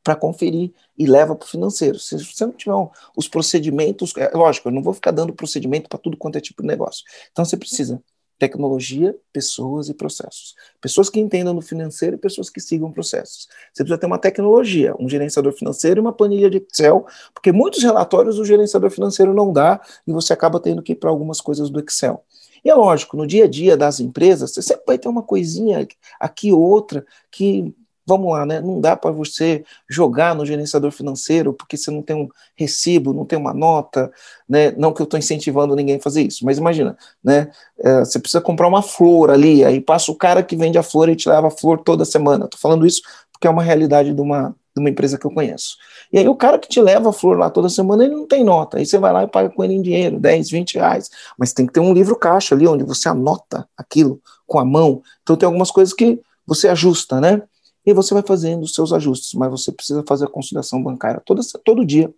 para 0.02 0.16
conferir 0.16 0.72
e 0.98 1.06
leva 1.06 1.36
para 1.36 1.46
o 1.46 1.48
financeiro. 1.48 1.96
Se 1.96 2.18
você 2.18 2.44
não 2.44 2.52
tiver 2.52 2.74
os 3.16 3.28
procedimentos, 3.28 4.12
é, 4.16 4.28
lógico, 4.36 4.68
eu 4.68 4.72
não 4.72 4.82
vou 4.82 4.94
ficar 4.94 5.12
dando 5.12 5.32
procedimento 5.32 5.88
para 5.88 5.98
tudo 5.98 6.16
quanto 6.16 6.36
é 6.36 6.40
tipo 6.40 6.60
de 6.60 6.66
negócio. 6.66 7.04
Então 7.30 7.44
você 7.44 7.56
precisa 7.56 8.02
tecnologia, 8.36 9.14
pessoas 9.32 9.88
e 9.88 9.94
processos. 9.94 10.56
Pessoas 10.80 11.08
que 11.08 11.20
entendam 11.20 11.54
no 11.54 11.60
financeiro 11.60 12.16
e 12.16 12.18
pessoas 12.18 12.50
que 12.50 12.58
sigam 12.58 12.90
processos. 12.90 13.46
Você 13.72 13.84
precisa 13.84 13.98
ter 13.98 14.06
uma 14.06 14.18
tecnologia, 14.18 14.92
um 14.98 15.08
gerenciador 15.08 15.52
financeiro 15.52 16.00
e 16.00 16.02
uma 16.02 16.12
planilha 16.12 16.50
de 16.50 16.56
Excel, 16.56 17.06
porque 17.32 17.52
muitos 17.52 17.82
relatórios 17.82 18.40
o 18.40 18.44
gerenciador 18.44 18.90
financeiro 18.90 19.32
não 19.32 19.52
dá 19.52 19.80
e 20.04 20.12
você 20.12 20.32
acaba 20.32 20.58
tendo 20.58 20.82
que 20.82 20.92
ir 20.92 20.96
para 20.96 21.10
algumas 21.10 21.40
coisas 21.40 21.70
do 21.70 21.78
Excel. 21.78 22.24
E 22.64 22.70
é 22.70 22.74
lógico, 22.74 23.16
no 23.16 23.26
dia 23.26 23.44
a 23.44 23.48
dia 23.48 23.76
das 23.76 24.00
empresas, 24.00 24.52
você 24.52 24.62
sempre 24.62 24.84
vai 24.86 24.98
ter 24.98 25.08
uma 25.08 25.22
coisinha 25.22 25.86
aqui 26.18 26.52
ou 26.52 26.60
outra 26.60 27.04
que 27.30 27.74
vamos 28.10 28.32
lá, 28.32 28.44
né? 28.44 28.60
Não 28.60 28.80
dá 28.80 28.96
para 28.96 29.12
você 29.12 29.64
jogar 29.88 30.34
no 30.34 30.44
gerenciador 30.44 30.90
financeiro 30.90 31.52
porque 31.52 31.76
você 31.76 31.90
não 31.92 32.02
tem 32.02 32.16
um 32.16 32.28
recibo, 32.56 33.12
não 33.12 33.24
tem 33.24 33.38
uma 33.38 33.54
nota, 33.54 34.10
né? 34.48 34.72
Não 34.72 34.92
que 34.92 35.00
eu 35.00 35.04
estou 35.04 35.18
incentivando 35.18 35.76
ninguém 35.76 35.96
a 35.96 36.00
fazer 36.00 36.22
isso, 36.22 36.44
mas 36.44 36.58
imagina, 36.58 36.96
né? 37.22 37.50
É, 37.78 38.00
você 38.00 38.18
precisa 38.18 38.40
comprar 38.40 38.66
uma 38.66 38.82
flor 38.82 39.30
ali, 39.30 39.64
aí 39.64 39.80
passa 39.80 40.10
o 40.10 40.16
cara 40.16 40.42
que 40.42 40.56
vende 40.56 40.76
a 40.76 40.82
flor 40.82 41.08
e 41.08 41.16
te 41.16 41.28
leva 41.28 41.48
a 41.48 41.50
flor 41.50 41.78
toda 41.84 42.04
semana. 42.04 42.46
Estou 42.46 42.58
falando 42.58 42.84
isso 42.86 43.02
porque 43.32 43.46
é 43.46 43.50
uma 43.50 43.62
realidade 43.62 44.12
de 44.12 44.20
uma, 44.20 44.54
de 44.74 44.80
uma 44.80 44.90
empresa 44.90 45.18
que 45.18 45.26
eu 45.26 45.30
conheço. 45.30 45.76
E 46.12 46.18
aí 46.18 46.28
o 46.28 46.34
cara 46.34 46.58
que 46.58 46.68
te 46.68 46.80
leva 46.80 47.10
a 47.10 47.12
flor 47.12 47.38
lá 47.38 47.50
toda 47.50 47.68
semana, 47.68 48.04
ele 48.04 48.14
não 48.14 48.26
tem 48.26 48.44
nota. 48.44 48.78
Aí 48.78 48.86
você 48.86 48.98
vai 48.98 49.12
lá 49.12 49.24
e 49.24 49.28
paga 49.28 49.50
com 49.50 49.64
ele 49.64 49.74
em 49.74 49.82
dinheiro, 49.82 50.18
10, 50.18 50.50
20 50.50 50.74
reais. 50.74 51.10
Mas 51.38 51.52
tem 51.52 51.66
que 51.66 51.72
ter 51.72 51.80
um 51.80 51.92
livro 51.92 52.16
caixa 52.16 52.54
ali, 52.54 52.66
onde 52.66 52.84
você 52.84 53.08
anota 53.08 53.68
aquilo 53.76 54.20
com 54.46 54.58
a 54.58 54.64
mão. 54.64 55.02
Então 55.22 55.36
tem 55.36 55.46
algumas 55.46 55.70
coisas 55.70 55.94
que 55.94 56.20
você 56.46 56.68
ajusta, 56.68 57.20
né? 57.20 57.42
e 57.84 57.92
você 57.94 58.14
vai 58.14 58.22
fazendo 58.22 58.62
os 58.62 58.74
seus 58.74 58.92
ajustes, 58.92 59.34
mas 59.34 59.50
você 59.50 59.72
precisa 59.72 60.04
fazer 60.06 60.26
a 60.26 60.30
conciliação 60.30 60.82
bancária 60.82 61.22
todo, 61.24 61.40
todo 61.64 61.84
dia. 61.84 62.12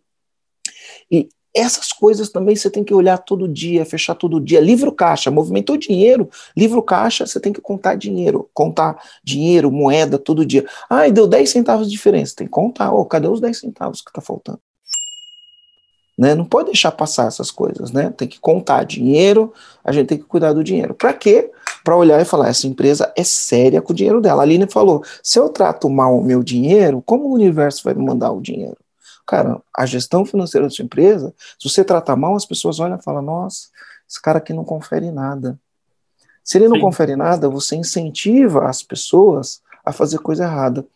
E 1.11 1.29
essas 1.55 1.93
coisas 1.93 2.31
também 2.31 2.57
você 2.57 2.71
tem 2.71 2.83
que 2.83 2.95
olhar 2.95 3.19
todo 3.19 3.47
dia, 3.47 3.85
fechar 3.85 4.15
todo 4.15 4.41
dia. 4.41 4.61
Livro 4.61 4.91
caixa, 4.91 5.31
movimentou 5.31 5.77
dinheiro, 5.77 6.29
livro 6.57 6.83
caixa, 6.83 7.27
você 7.27 7.39
tem 7.39 7.53
que 7.53 7.61
contar 7.61 7.95
dinheiro, 7.95 8.49
contar 8.55 8.99
dinheiro, 9.23 9.71
moeda 9.71 10.19
todo 10.19 10.47
dia. 10.47 10.67
Ah, 10.89 11.09
deu 11.09 11.27
10 11.27 11.51
centavos 11.51 11.87
de 11.87 11.93
diferença, 11.93 12.37
tem 12.37 12.47
que 12.47 12.53
contar. 12.53 12.93
Oh, 12.93 13.05
cadê 13.05 13.29
os 13.29 13.41
10 13.41 13.59
centavos 13.59 14.01
que 14.01 14.11
está 14.11 14.21
faltando? 14.21 14.61
Né? 16.19 16.35
Não 16.35 16.45
pode 16.45 16.67
deixar 16.67 16.93
passar 16.93 17.27
essas 17.27 17.51
coisas, 17.51 17.91
né? 17.91 18.11
Tem 18.11 18.29
que 18.29 18.39
contar 18.39 18.85
dinheiro, 18.85 19.53
a 19.83 19.93
gente 19.93 20.09
tem 20.09 20.19
que 20.19 20.25
cuidar 20.25 20.53
do 20.53 20.63
dinheiro. 20.63 20.95
Para 20.95 21.13
quê? 21.13 21.51
Para 21.83 21.97
olhar 21.97 22.21
e 22.21 22.25
falar, 22.25 22.49
essa 22.49 22.67
empresa 22.67 23.13
é 23.17 23.25
séria 23.25 23.83
com 23.83 23.93
o 23.93 23.97
dinheiro 23.97 24.21
dela. 24.21 24.43
A 24.43 24.45
Aline 24.45 24.67
falou: 24.71 25.03
se 25.23 25.39
eu 25.39 25.49
trato 25.49 25.89
mal 25.91 26.17
o 26.17 26.25
meu 26.25 26.43
dinheiro, 26.43 27.03
como 27.05 27.25
o 27.25 27.33
universo 27.33 27.83
vai 27.85 27.95
me 27.95 28.05
mandar 28.05 28.31
o 28.31 28.41
dinheiro? 28.41 28.77
Cara, 29.27 29.61
a 29.77 29.87
gestão 29.87 30.25
financeira 30.25 30.67
da 30.67 30.71
sua 30.71 30.85
empresa, 30.85 31.35
se 31.59 31.69
você 31.69 31.85
tratar 31.85 32.17
mal, 32.17 32.35
as 32.35 32.47
pessoas 32.47 32.81
olham 32.81 32.99
e 32.99 33.03
falam: 33.03 33.23
nossa, 33.23 33.69
esse 34.09 34.21
cara 34.21 34.39
aqui 34.39 34.53
não 34.53 34.65
confere 34.65 35.11
nada. 35.11 35.59
Se 36.45 36.59
ele 36.59 36.69
não 36.69 36.77
Sim. 36.77 36.83
confere 36.83 37.17
nada, 37.17 37.49
você 37.49 37.77
incentiva 37.77 38.69
as 38.69 38.83
pessoas 38.83 39.63
a 39.85 39.93
fazer 39.93 40.19
coisa 40.19 40.45
errada. 40.45 40.87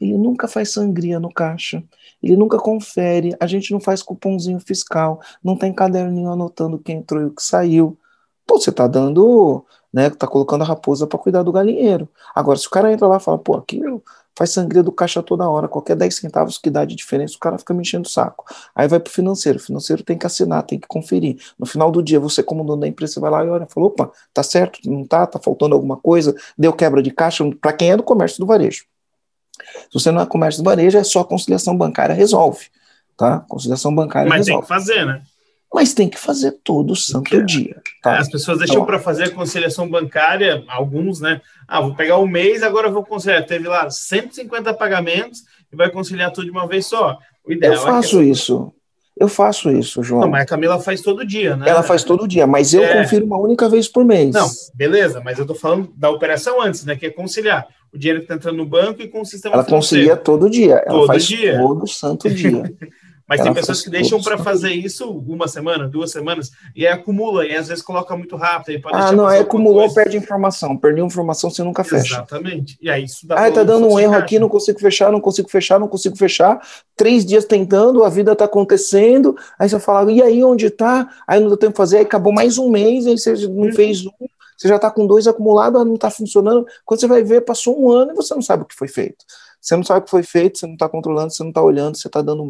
Ele 0.00 0.16
nunca 0.16 0.48
faz 0.48 0.72
sangria 0.72 1.20
no 1.20 1.32
caixa, 1.32 1.82
ele 2.22 2.36
nunca 2.36 2.58
confere, 2.58 3.36
a 3.38 3.46
gente 3.46 3.72
não 3.72 3.80
faz 3.80 4.02
cupomzinho 4.02 4.58
fiscal, 4.58 5.20
não 5.42 5.56
tem 5.56 5.72
caderninho 5.72 6.30
anotando 6.30 6.78
quem 6.78 6.98
entrou 6.98 7.22
e 7.22 7.26
o 7.26 7.30
que 7.30 7.42
saiu. 7.42 7.96
Pô, 8.44 8.58
você 8.58 8.72
tá 8.72 8.88
dando, 8.88 9.64
né, 9.92 10.10
tá 10.10 10.26
colocando 10.26 10.62
a 10.62 10.66
raposa 10.66 11.06
para 11.06 11.18
cuidar 11.18 11.44
do 11.44 11.52
galinheiro. 11.52 12.08
Agora, 12.34 12.58
se 12.58 12.66
o 12.66 12.70
cara 12.70 12.92
entra 12.92 13.06
lá 13.06 13.18
e 13.18 13.20
fala, 13.20 13.38
pô, 13.38 13.54
aqui 13.54 13.80
faz 14.36 14.50
sangria 14.50 14.82
do 14.82 14.92
caixa 14.92 15.22
toda 15.22 15.48
hora, 15.48 15.68
qualquer 15.68 15.96
10 15.96 16.14
centavos 16.14 16.58
que 16.58 16.70
dá 16.70 16.84
de 16.84 16.94
diferença, 16.94 17.36
o 17.36 17.38
cara 17.38 17.58
fica 17.58 17.74
me 17.74 17.82
enchendo 17.82 18.06
o 18.06 18.10
saco. 18.10 18.44
Aí 18.74 18.88
vai 18.88 18.98
pro 18.98 19.12
financeiro, 19.12 19.58
o 19.58 19.62
financeiro 19.62 20.02
tem 20.02 20.16
que 20.16 20.26
assinar, 20.26 20.62
tem 20.62 20.78
que 20.78 20.86
conferir. 20.86 21.36
No 21.58 21.66
final 21.66 21.90
do 21.90 22.02
dia, 22.02 22.18
você 22.18 22.42
como 22.42 22.64
dono 22.64 22.80
da 22.80 22.88
empresa, 22.88 23.14
você 23.14 23.20
vai 23.20 23.30
lá 23.30 23.44
e 23.44 23.48
olha, 23.48 23.66
falou, 23.66 23.90
opa, 23.90 24.10
tá 24.32 24.42
certo, 24.42 24.78
não 24.84 25.04
tá, 25.04 25.26
tá 25.26 25.38
faltando 25.38 25.74
alguma 25.74 25.96
coisa, 25.96 26.34
deu 26.56 26.72
quebra 26.72 27.02
de 27.02 27.10
caixa, 27.10 27.44
para 27.60 27.72
quem 27.72 27.90
é 27.90 27.96
do 27.96 28.02
comércio 28.02 28.38
do 28.38 28.46
varejo. 28.46 28.84
Se 29.90 29.94
você 29.94 30.10
não 30.10 30.22
é 30.22 30.26
comércio 30.26 30.62
de 30.62 30.64
varejo, 30.64 30.98
é 30.98 31.04
só 31.04 31.22
conciliação 31.24 31.76
bancária 31.76 32.14
resolve. 32.14 32.66
Tá? 33.16 33.40
Conciliação 33.40 33.94
bancária 33.94 34.28
Mas 34.28 34.46
resolve. 34.46 34.66
tem 34.66 34.76
que 34.76 34.82
fazer, 34.82 35.06
né? 35.06 35.22
Mas 35.74 35.94
tem 35.94 36.08
que 36.08 36.18
fazer 36.18 36.52
todo 36.62 36.94
santo 36.94 37.34
é. 37.34 37.42
dia. 37.42 37.80
Tá? 38.02 38.18
As 38.18 38.28
pessoas 38.28 38.58
deixam 38.58 38.76
então, 38.76 38.86
para 38.86 38.98
fazer 38.98 39.24
a 39.24 39.30
conciliação 39.30 39.88
bancária, 39.88 40.62
alguns, 40.68 41.20
né? 41.20 41.40
Ah, 41.66 41.80
vou 41.80 41.94
pegar 41.94 42.18
o 42.18 42.24
um 42.24 42.28
mês, 42.28 42.62
agora 42.62 42.90
vou 42.90 43.04
conciliar. 43.04 43.46
Teve 43.46 43.68
lá 43.68 43.88
150 43.88 44.74
pagamentos, 44.74 45.42
e 45.72 45.76
vai 45.76 45.90
conciliar 45.90 46.30
tudo 46.30 46.44
de 46.44 46.50
uma 46.50 46.68
vez 46.68 46.86
só. 46.86 47.18
O 47.44 47.52
ideal 47.52 47.74
eu 47.74 47.80
faço 47.80 48.20
é 48.20 48.24
que... 48.24 48.30
isso. 48.30 48.72
Eu 49.16 49.28
faço 49.28 49.70
isso, 49.70 50.02
João. 50.02 50.22
Não, 50.22 50.28
mas 50.30 50.42
a 50.42 50.46
Camila 50.46 50.80
faz 50.80 51.00
todo 51.00 51.24
dia, 51.24 51.54
né? 51.56 51.68
Ela 51.68 51.82
faz 51.82 52.02
todo 52.02 52.26
dia, 52.26 52.46
mas 52.46 52.72
eu 52.72 52.82
é... 52.82 53.02
confiro 53.02 53.24
uma 53.26 53.38
única 53.38 53.68
vez 53.68 53.86
por 53.86 54.04
mês. 54.04 54.34
Não, 54.34 54.48
beleza, 54.74 55.20
mas 55.22 55.38
eu 55.38 55.46
tô 55.46 55.54
falando 55.54 55.92
da 55.96 56.10
operação 56.10 56.60
antes, 56.60 56.84
né? 56.84 56.96
Que 56.96 57.06
é 57.06 57.10
conciliar 57.10 57.66
o 57.92 57.98
dinheiro 57.98 58.20
que 58.20 58.24
está 58.24 58.34
entrando 58.34 58.56
no 58.56 58.66
banco 58.66 59.02
e 59.02 59.08
com 59.08 59.20
o 59.20 59.24
sistema 59.24 59.54
Ela 59.54 59.64
financeiro. 59.64 60.06
concilia 60.06 60.16
todo 60.16 60.48
dia. 60.48 60.82
Ela 60.86 60.98
todo 60.98 61.06
faz 61.06 61.24
dia. 61.24 61.58
todo 61.58 61.86
santo 61.86 62.30
dia. 62.30 62.62
Mas 63.32 63.40
ela 63.40 63.46
tem 63.46 63.54
pessoas 63.54 63.80
que 63.80 63.88
deixam 63.88 64.20
para 64.20 64.36
fazer 64.36 64.72
isso 64.72 65.10
uma 65.26 65.48
semana, 65.48 65.88
duas 65.88 66.10
semanas, 66.10 66.50
e 66.76 66.86
aí 66.86 66.92
acumula, 66.92 67.46
e 67.46 67.56
às 67.56 67.68
vezes 67.68 67.82
coloca 67.82 68.14
muito 68.14 68.36
rápido. 68.36 68.78
ah, 68.92 69.10
não, 69.10 69.26
aí 69.26 69.40
acumulou, 69.40 69.90
perde 69.94 70.18
informação. 70.18 70.76
Perdeu 70.76 71.06
informação, 71.06 71.48
você 71.48 71.62
nunca 71.62 71.82
fecha. 71.82 72.16
Exatamente. 72.16 72.76
E 72.82 72.90
aí 72.90 73.04
isso 73.04 73.26
dá 73.26 73.46
Ah, 73.46 73.50
tá 73.50 73.62
dando 73.62 73.88
um 73.88 73.98
erro 73.98 74.16
aqui, 74.16 74.38
não 74.38 74.50
consigo 74.50 74.78
fechar, 74.78 75.10
não 75.10 75.18
consigo 75.18 75.48
fechar, 75.48 75.80
não 75.80 75.88
consigo 75.88 76.14
fechar. 76.14 76.60
Três 76.94 77.24
dias 77.24 77.46
tentando, 77.46 78.04
a 78.04 78.10
vida 78.10 78.36
tá 78.36 78.44
acontecendo. 78.44 79.34
Aí 79.58 79.66
você 79.66 79.80
fala, 79.80 80.12
e 80.12 80.20
aí 80.20 80.44
onde 80.44 80.68
tá? 80.68 81.08
Aí 81.26 81.40
não 81.40 81.48
deu 81.48 81.56
tempo 81.56 81.72
de 81.72 81.78
fazer, 81.78 81.96
aí 81.98 82.02
acabou 82.02 82.34
mais 82.34 82.58
um 82.58 82.68
mês, 82.68 83.06
aí 83.06 83.16
você 83.16 83.32
não 83.48 83.62
uhum. 83.62 83.72
fez 83.72 84.04
um, 84.04 84.10
você 84.58 84.68
já 84.68 84.76
está 84.76 84.90
com 84.90 85.06
dois 85.06 85.26
acumulados, 85.26 85.84
não 85.86 85.94
está 85.94 86.10
funcionando. 86.10 86.66
Quando 86.84 87.00
você 87.00 87.06
vai 87.06 87.22
ver, 87.22 87.40
passou 87.40 87.82
um 87.82 87.90
ano 87.90 88.12
e 88.12 88.14
você 88.14 88.34
não 88.34 88.42
sabe 88.42 88.62
o 88.62 88.66
que 88.66 88.76
foi 88.76 88.88
feito. 88.88 89.24
Você 89.62 89.76
não 89.76 89.84
sabe 89.84 90.00
o 90.00 90.02
que 90.02 90.10
foi 90.10 90.24
feito, 90.24 90.58
você 90.58 90.66
não 90.66 90.72
está 90.72 90.88
controlando, 90.88 91.32
você 91.32 91.40
não 91.44 91.50
está 91.50 91.62
olhando, 91.62 91.96
você 91.96 92.08
está 92.08 92.20
dando 92.20 92.44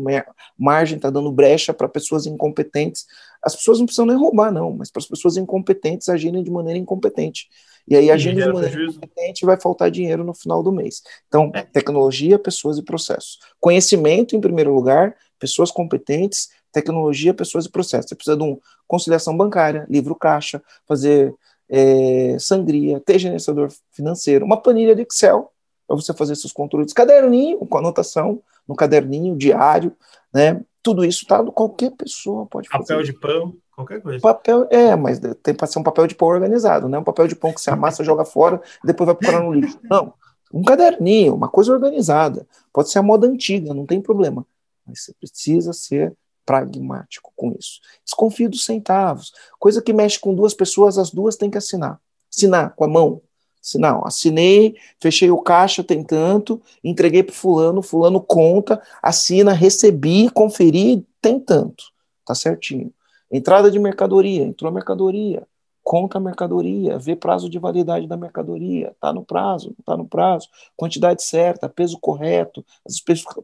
margem, 0.59 0.97
está 0.97 1.11
dando 1.11 1.31
brecha 1.31 1.75
para 1.75 1.87
pessoas 1.87 2.25
incompetentes. 2.25 3.05
As 3.43 3.55
pessoas 3.55 3.79
não 3.79 3.85
precisam 3.85 4.07
nem 4.07 4.17
roubar, 4.17 4.51
não, 4.51 4.73
mas 4.73 4.91
para 4.91 5.01
as 5.01 5.07
pessoas 5.07 5.37
incompetentes 5.37 6.09
agirem 6.09 6.43
de 6.43 6.51
maneira 6.51 6.79
incompetente. 6.79 7.51
E 7.87 7.97
aí, 7.97 8.11
agindo 8.11 8.41
de 8.41 8.47
maneira 8.47 8.71
prejuízo. 8.71 8.97
incompetente, 8.97 9.45
vai 9.45 9.61
faltar 9.61 9.91
dinheiro 9.91 10.25
no 10.25 10.33
final 10.33 10.63
do 10.63 10.73
mês. 10.73 11.03
Então, 11.29 11.51
é. 11.55 11.63
tecnologia, 11.63 12.39
pessoas 12.39 12.79
e 12.79 12.83
processos. 12.83 13.39
Conhecimento, 13.61 14.35
em 14.35 14.41
primeiro 14.41 14.75
lugar, 14.75 15.15
pessoas 15.39 15.71
competentes, 15.71 16.49
tecnologia, 16.73 17.35
pessoas 17.35 17.67
e 17.67 17.71
processos. 17.71 18.09
Você 18.09 18.15
precisa 18.15 18.39
de 18.39 18.43
uma 18.43 18.59
conciliação 18.89 19.37
bancária, 19.37 19.87
livro 19.91 20.15
caixa, 20.15 20.63
fazer 20.89 21.35
é, 21.69 22.39
sangria, 22.39 23.01
ter 23.01 23.19
gerenciador 23.19 23.71
financeiro, 23.91 24.47
uma 24.47 24.63
planilha 24.63 24.97
de 24.97 25.03
Excel 25.03 25.52
para 25.97 26.03
você 26.03 26.15
fazer 26.15 26.35
seus 26.37 26.53
controles, 26.53 26.93
caderninho 26.93 27.59
com 27.67 27.79
anotação, 27.79 28.41
no 28.67 28.75
caderninho 28.75 29.37
diário, 29.37 29.95
né? 30.33 30.63
Tudo 30.83 31.05
isso 31.05 31.27
tá 31.27 31.45
qualquer 31.45 31.93
pessoa 31.93 32.47
pode 32.47 32.69
fazer. 32.69 32.85
Papel 32.85 33.03
de 33.03 33.13
pão, 33.13 33.55
qualquer 33.75 34.01
coisa. 34.01 34.21
Papel, 34.21 34.67
é, 34.71 34.97
mas 34.97 35.21
tem 35.43 35.55
para 35.55 35.67
ser 35.67 35.79
um 35.79 35.83
papel 35.83 36.07
de 36.07 36.15
pão 36.15 36.29
organizado, 36.29 36.89
não 36.89 36.99
é 36.99 37.01
um 37.01 37.05
papel 37.05 37.29
de 37.29 37.37
pão 37.37 37.53
que 37.53 37.61
você 37.61 37.71
amassa, 37.71 38.03
joga 38.05 38.25
fora 38.25 38.61
e 38.83 38.87
depois 38.87 39.07
vai 39.07 39.15
procurar 39.15 39.43
no 39.43 39.53
lixo. 39.53 39.79
Não, 39.85 40.15
um 40.53 40.63
caderninho, 40.63 41.35
uma 41.35 41.49
coisa 41.49 41.73
organizada. 41.73 42.47
Pode 42.73 42.91
ser 42.91 42.99
a 42.99 43.03
moda 43.03 43.27
antiga, 43.27 43.75
não 43.75 43.87
tem 43.87 44.01
problema, 44.01 44.47
mas 44.87 45.05
você 45.05 45.13
precisa 45.15 45.73
ser 45.73 46.17
pragmático 46.45 47.33
com 47.37 47.55
isso. 47.59 47.81
Desconfio 48.05 48.49
dos 48.49 48.65
centavos. 48.65 49.33
Coisa 49.59 49.81
que 49.81 49.93
mexe 49.93 50.19
com 50.19 50.35
duas 50.35 50.55
pessoas, 50.55 50.99
as 50.99 51.11
duas 51.11 51.37
têm 51.37 51.51
que 51.51 51.59
assinar. 51.59 52.01
Assinar 52.35 52.75
com 52.75 52.85
a 52.85 52.89
mão. 52.89 53.23
Assinar, 53.63 54.01
assinei, 54.05 54.75
fechei 55.01 55.31
o 55.31 55.41
caixa, 55.41 55.85
tem 55.85 56.03
tanto, 56.03 56.61
entreguei 56.83 57.23
para 57.23 57.35
fulano, 57.35 57.81
fulano 57.81 58.21
conta, 58.21 58.83
assina, 59.01 59.53
recebi, 59.53 60.29
conferi, 60.31 61.07
tem 61.21 61.39
tanto. 61.39 61.85
Tá 62.27 62.35
certinho. 62.35 62.93
Entrada 63.31 63.71
de 63.71 63.79
mercadoria, 63.79 64.43
entrou 64.43 64.69
a 64.69 64.75
mercadoria. 64.75 65.47
Conta 65.85 66.19
a 66.19 66.21
mercadoria, 66.21 66.97
vê 66.97 67.17
prazo 67.17 67.51
de 67.51 67.59
validade 67.59 68.07
da 68.07 68.17
mercadoria, 68.17 68.93
está 68.93 69.13
no 69.13 69.25
prazo, 69.25 69.75
está 69.81 69.97
no 69.97 70.07
prazo, 70.07 70.49
quantidade 70.77 71.25
certa, 71.25 71.69
peso 71.69 71.99
correto, 71.99 72.65
as 72.87 73.03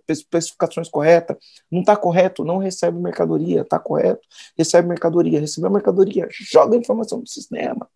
especificações 0.08 0.88
corretas, 0.88 1.36
não 1.68 1.80
está 1.80 1.96
correto, 1.96 2.44
não 2.44 2.58
recebe 2.58 2.96
mercadoria, 3.00 3.62
está 3.62 3.76
correto, 3.80 4.26
recebe 4.56 4.86
mercadoria, 4.86 5.40
recebeu 5.40 5.68
mercadoria, 5.68 6.28
joga 6.30 6.76
a 6.76 6.78
informação 6.78 7.18
do 7.18 7.28
sistema, 7.28 7.90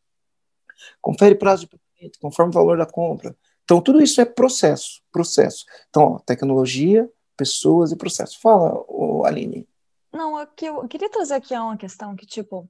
confere 1.00 1.37
prazo 1.37 1.68
de 1.68 1.82
pagamento, 2.02 2.18
conforme 2.20 2.50
o 2.50 2.54
valor 2.54 2.78
da 2.78 2.86
compra. 2.86 3.36
Então, 3.64 3.80
tudo 3.80 4.02
isso 4.02 4.20
é 4.20 4.24
processo, 4.24 5.00
processo. 5.12 5.64
Então, 5.88 6.14
ó, 6.14 6.18
tecnologia, 6.18 7.08
pessoas 7.36 7.92
e 7.92 7.96
processo. 7.96 8.40
Fala, 8.40 8.84
Aline. 9.24 9.68
Não, 10.12 10.36
aqui 10.36 10.66
eu 10.66 10.86
queria 10.88 11.08
trazer 11.08 11.34
aqui 11.34 11.54
uma 11.54 11.76
questão 11.76 12.14
que, 12.14 12.26
tipo, 12.26 12.68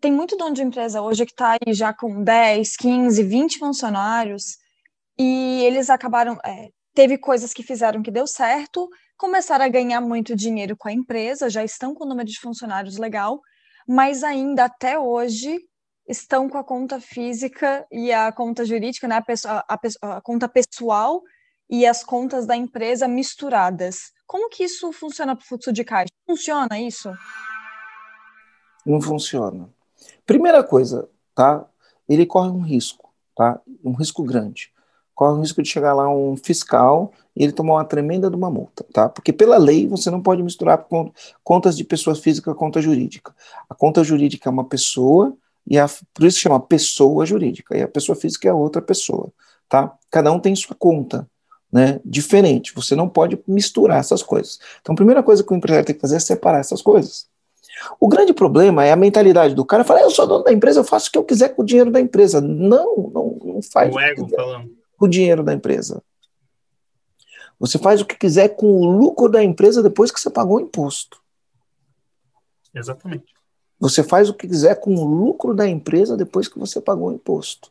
tem 0.00 0.12
muito 0.12 0.36
dono 0.36 0.54
de 0.54 0.62
empresa 0.62 1.02
hoje 1.02 1.26
que 1.26 1.32
está 1.32 1.52
aí 1.52 1.74
já 1.74 1.92
com 1.92 2.22
10, 2.22 2.76
15, 2.76 3.22
20 3.22 3.58
funcionários 3.58 4.56
e 5.18 5.62
eles 5.64 5.90
acabaram. 5.90 6.38
É, 6.44 6.70
teve 6.94 7.18
coisas 7.18 7.52
que 7.52 7.62
fizeram 7.62 8.02
que 8.02 8.10
deu 8.10 8.26
certo, 8.26 8.88
começaram 9.16 9.64
a 9.64 9.68
ganhar 9.68 10.00
muito 10.00 10.34
dinheiro 10.34 10.76
com 10.76 10.88
a 10.88 10.92
empresa, 10.92 11.50
já 11.50 11.62
estão 11.62 11.94
com 11.94 12.04
o 12.04 12.08
número 12.08 12.28
de 12.28 12.40
funcionários 12.40 12.96
legal, 12.96 13.40
mas 13.86 14.24
ainda 14.24 14.64
até 14.64 14.98
hoje 14.98 15.58
estão 16.06 16.48
com 16.48 16.58
a 16.58 16.64
conta 16.64 17.00
física 17.00 17.86
e 17.90 18.12
a 18.12 18.30
conta 18.32 18.64
jurídica, 18.64 19.06
né, 19.06 19.22
a, 19.46 19.64
a, 19.74 20.16
a 20.16 20.20
conta 20.20 20.48
pessoal 20.48 21.22
e 21.70 21.86
as 21.86 22.04
contas 22.04 22.46
da 22.46 22.56
empresa 22.56 23.08
misturadas. 23.08 24.12
Como 24.26 24.48
que 24.48 24.64
isso 24.64 24.92
funciona 24.92 25.36
para 25.36 25.42
o 25.42 25.46
fluxo 25.46 25.72
de 25.72 25.84
caixa? 25.84 26.10
Funciona 26.26 26.80
isso? 26.80 27.10
Não 28.84 29.00
funciona. 29.00 29.68
Primeira 30.26 30.62
coisa, 30.62 31.08
tá? 31.34 31.64
Ele 32.08 32.26
corre 32.26 32.50
um 32.50 32.60
risco, 32.60 33.10
tá? 33.36 33.60
Um 33.84 33.92
risco 33.92 34.22
grande. 34.22 34.72
Corre 35.14 35.38
o 35.38 35.40
risco 35.40 35.62
de 35.62 35.68
chegar 35.68 35.94
lá 35.94 36.08
um 36.08 36.36
fiscal 36.36 37.12
e 37.36 37.44
ele 37.44 37.52
tomar 37.52 37.74
uma 37.74 37.84
tremenda 37.84 38.28
de 38.28 38.36
uma 38.36 38.50
multa, 38.50 38.84
tá? 38.92 39.08
Porque 39.08 39.32
pela 39.32 39.56
lei 39.56 39.86
você 39.86 40.10
não 40.10 40.22
pode 40.22 40.42
misturar 40.42 40.86
contas 41.44 41.76
de 41.76 41.84
pessoa 41.84 42.16
física 42.16 42.52
com 42.52 42.58
conta 42.58 42.80
jurídica. 42.80 43.34
A 43.68 43.74
conta 43.74 44.02
jurídica 44.02 44.48
é 44.48 44.52
uma 44.52 44.64
pessoa 44.64 45.36
e 45.66 45.78
a, 45.78 45.86
por 46.12 46.24
isso 46.24 46.40
chama 46.40 46.60
pessoa 46.60 47.24
jurídica 47.24 47.76
e 47.76 47.82
a 47.82 47.88
pessoa 47.88 48.16
física 48.16 48.48
é 48.48 48.52
outra 48.52 48.82
pessoa, 48.82 49.32
tá? 49.68 49.96
Cada 50.10 50.32
um 50.32 50.40
tem 50.40 50.54
sua 50.56 50.76
conta, 50.76 51.28
né? 51.72 52.00
Diferente. 52.04 52.74
Você 52.74 52.94
não 52.94 53.08
pode 53.08 53.38
misturar 53.46 54.00
essas 54.00 54.22
coisas. 54.22 54.58
Então, 54.80 54.92
a 54.92 54.96
primeira 54.96 55.22
coisa 55.22 55.42
que 55.42 55.52
o 55.52 55.56
empresário 55.56 55.86
tem 55.86 55.94
que 55.94 56.00
fazer 56.00 56.16
é 56.16 56.20
separar 56.20 56.58
essas 56.58 56.82
coisas. 56.82 57.30
O 57.98 58.08
grande 58.08 58.32
problema 58.32 58.84
é 58.84 58.92
a 58.92 58.96
mentalidade 58.96 59.54
do 59.54 59.64
cara. 59.64 59.84
Falar, 59.84 60.02
eu 60.02 60.10
sou 60.10 60.26
dono 60.26 60.44
da 60.44 60.52
empresa, 60.52 60.80
eu 60.80 60.84
faço 60.84 61.08
o 61.08 61.12
que 61.12 61.18
eu 61.18 61.24
quiser 61.24 61.50
com 61.50 61.62
o 61.62 61.64
dinheiro 61.64 61.90
da 61.90 62.00
empresa. 62.00 62.40
Não, 62.40 63.10
não, 63.12 63.38
não 63.42 63.62
faz 63.62 63.94
o, 63.94 63.98
ego 63.98 64.28
falando. 64.28 64.70
com 64.98 65.06
o 65.06 65.08
dinheiro 65.08 65.42
da 65.42 65.52
empresa. 65.52 66.02
Você 67.58 67.78
faz 67.78 68.00
o 68.00 68.04
que 68.04 68.16
quiser 68.16 68.48
com 68.50 68.66
o 68.66 68.84
lucro 68.84 69.28
da 69.28 69.42
empresa 69.42 69.82
depois 69.82 70.10
que 70.10 70.20
você 70.20 70.28
pagou 70.28 70.56
o 70.56 70.60
imposto. 70.60 71.20
Exatamente. 72.74 73.32
Você 73.82 74.04
faz 74.04 74.28
o 74.28 74.34
que 74.34 74.46
quiser 74.46 74.78
com 74.78 74.94
o 74.94 75.04
lucro 75.04 75.52
da 75.52 75.68
empresa 75.68 76.16
depois 76.16 76.46
que 76.46 76.56
você 76.56 76.80
pagou 76.80 77.08
o 77.08 77.12
imposto. 77.12 77.68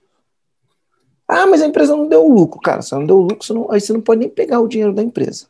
Ah, 1.25 1.47
mas 1.47 1.61
a 1.61 1.65
empresa 1.65 1.95
não 1.95 2.05
deu 2.05 2.27
lucro. 2.27 2.59
Cara, 2.59 2.81
se 2.81 2.93
não 2.93 3.05
deu 3.05 3.21
lucro, 3.21 3.41
você 3.45 3.53
não, 3.53 3.71
aí 3.71 3.79
você 3.79 3.93
não 3.93 4.01
pode 4.01 4.19
nem 4.19 4.29
pegar 4.29 4.59
o 4.59 4.67
dinheiro 4.67 4.93
da 4.93 5.01
empresa. 5.01 5.47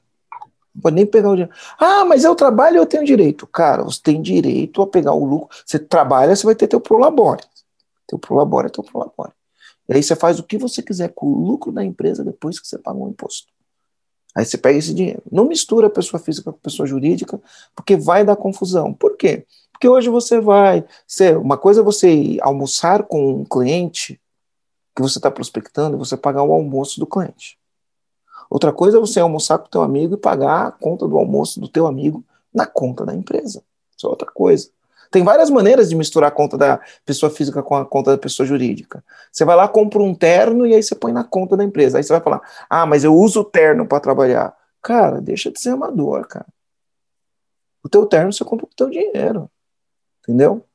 Não 0.76 0.82
pode 0.84 0.96
nem 0.98 1.06
pegar 1.08 1.32
o 1.32 1.36
dinheiro. 1.36 1.52
Ah, 1.80 2.06
mas 2.06 2.24
eu 2.24 2.36
trabalho 2.36 2.76
e 2.76 2.78
eu 2.78 2.86
tenho 2.86 3.04
direito. 3.04 3.48
Cara, 3.48 3.82
você 3.82 4.00
tem 4.04 4.22
direito 4.22 4.84
a 4.84 4.88
pegar 4.88 5.14
o 5.14 5.26
lucro. 5.26 5.50
Você 5.66 5.80
trabalha, 5.80 6.36
você 6.36 6.46
vai 6.46 6.54
ter 6.54 6.68
teu 6.68 6.80
prolabore. 6.80 7.42
Teu 8.06 8.20
prolabore 8.20 8.68
é 8.68 8.70
teu 8.70 8.84
prolabore. 8.84 9.32
E 9.90 9.96
aí 9.96 10.04
você 10.04 10.16
faz 10.16 10.38
o 10.38 10.44
que 10.44 10.60
você 10.60 10.84
quiser 10.84 11.12
com 11.16 11.26
o 11.26 11.44
lucro 11.44 11.72
da 11.72 11.84
empresa 11.84 12.24
depois 12.24 12.60
que 12.60 12.68
você 12.68 12.78
pagou 12.78 13.08
o 13.08 13.10
imposto. 13.10 13.48
Aí 14.36 14.46
você 14.46 14.60
pega 14.60 14.78
esse 14.78 14.94
dinheiro. 14.94 15.24
Não 15.32 15.46
mistura 15.46 15.90
pessoa 15.90 16.22
física 16.22 16.52
com 16.52 16.60
pessoa 16.60 16.86
jurídica, 16.86 17.42
porque 17.76 17.98
vai 17.98 18.24
dar 18.24 18.36
confusão. 18.36 18.94
Por 18.94 19.18
quê? 19.18 19.48
Porque 19.82 19.90
hoje 19.90 20.10
você 20.10 20.40
vai. 20.40 20.86
Ser, 21.08 21.36
uma 21.40 21.58
coisa 21.58 21.82
é 21.82 21.84
você 21.84 22.38
almoçar 22.42 23.02
com 23.02 23.32
um 23.32 23.44
cliente 23.44 24.22
que 24.96 25.02
você 25.02 25.18
está 25.18 25.32
prospectando, 25.32 25.98
você 25.98 26.16
pagar 26.16 26.44
o 26.44 26.54
almoço 26.54 27.00
do 27.00 27.08
cliente. 27.08 27.58
Outra 28.48 28.72
coisa 28.72 28.98
é 28.98 29.00
você 29.00 29.20
almoçar 29.20 29.58
com 29.58 29.66
o 29.66 29.70
teu 29.72 29.82
amigo 29.82 30.14
e 30.14 30.18
pagar 30.18 30.68
a 30.68 30.72
conta 30.72 31.08
do 31.08 31.18
almoço 31.18 31.60
do 31.60 31.68
teu 31.68 31.88
amigo 31.88 32.24
na 32.54 32.68
conta 32.68 33.04
da 33.04 33.16
empresa. 33.16 33.64
Isso 33.98 34.06
é 34.06 34.10
outra 34.12 34.30
coisa. 34.32 34.70
Tem 35.10 35.24
várias 35.24 35.50
maneiras 35.50 35.90
de 35.90 35.96
misturar 35.96 36.28
a 36.28 36.32
conta 36.32 36.60
da 36.60 36.80
pessoa 37.04 37.32
física 37.32 37.64
com 37.64 37.76
a 37.76 37.84
conta 37.84 38.12
da 38.12 38.20
pessoa 38.20 38.46
jurídica. 38.46 39.04
Você 39.32 39.44
vai 39.44 39.56
lá, 39.56 39.68
compra 39.68 40.00
um 40.00 40.14
terno 40.14 40.68
e 40.68 40.76
aí 40.76 40.84
você 40.84 40.94
põe 40.94 41.12
na 41.12 41.24
conta 41.24 41.58
da 41.58 41.64
empresa. 41.64 41.98
Aí 41.98 42.04
você 42.04 42.14
vai 42.14 42.22
falar: 42.22 42.42
ah, 42.70 42.86
mas 42.86 43.04
eu 43.04 43.16
uso 43.16 43.42
o 43.42 43.46
terno 43.46 43.88
para 43.88 44.00
trabalhar. 44.00 44.56
Cara, 44.80 45.20
deixa 45.20 45.50
de 45.50 45.60
ser 45.60 45.70
amador, 45.70 46.28
cara. 46.28 46.46
O 47.84 47.90
teu 47.90 48.06
terno 48.06 48.32
você 48.32 48.46
compra 48.46 48.68
com 48.68 48.74
o 48.74 48.76
teu 48.76 48.88
dinheiro. 48.88 49.50
Entendeu? 50.22 50.66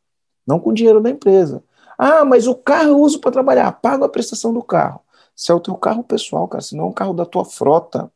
Não 0.46 0.60
com 0.60 0.72
dinheiro 0.72 1.00
da 1.00 1.10
empresa. 1.10 1.62
Ah, 1.98 2.24
mas 2.24 2.46
o 2.46 2.54
carro 2.54 2.90
eu 2.90 3.00
uso 3.00 3.20
para 3.20 3.32
trabalhar. 3.32 3.72
Pago 3.72 4.04
a 4.04 4.08
prestação 4.08 4.52
do 4.52 4.62
carro. 4.62 5.00
Se 5.34 5.50
é 5.50 5.54
o 5.54 5.60
teu 5.60 5.74
carro 5.74 6.02
pessoal, 6.02 6.46
cara, 6.48 6.62
se 6.62 6.76
não 6.76 6.84
é 6.84 6.88
um 6.88 6.92
carro 6.92 7.14
da 7.14 7.26
tua 7.26 7.44
frota. 7.44 8.10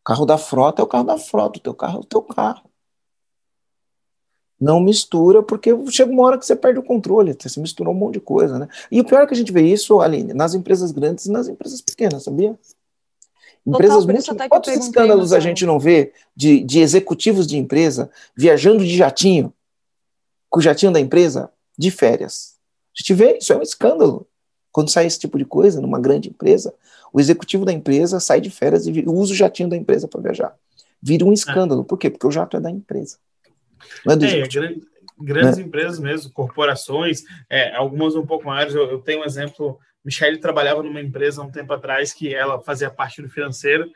O 0.00 0.04
carro 0.04 0.24
da 0.24 0.38
frota 0.38 0.82
é 0.82 0.84
o 0.84 0.88
carro 0.88 1.04
da 1.04 1.18
frota, 1.18 1.58
o 1.58 1.62
teu 1.62 1.74
carro 1.74 1.98
é 1.98 2.00
o 2.00 2.04
teu 2.04 2.22
carro. 2.22 2.70
Não 4.58 4.80
mistura, 4.80 5.42
porque 5.42 5.70
chega 5.90 6.10
uma 6.10 6.22
hora 6.22 6.38
que 6.38 6.46
você 6.46 6.56
perde 6.56 6.78
o 6.78 6.82
controle, 6.82 7.36
você 7.38 7.60
misturou 7.60 7.92
um 7.92 7.96
monte 7.96 8.14
de 8.14 8.20
coisa, 8.20 8.58
né? 8.58 8.68
E 8.90 9.00
o 9.00 9.04
pior 9.04 9.22
é 9.22 9.26
que 9.26 9.34
a 9.34 9.36
gente 9.36 9.52
vê 9.52 9.60
isso, 9.60 10.00
Aline, 10.00 10.32
nas 10.32 10.54
empresas 10.54 10.92
grandes 10.92 11.26
e 11.26 11.30
nas 11.30 11.46
empresas 11.46 11.82
pequenas, 11.82 12.24
sabia? 12.24 12.58
Empresas 13.66 14.06
Total, 14.24 14.48
Quantos 14.48 14.72
escândalos 14.72 15.32
a 15.32 15.40
gente 15.40 15.66
não 15.66 15.78
vê 15.78 16.12
de, 16.34 16.60
de 16.60 16.78
executivos 16.78 17.46
de 17.46 17.58
empresa 17.58 18.08
viajando 18.34 18.84
de 18.84 18.96
jatinho, 18.96 19.52
com 20.56 20.60
o 20.60 20.62
jatinho 20.62 20.90
da 20.90 20.98
empresa, 20.98 21.50
de 21.76 21.90
férias? 21.90 22.56
A 22.96 23.02
gente 23.02 23.12
vê, 23.12 23.36
isso 23.36 23.52
é 23.52 23.56
um 23.58 23.62
escândalo. 23.62 24.26
Quando 24.72 24.88
sai 24.88 25.04
esse 25.04 25.18
tipo 25.18 25.36
de 25.36 25.44
coisa 25.44 25.82
numa 25.82 26.00
grande 26.00 26.30
empresa, 26.30 26.72
o 27.12 27.20
executivo 27.20 27.66
da 27.66 27.74
empresa 27.74 28.18
sai 28.20 28.40
de 28.40 28.48
férias 28.48 28.86
e 28.86 29.04
usa 29.06 29.34
o 29.34 29.36
jatinho 29.36 29.68
da 29.68 29.76
empresa 29.76 30.08
para 30.08 30.22
viajar. 30.22 30.56
Vira 31.02 31.26
um 31.26 31.32
escândalo. 31.32 31.84
Por 31.84 31.98
quê? 31.98 32.08
Porque 32.08 32.26
o 32.26 32.30
jato 32.30 32.56
é 32.56 32.60
da 32.60 32.70
empresa. 32.70 33.18
Não 34.02 34.14
é 34.14 34.16
do 34.16 34.24
é, 34.24 34.48
grande, 34.48 34.82
grandes 35.20 35.58
né? 35.58 35.64
empresas 35.64 35.98
mesmo, 35.98 36.32
corporações, 36.32 37.24
é, 37.50 37.76
algumas 37.76 38.14
um 38.14 38.24
pouco 38.24 38.46
maiores. 38.46 38.74
Eu, 38.74 38.90
eu 38.90 38.98
tenho 39.00 39.20
um 39.20 39.24
exemplo. 39.26 39.78
Michelle 40.02 40.38
trabalhava 40.38 40.82
numa 40.82 41.02
empresa 41.02 41.42
há 41.42 41.44
um 41.44 41.50
tempo 41.50 41.70
atrás 41.74 42.14
que 42.14 42.34
ela 42.34 42.62
fazia 42.62 42.88
parte 42.88 43.20
do 43.20 43.28
financeiro 43.28 43.90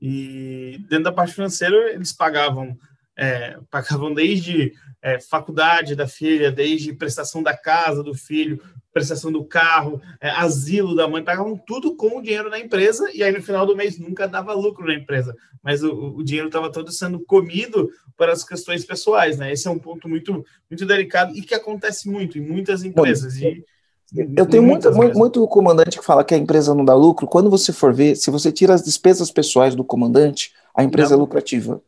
e 0.00 0.80
dentro 0.88 1.04
da 1.04 1.12
parte 1.12 1.34
financeira 1.34 1.92
eles 1.92 2.10
pagavam 2.10 2.74
é, 3.16 3.58
pagavam 3.70 4.12
desde 4.12 4.72
é, 5.02 5.18
faculdade 5.20 5.94
da 5.94 6.06
filha, 6.06 6.52
desde 6.52 6.92
prestação 6.92 7.42
da 7.42 7.56
casa 7.56 8.02
do 8.02 8.14
filho, 8.14 8.60
prestação 8.92 9.32
do 9.32 9.44
carro, 9.44 10.00
é, 10.20 10.30
asilo 10.30 10.94
da 10.94 11.08
mãe, 11.08 11.22
pagavam 11.22 11.56
tudo 11.56 11.94
com 11.96 12.18
o 12.18 12.22
dinheiro 12.22 12.50
da 12.50 12.58
empresa 12.58 13.10
e 13.14 13.22
aí 13.22 13.32
no 13.32 13.42
final 13.42 13.66
do 13.66 13.76
mês 13.76 13.98
nunca 13.98 14.26
dava 14.26 14.52
lucro 14.52 14.86
na 14.86 14.94
empresa, 14.94 15.34
mas 15.62 15.82
o, 15.82 16.16
o 16.16 16.24
dinheiro 16.24 16.48
estava 16.48 16.70
todo 16.70 16.90
sendo 16.92 17.20
comido 17.20 17.90
para 18.16 18.32
as 18.32 18.44
questões 18.44 18.84
pessoais, 18.84 19.38
né? 19.38 19.52
Esse 19.52 19.68
é 19.68 19.70
um 19.70 19.78
ponto 19.78 20.08
muito, 20.08 20.44
muito 20.70 20.86
delicado 20.86 21.36
e 21.36 21.42
que 21.42 21.54
acontece 21.54 22.08
muito 22.08 22.38
em 22.38 22.40
muitas 22.40 22.82
empresas. 22.82 23.36
E, 23.36 23.64
eu 24.36 24.46
tenho 24.46 24.62
muito, 24.62 24.90
muito, 24.92 25.18
muito, 25.18 25.46
comandante 25.48 25.98
que 25.98 26.04
fala 26.04 26.24
que 26.24 26.32
a 26.32 26.38
empresa 26.38 26.74
não 26.74 26.84
dá 26.84 26.94
lucro. 26.94 27.26
Quando 27.26 27.50
você 27.50 27.72
for 27.72 27.92
ver, 27.92 28.14
se 28.14 28.30
você 28.30 28.52
tira 28.52 28.72
as 28.72 28.82
despesas 28.82 29.32
pessoais 29.32 29.74
do 29.74 29.82
comandante, 29.82 30.52
a 30.74 30.84
empresa 30.84 31.10
não. 31.10 31.16
é 31.16 31.20
lucrativa. 31.20 31.82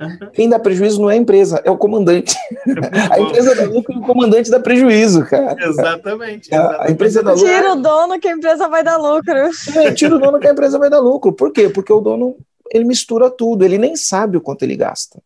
Uhum. 0.00 0.30
Quem 0.32 0.48
dá 0.48 0.60
prejuízo 0.60 1.00
não 1.02 1.10
é 1.10 1.14
a 1.14 1.16
empresa, 1.16 1.60
é 1.64 1.70
o 1.70 1.76
comandante. 1.76 2.36
É 2.66 3.14
a 3.14 3.20
empresa 3.20 3.54
dá 3.54 3.64
lucro 3.64 3.92
e 3.94 3.98
o 3.98 4.02
comandante 4.02 4.50
dá 4.50 4.60
prejuízo, 4.60 5.24
cara. 5.24 5.56
Exatamente. 5.60 6.48
exatamente. 6.52 6.88
A, 6.88 6.90
empresa 6.90 7.22
dá 7.22 7.32
lucro. 7.32 7.48
Tira 7.48 7.72
o 7.72 7.76
dono 7.82 8.20
que 8.20 8.28
a 8.28 8.32
empresa 8.32 8.68
vai 8.68 8.84
dar 8.84 8.96
lucro. 8.96 9.34
É, 9.34 9.92
tira 9.92 10.14
o 10.14 10.18
dono 10.20 10.38
que 10.38 10.46
a 10.46 10.52
empresa 10.52 10.78
vai 10.78 10.88
dar 10.88 11.00
lucro. 11.00 11.32
Por 11.32 11.52
quê? 11.52 11.68
Porque 11.68 11.92
o 11.92 12.00
dono 12.00 12.36
ele 12.70 12.84
mistura 12.84 13.28
tudo, 13.30 13.64
ele 13.64 13.78
nem 13.78 13.96
sabe 13.96 14.36
o 14.36 14.40
quanto 14.40 14.62
ele 14.62 14.76
gasta. 14.76 15.20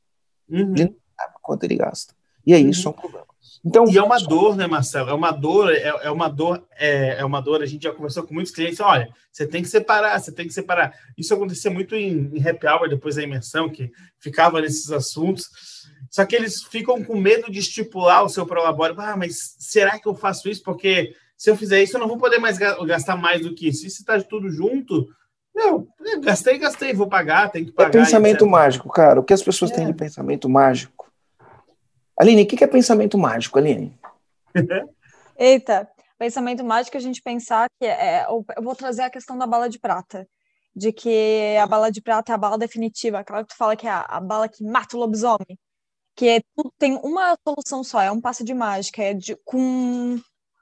Uhum. 0.48 0.74
Ele 0.74 0.84
não 0.84 0.94
sabe 1.18 1.32
o 1.36 1.40
quanto 1.42 1.64
ele 1.64 1.76
gasta. 1.76 2.14
E 2.46 2.54
aí 2.54 2.64
uhum. 2.64 2.70
isso 2.70 2.88
é 2.88 2.90
um 2.90 2.94
problema. 2.94 3.26
Então, 3.64 3.88
e 3.88 3.96
é 3.96 4.02
uma 4.02 4.18
dor, 4.18 4.56
né, 4.56 4.66
Marcelo? 4.66 5.10
É 5.10 5.14
uma 5.14 5.30
dor, 5.30 5.72
é, 5.72 5.82
é, 6.02 6.10
uma 6.10 6.28
dor, 6.28 6.66
é, 6.76 7.20
é 7.20 7.24
uma 7.24 7.40
dor. 7.40 7.62
A 7.62 7.66
gente 7.66 7.84
já 7.84 7.92
conversou 7.92 8.24
com 8.24 8.34
muitos 8.34 8.52
clientes. 8.52 8.80
Olha, 8.80 9.08
você 9.30 9.46
tem 9.46 9.62
que 9.62 9.68
separar, 9.68 10.18
você 10.18 10.32
tem 10.32 10.48
que 10.48 10.52
separar. 10.52 10.92
Isso 11.16 11.32
acontecia 11.32 11.70
muito 11.70 11.94
em, 11.94 12.28
em 12.34 12.48
happy 12.48 12.66
hour 12.66 12.88
depois 12.88 13.14
da 13.14 13.22
imersão, 13.22 13.68
que 13.68 13.92
ficava 14.18 14.60
nesses 14.60 14.90
assuntos. 14.90 15.48
Só 16.10 16.24
que 16.24 16.34
eles 16.34 16.64
ficam 16.64 17.04
com 17.04 17.16
medo 17.16 17.50
de 17.52 17.60
estipular 17.60 18.24
o 18.24 18.28
seu 18.28 18.44
prolabore. 18.44 18.94
Ah, 18.98 19.16
mas 19.16 19.54
será 19.58 19.96
que 19.96 20.08
eu 20.08 20.14
faço 20.14 20.48
isso? 20.48 20.62
Porque 20.64 21.14
se 21.36 21.48
eu 21.48 21.56
fizer 21.56 21.80
isso, 21.80 21.96
eu 21.96 22.00
não 22.00 22.08
vou 22.08 22.18
poder 22.18 22.38
mais 22.38 22.58
gastar 22.58 23.16
mais 23.16 23.42
do 23.42 23.54
que 23.54 23.68
isso. 23.68 23.86
E 23.86 23.90
se 23.90 24.00
está 24.00 24.20
tudo 24.20 24.50
junto, 24.50 25.06
meu, 25.54 25.86
gastei, 26.20 26.58
gastei, 26.58 26.92
vou 26.92 27.06
pagar, 27.06 27.48
tem 27.52 27.64
que 27.64 27.70
é 27.70 27.74
pagar. 27.74 27.88
É 27.90 27.92
pensamento 27.92 28.44
mágico, 28.44 28.88
cara. 28.88 29.20
O 29.20 29.22
que 29.22 29.32
as 29.32 29.42
pessoas 29.42 29.70
é. 29.70 29.74
têm 29.76 29.86
de 29.86 29.94
pensamento 29.94 30.48
mágico 30.48 31.11
Aline, 32.22 32.44
o 32.44 32.46
que 32.46 32.62
é 32.62 32.68
pensamento 32.68 33.18
mágico, 33.18 33.58
Aline? 33.58 33.92
Eita, 35.36 35.90
pensamento 36.16 36.62
mágico 36.62 36.96
é 36.96 37.00
a 37.00 37.02
gente 37.02 37.20
pensar 37.20 37.68
que 37.80 37.84
é, 37.84 38.20
é 38.20 38.26
eu 38.28 38.62
vou 38.62 38.76
trazer 38.76 39.02
a 39.02 39.10
questão 39.10 39.36
da 39.36 39.44
bala 39.44 39.68
de 39.68 39.80
prata, 39.80 40.24
de 40.74 40.92
que 40.92 41.56
a 41.60 41.66
bala 41.66 41.90
de 41.90 42.00
prata 42.00 42.30
é 42.30 42.34
a 42.36 42.38
bala 42.38 42.56
definitiva, 42.56 43.18
aquela 43.18 43.42
que 43.42 43.48
tu 43.48 43.56
fala 43.56 43.74
que 43.74 43.88
é 43.88 43.90
a, 43.90 44.02
a 44.02 44.20
bala 44.20 44.48
que 44.48 44.62
mata 44.62 44.96
o 44.96 45.00
lobisomem, 45.00 45.58
que 46.14 46.28
é, 46.28 46.40
tem 46.78 46.94
uma 47.02 47.36
solução 47.44 47.82
só, 47.82 48.00
é 48.00 48.12
um 48.12 48.20
passe 48.20 48.44
de 48.44 48.54
mágica, 48.54 49.02
é 49.02 49.14
de, 49.14 49.34
com, 49.44 50.16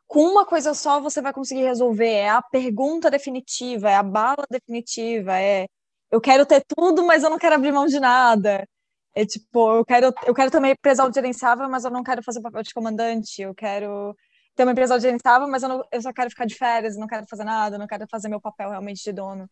com 0.06 0.20
uma 0.22 0.46
coisa 0.46 0.72
só 0.72 0.98
você 0.98 1.20
vai 1.20 1.34
conseguir 1.34 1.64
resolver, 1.64 2.08
é 2.08 2.30
a 2.30 2.40
pergunta 2.40 3.10
definitiva, 3.10 3.90
é 3.90 3.96
a 3.96 4.02
bala 4.02 4.46
definitiva, 4.50 5.38
é 5.38 5.66
eu 6.10 6.22
quero 6.22 6.46
ter 6.46 6.64
tudo, 6.74 7.04
mas 7.04 7.22
eu 7.22 7.28
não 7.28 7.38
quero 7.38 7.56
abrir 7.56 7.70
mão 7.70 7.84
de 7.84 8.00
nada. 8.00 8.66
É 9.14 9.26
tipo, 9.26 9.76
eu 9.76 9.84
quero, 9.84 10.12
eu 10.26 10.34
quero 10.34 10.50
também 10.50 10.72
empresa 10.72 11.02
audienciável, 11.02 11.68
mas 11.68 11.84
eu 11.84 11.90
não 11.90 12.02
quero 12.02 12.22
fazer 12.22 12.40
papel 12.40 12.62
de 12.62 12.72
comandante. 12.72 13.42
Eu 13.42 13.54
quero 13.54 14.14
ter 14.54 14.64
uma 14.64 14.72
empresa 14.72 14.94
audienciável, 14.94 15.48
mas 15.48 15.62
eu, 15.62 15.68
não, 15.68 15.84
eu 15.90 16.02
só 16.02 16.12
quero 16.12 16.30
ficar 16.30 16.44
de 16.44 16.54
férias, 16.54 16.96
não 16.96 17.06
quero 17.06 17.26
fazer 17.26 17.44
nada, 17.44 17.78
não 17.78 17.86
quero 17.86 18.06
fazer 18.10 18.28
meu 18.28 18.40
papel 18.40 18.70
realmente 18.70 19.02
de 19.02 19.12
dono. 19.12 19.48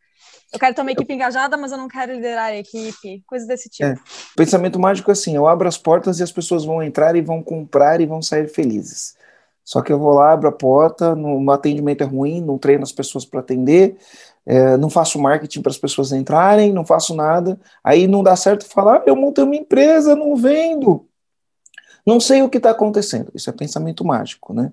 Eu 0.53 0.59
quero 0.59 0.75
ter 0.75 0.83
uma 0.83 0.93
equipe 0.93 1.13
engajada, 1.13 1.57
mas 1.57 1.73
eu 1.73 1.79
não 1.79 1.89
quero 1.89 2.13
liderar 2.13 2.47
a 2.47 2.57
equipe, 2.57 3.23
coisas 3.27 3.49
desse 3.49 3.69
tipo. 3.69 3.89
É. 3.89 3.97
Pensamento 4.37 4.79
mágico 4.79 5.11
é 5.11 5.13
assim: 5.13 5.35
eu 5.35 5.47
abro 5.49 5.67
as 5.67 5.79
portas 5.79 6.21
e 6.21 6.23
as 6.23 6.33
pessoas 6.33 6.65
vão 6.65 6.83
entrar 6.83 7.17
e 7.17 7.23
vão 7.23 7.43
comprar 7.43 8.01
e 8.01 8.07
vão 8.07 8.21
sair 8.21 8.49
felizes. 8.49 9.17
Só 9.65 9.83
que 9.83 9.93
eu 9.93 9.99
vou 9.99 10.15
lá, 10.15 10.33
abro 10.33 10.49
a 10.49 10.53
porta, 10.53 11.15
no, 11.15 11.41
no 11.41 11.53
atendimento 11.53 12.03
é 12.03 12.07
ruim, 12.07 12.41
não 12.41 12.57
treino 12.57 12.83
as 12.83 12.93
pessoas 12.93 13.27
para 13.27 13.41
atender, 13.41 13.99
é, 14.49 14.79
não 14.79 14.89
faço 14.89 15.21
marketing 15.21 15.61
para 15.61 15.71
as 15.71 15.77
pessoas 15.77 16.11
entrarem, 16.11 16.73
não 16.73 16.83
faço 16.83 17.15
nada, 17.15 17.61
aí 17.85 18.07
não 18.07 18.23
dá 18.23 18.35
certo 18.35 18.65
falar, 18.65 18.97
ah, 18.97 19.03
eu 19.07 19.15
montei 19.15 19.45
uma 19.45 19.55
empresa, 19.55 20.17
não 20.17 20.35
vendo, 20.35 21.05
não 22.07 22.19
sei 22.19 22.41
o 22.41 22.49
que 22.49 22.57
está 22.57 22.71
acontecendo. 22.71 23.31
Isso 23.35 23.51
é 23.51 23.53
pensamento 23.53 24.03
mágico, 24.07 24.55
né? 24.55 24.73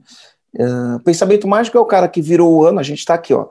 É, 0.58 0.64
pensamento 1.04 1.46
mágico 1.46 1.78
é 1.78 1.82
o 1.82 1.86
cara 1.86 2.08
que 2.08 2.22
virou 2.22 2.56
o 2.56 2.64
ano, 2.64 2.80
a 2.80 2.84
gente 2.84 3.00
está 3.00 3.16
aqui, 3.16 3.34
ó, 3.34 3.50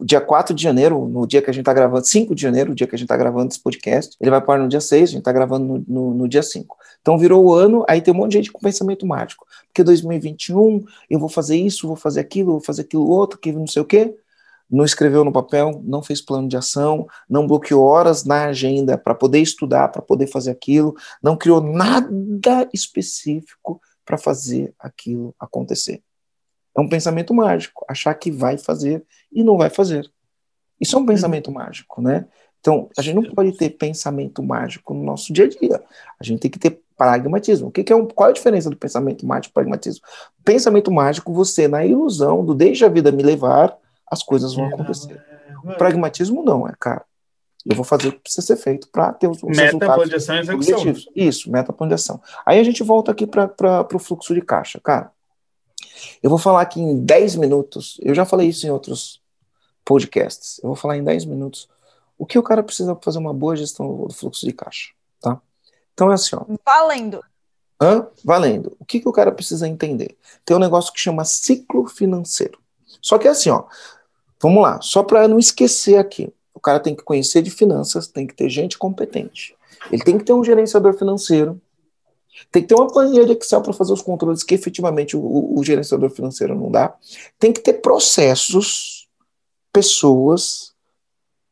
dia 0.00 0.22
4 0.22 0.54
de 0.54 0.62
janeiro, 0.62 1.06
no 1.06 1.26
dia 1.26 1.42
que 1.42 1.50
a 1.50 1.52
gente 1.52 1.60
está 1.60 1.74
gravando, 1.74 2.06
5 2.06 2.34
de 2.34 2.40
janeiro, 2.40 2.72
o 2.72 2.74
dia 2.74 2.86
que 2.86 2.94
a 2.94 2.98
gente 2.98 3.04
está 3.04 3.16
gravando 3.18 3.48
esse 3.52 3.62
podcast, 3.62 4.16
ele 4.18 4.30
vai 4.30 4.40
para 4.40 4.62
no 4.62 4.68
dia 4.70 4.80
6, 4.80 5.02
a 5.02 5.12
gente 5.12 5.18
está 5.18 5.32
gravando 5.32 5.66
no, 5.66 5.84
no, 5.86 6.14
no, 6.14 6.28
dia 6.28 6.42
5. 6.42 6.78
Então 7.02 7.18
virou 7.18 7.44
o 7.44 7.52
ano, 7.52 7.84
aí 7.86 8.00
tem 8.00 8.14
um 8.14 8.16
monte 8.16 8.30
de 8.30 8.38
gente 8.38 8.50
com 8.50 8.58
pensamento 8.58 9.04
mágico. 9.04 9.44
Porque 9.66 9.82
2021 9.82 10.82
eu 11.10 11.18
vou 11.18 11.28
fazer 11.28 11.56
isso, 11.58 11.86
vou 11.86 11.96
fazer 11.96 12.20
aquilo, 12.20 12.52
vou 12.52 12.60
fazer 12.60 12.82
aquilo 12.82 13.06
outro, 13.06 13.38
que 13.38 13.52
não 13.52 13.66
sei 13.66 13.82
o 13.82 13.84
quê 13.84 14.14
não 14.70 14.84
escreveu 14.84 15.24
no 15.24 15.32
papel, 15.32 15.80
não 15.84 16.02
fez 16.02 16.20
plano 16.20 16.48
de 16.48 16.56
ação, 16.56 17.06
não 17.28 17.46
bloqueou 17.46 17.84
horas 17.84 18.24
na 18.24 18.46
agenda 18.46 18.98
para 18.98 19.14
poder 19.14 19.40
estudar, 19.40 19.88
para 19.88 20.02
poder 20.02 20.26
fazer 20.26 20.50
aquilo, 20.50 20.94
não 21.22 21.36
criou 21.36 21.60
nada 21.60 22.68
específico 22.72 23.80
para 24.04 24.18
fazer 24.18 24.74
aquilo 24.78 25.34
acontecer. 25.38 26.02
É 26.76 26.80
um 26.80 26.88
pensamento 26.88 27.34
mágico, 27.34 27.84
achar 27.88 28.14
que 28.14 28.30
vai 28.30 28.58
fazer 28.58 29.04
e 29.32 29.42
não 29.42 29.56
vai 29.56 29.70
fazer. 29.70 30.10
Isso 30.80 30.96
é 30.96 30.98
um 30.98 31.06
pensamento 31.06 31.50
mágico, 31.50 32.00
né? 32.00 32.26
Então, 32.60 32.88
a 32.96 33.02
gente 33.02 33.14
não 33.14 33.34
pode 33.34 33.52
ter 33.52 33.70
pensamento 33.70 34.42
mágico 34.42 34.92
no 34.94 35.02
nosso 35.02 35.32
dia 35.32 35.44
a 35.44 35.48
dia. 35.48 35.82
A 36.20 36.24
gente 36.24 36.40
tem 36.40 36.50
que 36.50 36.58
ter 36.58 36.82
pragmatismo. 36.96 37.68
O 37.68 37.70
que, 37.70 37.84
que 37.84 37.92
é 37.92 37.96
um, 37.96 38.06
qual 38.06 38.28
é 38.28 38.32
a 38.32 38.34
diferença 38.34 38.68
do 38.68 38.76
pensamento 38.76 39.24
mágico 39.24 39.52
e 39.52 39.54
pragmatismo? 39.54 40.04
Pensamento 40.44 40.90
mágico, 40.90 41.32
você, 41.32 41.68
na 41.68 41.84
ilusão 41.84 42.44
do 42.44 42.54
deixa 42.54 42.86
a 42.86 42.88
vida 42.88 43.12
me 43.12 43.22
levar, 43.22 43.76
as 44.10 44.22
coisas 44.22 44.54
vão 44.54 44.66
acontecer. 44.66 45.22
O 45.64 45.74
pragmatismo 45.74 46.42
não, 46.42 46.66
é 46.66 46.72
cara. 46.78 47.04
Eu 47.66 47.74
vou 47.74 47.84
fazer 47.84 48.08
o 48.08 48.12
que 48.12 48.20
precisa 48.20 48.46
ser 48.46 48.56
feito 48.56 48.88
para 48.88 49.12
ter 49.12 49.28
os, 49.28 49.42
os 49.42 49.50
meta, 49.50 49.62
resultados 49.62 50.14
ação 50.14 50.36
e 50.36 50.40
execução. 50.40 50.94
Isso, 51.14 51.50
meta, 51.50 51.72
plano 51.72 51.90
de 51.90 51.94
ação. 51.94 52.20
Aí 52.46 52.58
a 52.58 52.62
gente 52.62 52.82
volta 52.82 53.12
aqui 53.12 53.26
para 53.26 53.86
o 53.92 53.98
fluxo 53.98 54.32
de 54.32 54.40
caixa. 54.40 54.80
Cara, 54.80 55.12
eu 56.22 56.30
vou 56.30 56.38
falar 56.38 56.62
aqui 56.62 56.80
em 56.80 57.04
10 57.04 57.36
minutos, 57.36 57.98
eu 58.02 58.14
já 58.14 58.24
falei 58.24 58.48
isso 58.48 58.66
em 58.66 58.70
outros 58.70 59.20
podcasts, 59.84 60.60
eu 60.62 60.68
vou 60.68 60.76
falar 60.76 60.96
em 60.96 61.04
10 61.04 61.24
minutos 61.24 61.68
o 62.16 62.26
que 62.26 62.38
o 62.38 62.42
cara 62.42 62.62
precisa 62.62 62.94
para 62.94 63.04
fazer 63.04 63.18
uma 63.18 63.32
boa 63.32 63.54
gestão 63.54 64.06
do 64.06 64.12
fluxo 64.12 64.44
de 64.44 64.52
caixa, 64.52 64.90
tá? 65.20 65.40
Então 65.94 66.10
é 66.10 66.14
assim, 66.14 66.34
ó. 66.34 66.44
Valendo. 66.64 67.22
Hã? 67.80 68.08
Valendo. 68.24 68.76
O 68.80 68.84
que, 68.84 68.98
que 69.00 69.08
o 69.08 69.12
cara 69.12 69.30
precisa 69.30 69.68
entender? 69.68 70.16
Tem 70.44 70.56
um 70.56 70.60
negócio 70.60 70.92
que 70.92 70.98
chama 70.98 71.24
ciclo 71.24 71.86
financeiro. 71.86 72.58
Só 73.00 73.18
que 73.18 73.28
é 73.28 73.30
assim, 73.30 73.50
ó, 73.50 73.64
Vamos 74.40 74.62
lá, 74.62 74.80
só 74.80 75.02
para 75.02 75.26
não 75.26 75.38
esquecer 75.38 75.96
aqui. 75.96 76.32
O 76.54 76.60
cara 76.60 76.80
tem 76.80 76.94
que 76.94 77.02
conhecer 77.02 77.42
de 77.42 77.50
finanças, 77.50 78.08
tem 78.08 78.26
que 78.26 78.34
ter 78.34 78.48
gente 78.48 78.78
competente. 78.78 79.54
Ele 79.92 80.02
tem 80.02 80.18
que 80.18 80.24
ter 80.24 80.32
um 80.32 80.44
gerenciador 80.44 80.94
financeiro, 80.94 81.60
tem 82.50 82.62
que 82.62 82.68
ter 82.68 82.74
uma 82.74 82.86
planilha 82.86 83.24
de 83.24 83.32
Excel 83.32 83.60
para 83.60 83.72
fazer 83.72 83.92
os 83.92 84.02
controles 84.02 84.42
que 84.42 84.54
efetivamente 84.54 85.16
o, 85.16 85.58
o, 85.58 85.64
gerenciador 85.64 86.10
financeiro 86.10 86.54
não 86.54 86.70
dá. 86.70 86.94
Tem 87.38 87.52
que 87.52 87.60
ter 87.60 87.74
processos, 87.74 89.08
pessoas, 89.72 90.72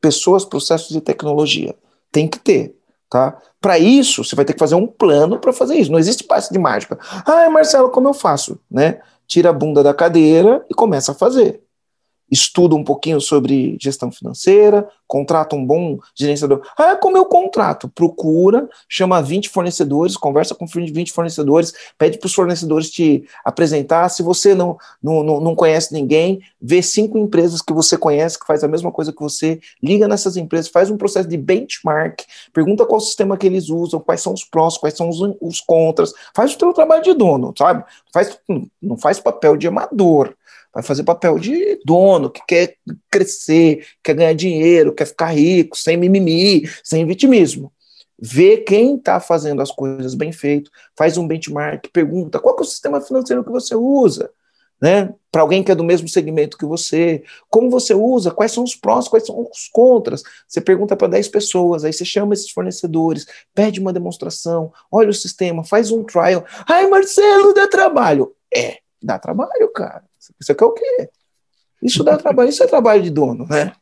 pessoas, 0.01 0.45
processos 0.45 0.95
e 0.95 1.01
tecnologia. 1.01 1.74
Tem 2.12 2.28
que 2.28 2.39
ter, 2.39 2.76
tá? 3.11 3.37
Para 3.61 3.78
isso, 3.78 4.22
você 4.22 4.37
vai 4.37 4.45
ter 4.45 4.53
que 4.53 4.59
fazer 4.59 4.76
um 4.76 4.87
plano 4.87 5.39
para 5.39 5.53
fazer 5.53 5.74
isso. 5.74 5.91
Não 5.91 5.99
existe 5.99 6.22
passe 6.24 6.53
de 6.53 6.59
mágica. 6.59 6.99
Ah, 7.24 7.51
Marcelo, 7.51 7.91
como 7.91 8.09
eu 8.09 8.14
faço? 8.14 8.59
Né? 8.70 9.01
Tira 9.26 9.51
a 9.51 9.53
bunda 9.53 9.82
da 9.82 9.93
cadeira 9.93 10.64
e 10.70 10.74
começa 10.74 11.12
a 11.12 11.14
fazer. 11.14 11.65
Estuda 12.31 12.74
um 12.74 12.83
pouquinho 12.83 13.20
sobre 13.20 13.77
gestão 13.81 14.11
financeira, 14.11 14.89
contrata 15.07 15.55
um 15.55 15.64
bom 15.64 15.99
gerenciador. 16.14 16.62
Ah, 16.77 16.97
como 16.97 17.16
eu 17.16 17.24
contrato? 17.27 17.89
Procura, 17.89 18.68
chama 18.89 19.22
20 19.22 19.49
fornecedores, 19.49 20.16
conversa 20.16 20.55
com 20.55 20.66
20 20.66 21.12
fornecedores, 21.12 21.72
pede 21.97 22.18
para 22.18 22.27
os 22.27 22.35
fornecedores 22.35 22.91
te 22.91 23.24
apresentar. 23.45 24.09
Se 24.09 24.22
você 24.22 24.55
não, 24.55 24.77
não, 25.03 25.22
não 25.22 25.55
conhece 25.55 25.93
ninguém, 25.93 26.41
vê 26.61 26.83
cinco 26.83 27.16
empresas 27.16 27.62
que 27.62 27.72
você 27.72 27.97
conhece 27.97 28.39
que 28.39 28.47
faz 28.47 28.64
a 28.64 28.68
mesma 28.68 28.91
coisa 28.91 29.12
que 29.12 29.20
você, 29.20 29.61
liga 29.83 30.09
nessas 30.09 30.37
empresas, 30.37 30.70
faz 30.70 30.91
um 30.91 30.97
processo 30.97 31.29
de 31.29 31.37
benchmark, 31.37 32.22
pergunta 32.53 32.85
qual 32.85 33.01
sistema 33.01 33.37
que 33.37 33.47
eles 33.47 33.68
usam, 33.68 34.01
quais 34.01 34.20
são 34.20 34.33
os 34.33 34.45
prós, 34.45 34.77
quais 34.77 34.97
são 34.97 35.09
os, 35.09 35.18
os 35.41 35.61
contras, 35.61 36.12
faz 36.35 36.55
o 36.55 36.59
teu 36.59 36.72
trabalho 36.72 37.03
de 37.03 37.14
dono, 37.14 37.55
sabe? 37.57 37.85
Faz, 38.12 38.37
não 38.83 38.97
faz 38.97 39.20
papel 39.20 39.57
de 39.57 39.68
amador 39.68 40.35
vai 40.77 40.83
fazer 40.83 41.05
papel 41.05 41.39
de 41.39 41.81
dono, 41.87 42.29
que 42.29 42.43
quer 42.47 42.77
crescer, 43.11 43.87
quer 44.05 44.14
ganhar 44.14 44.35
dinheiro, 44.35 44.93
quer 44.93 45.07
ficar 45.07 45.29
rico, 45.29 45.74
sem 45.74 45.97
mimimi, 45.97 46.68
sem 46.85 47.07
vitimismo. 47.07 47.72
Vê 48.18 48.59
quem 48.59 48.97
está 48.97 49.18
fazendo 49.18 49.62
as 49.62 49.70
coisas 49.70 50.14
bem 50.14 50.33
feito, 50.33 50.70
faz 50.95 51.16
um 51.16 51.27
benchmark, 51.27 51.87
pergunta 51.91 52.39
qual 52.39 52.59
é 52.59 52.61
o 52.61 52.64
sistema 52.64 53.01
financeiro 53.01 53.43
que 53.43 53.51
você 53.51 53.74
usa, 53.74 54.31
né? 54.79 55.14
Para 55.33 55.41
alguém 55.41 55.62
que 55.62 55.72
é 55.72 55.74
do 55.74 55.83
mesmo 55.83 56.11
segmento 56.11 56.59
que 56.59 56.66
você, 56.66 57.24
como 57.49 57.70
você 57.70 57.95
usa, 57.95 58.31
quais 58.31 58.53
são 58.53 58.62
os 58.62 58.77
prós, 58.77 59.09
quais 59.09 59.24
são 59.24 59.49
os 59.51 59.70
contras. 59.72 60.22
Você 60.47 60.61
pergunta 60.61 60.95
para 60.95 61.09
10 61.09 61.29
pessoas, 61.29 61.85
aí 61.85 61.93
você 61.93 62.05
chama 62.05 62.35
esses 62.35 62.51
fornecedores, 62.51 63.24
pede 63.55 63.81
uma 63.81 63.95
demonstração, 63.95 64.70
olha 64.93 65.09
o 65.09 65.14
sistema, 65.14 65.64
faz 65.64 65.91
um 65.91 66.05
trial. 66.05 66.45
Ai, 66.68 66.87
Marcelo, 66.87 67.55
dá 67.55 67.66
trabalho. 67.66 68.35
É, 68.55 68.81
dá 69.07 69.18
trabalho, 69.18 69.72
cara. 69.72 70.04
Isso 70.40 70.52
aqui 70.52 70.62
é 70.62 70.66
o 70.66 70.72
quê? 70.72 71.11
Isso 71.82 72.02
dá 72.02 72.16
trabalho, 72.16 72.48
isso 72.48 72.62
é 72.62 72.66
trabalho 72.66 73.02
de 73.02 73.11
dono, 73.11 73.46
né? 73.46 73.72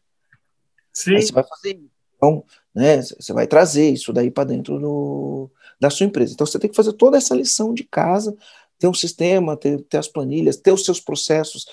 Sim. 0.92 1.16
Aí 1.16 1.22
você 1.22 1.32
vai 1.32 1.44
fazer 1.44 1.80
então, 2.16 2.44
né? 2.74 3.02
Você 3.02 3.32
vai 3.32 3.46
trazer 3.46 3.90
isso 3.90 4.12
daí 4.12 4.30
para 4.30 4.44
dentro 4.44 4.78
do, 4.78 5.50
da 5.80 5.90
sua 5.90 6.06
empresa. 6.06 6.32
Então 6.32 6.46
você 6.46 6.58
tem 6.58 6.70
que 6.70 6.76
fazer 6.76 6.92
toda 6.92 7.16
essa 7.16 7.34
lição 7.34 7.74
de 7.74 7.84
casa, 7.84 8.36
ter 8.78 8.88
um 8.88 8.94
sistema, 8.94 9.56
ter, 9.56 9.82
ter 9.82 9.98
as 9.98 10.08
planilhas, 10.08 10.56
ter 10.56 10.72
os 10.72 10.84
seus 10.84 11.00
processos, 11.00 11.66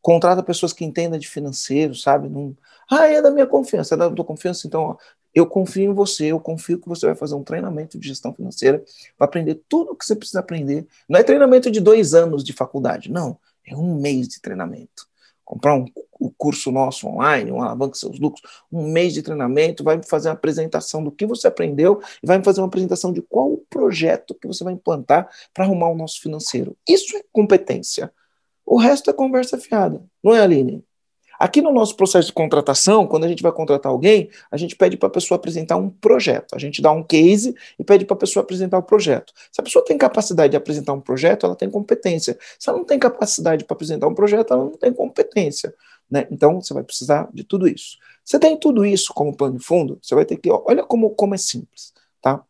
contrata 0.00 0.42
pessoas 0.42 0.72
que 0.72 0.84
entendam 0.84 1.18
de 1.18 1.28
financeiro, 1.28 1.94
sabe? 1.94 2.28
Não, 2.28 2.56
ah, 2.90 3.06
é 3.06 3.20
da 3.20 3.30
minha 3.30 3.46
confiança, 3.46 3.94
é 3.94 3.98
da 3.98 4.10
tua 4.10 4.24
confiança, 4.24 4.66
então 4.66 4.82
ó, 4.82 4.96
eu 5.36 5.46
confio 5.46 5.90
em 5.90 5.92
você, 5.92 6.28
eu 6.28 6.40
confio 6.40 6.80
que 6.80 6.88
você 6.88 7.04
vai 7.04 7.14
fazer 7.14 7.34
um 7.34 7.44
treinamento 7.44 7.98
de 7.98 8.08
gestão 8.08 8.32
financeira 8.32 8.82
para 9.18 9.26
aprender 9.26 9.60
tudo 9.68 9.92
o 9.92 9.94
que 9.94 10.06
você 10.06 10.16
precisa 10.16 10.40
aprender. 10.40 10.86
Não 11.06 11.20
é 11.20 11.22
treinamento 11.22 11.70
de 11.70 11.78
dois 11.78 12.14
anos 12.14 12.42
de 12.42 12.54
faculdade, 12.54 13.12
não. 13.12 13.38
É 13.66 13.76
um 13.76 14.00
mês 14.00 14.28
de 14.28 14.40
treinamento. 14.40 15.06
Comprar 15.44 15.76
um, 15.76 15.84
um 16.18 16.32
curso 16.38 16.72
nosso 16.72 17.06
online, 17.06 17.52
um 17.52 17.62
alavanca 17.62 17.96
seus 17.96 18.18
lucros, 18.18 18.50
um 18.72 18.90
mês 18.90 19.12
de 19.12 19.22
treinamento, 19.22 19.84
vai 19.84 20.02
fazer 20.02 20.30
uma 20.30 20.34
apresentação 20.34 21.04
do 21.04 21.12
que 21.12 21.26
você 21.26 21.46
aprendeu 21.46 22.00
e 22.22 22.26
vai 22.26 22.42
fazer 22.42 22.62
uma 22.62 22.68
apresentação 22.68 23.12
de 23.12 23.20
qual 23.20 23.52
o 23.52 23.62
projeto 23.68 24.34
que 24.34 24.46
você 24.46 24.64
vai 24.64 24.72
implantar 24.72 25.28
para 25.52 25.64
arrumar 25.66 25.90
o 25.90 25.94
nosso 25.94 26.18
financeiro. 26.22 26.74
Isso 26.88 27.14
é 27.14 27.22
competência. 27.30 28.10
O 28.64 28.78
resto 28.78 29.10
é 29.10 29.12
conversa 29.12 29.58
fiada, 29.58 30.02
não 30.24 30.34
é, 30.34 30.40
Aline? 30.40 30.82
Aqui 31.38 31.60
no 31.60 31.72
nosso 31.72 31.96
processo 31.96 32.28
de 32.28 32.32
contratação, 32.32 33.06
quando 33.06 33.24
a 33.24 33.28
gente 33.28 33.42
vai 33.42 33.52
contratar 33.52 33.90
alguém, 33.90 34.30
a 34.50 34.56
gente 34.56 34.74
pede 34.76 34.96
para 34.96 35.08
a 35.08 35.10
pessoa 35.10 35.36
apresentar 35.36 35.76
um 35.76 35.90
projeto. 35.90 36.54
A 36.54 36.58
gente 36.58 36.80
dá 36.80 36.90
um 36.90 37.02
case 37.02 37.54
e 37.78 37.84
pede 37.84 38.04
para 38.04 38.14
a 38.14 38.18
pessoa 38.18 38.42
apresentar 38.42 38.78
o 38.78 38.82
projeto. 38.82 39.32
Se 39.52 39.60
a 39.60 39.64
pessoa 39.64 39.84
tem 39.84 39.98
capacidade 39.98 40.50
de 40.50 40.56
apresentar 40.56 40.92
um 40.92 41.00
projeto, 41.00 41.46
ela 41.46 41.56
tem 41.56 41.70
competência. 41.70 42.38
Se 42.58 42.68
ela 42.68 42.78
não 42.78 42.84
tem 42.84 42.98
capacidade 42.98 43.64
para 43.64 43.74
apresentar 43.74 44.06
um 44.06 44.14
projeto, 44.14 44.52
ela 44.52 44.64
não 44.64 44.76
tem 44.76 44.92
competência. 44.92 45.74
Né? 46.10 46.26
Então, 46.30 46.60
você 46.60 46.72
vai 46.72 46.82
precisar 46.82 47.28
de 47.32 47.44
tudo 47.44 47.68
isso. 47.68 47.98
Você 48.24 48.38
tem 48.38 48.58
tudo 48.58 48.84
isso 48.84 49.12
como 49.14 49.36
plano 49.36 49.58
de 49.58 49.64
fundo, 49.64 49.98
você 50.02 50.14
vai 50.14 50.24
ter 50.24 50.36
que. 50.36 50.50
Olha 50.50 50.84
como, 50.84 51.10
como 51.10 51.34
é 51.34 51.38
simples. 51.38 51.92
Tá? 52.20 52.42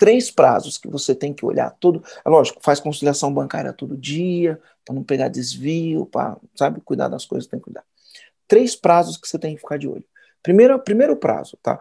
Três 0.00 0.30
prazos 0.30 0.78
que 0.78 0.88
você 0.88 1.14
tem 1.14 1.30
que 1.30 1.44
olhar 1.44 1.70
todo. 1.78 2.02
É 2.24 2.28
lógico, 2.30 2.58
faz 2.62 2.80
conciliação 2.80 3.32
bancária 3.32 3.70
todo 3.70 3.98
dia, 3.98 4.58
para 4.82 4.94
não 4.94 5.04
pegar 5.04 5.28
desvio, 5.28 6.06
para, 6.06 6.38
sabe, 6.56 6.80
cuidar 6.80 7.08
das 7.08 7.26
coisas, 7.26 7.46
tem 7.46 7.60
que 7.60 7.64
cuidar. 7.64 7.84
Três 8.48 8.74
prazos 8.74 9.18
que 9.18 9.28
você 9.28 9.38
tem 9.38 9.54
que 9.54 9.60
ficar 9.60 9.76
de 9.76 9.86
olho. 9.86 10.04
Primeiro, 10.42 10.78
primeiro 10.78 11.14
prazo, 11.14 11.58
tá? 11.62 11.78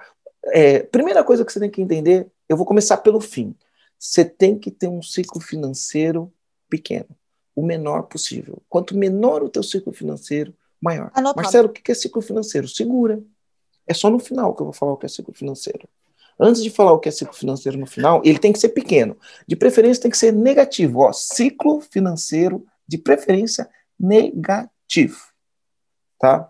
É, 0.47 0.79
primeira 0.79 1.23
coisa 1.23 1.45
que 1.45 1.53
você 1.53 1.61
tem 1.61 1.69
que 1.69 1.81
entender, 1.81 2.27
eu 2.49 2.57
vou 2.57 2.65
começar 2.65 2.97
pelo 2.97 3.21
fim. 3.21 3.55
Você 3.97 4.25
tem 4.25 4.59
que 4.59 4.69
ter 4.69 4.89
um 4.89 5.01
ciclo 5.01 5.39
financeiro 5.39 6.29
pequeno, 6.69 7.07
o 7.55 7.65
menor 7.65 8.03
possível. 8.03 8.61
Quanto 8.67 8.97
menor 8.97 9.41
o 9.43 9.49
teu 9.49 9.63
ciclo 9.63 9.93
financeiro, 9.93 10.53
maior. 10.81 11.09
Anotado. 11.13 11.41
Marcelo, 11.41 11.69
o 11.69 11.71
que 11.71 11.89
é 11.89 11.95
ciclo 11.95 12.21
financeiro? 12.21 12.67
Segura. 12.67 13.23
É 13.87 13.93
só 13.93 14.09
no 14.09 14.19
final 14.19 14.53
que 14.53 14.61
eu 14.61 14.65
vou 14.65 14.73
falar 14.73 14.91
o 14.91 14.97
que 14.97 15.05
é 15.05 15.09
ciclo 15.09 15.33
financeiro. 15.33 15.87
Antes 16.39 16.63
de 16.63 16.69
falar 16.69 16.93
o 16.93 16.99
que 16.99 17.09
é 17.09 17.11
ciclo 17.11 17.33
financeiro 17.33 17.77
no 17.77 17.85
final, 17.85 18.21
ele 18.23 18.39
tem 18.39 18.53
que 18.53 18.59
ser 18.59 18.69
pequeno. 18.69 19.17
De 19.45 19.55
preferência, 19.55 20.03
tem 20.03 20.11
que 20.11 20.17
ser 20.17 20.31
negativo. 20.31 21.01
Ó, 21.01 21.11
ciclo 21.11 21.81
financeiro, 21.81 22.65
de 22.87 22.97
preferência, 22.97 23.69
negativo. 23.99 25.17
Tá? 26.17 26.49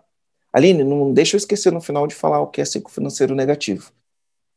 Aline, 0.52 0.84
não 0.84 1.12
deixa 1.12 1.36
eu 1.36 1.38
esquecer 1.38 1.72
no 1.72 1.80
final 1.80 2.06
de 2.06 2.14
falar 2.14 2.40
o 2.40 2.46
que 2.46 2.60
é 2.60 2.64
ciclo 2.64 2.90
financeiro 2.90 3.34
negativo. 3.34 3.90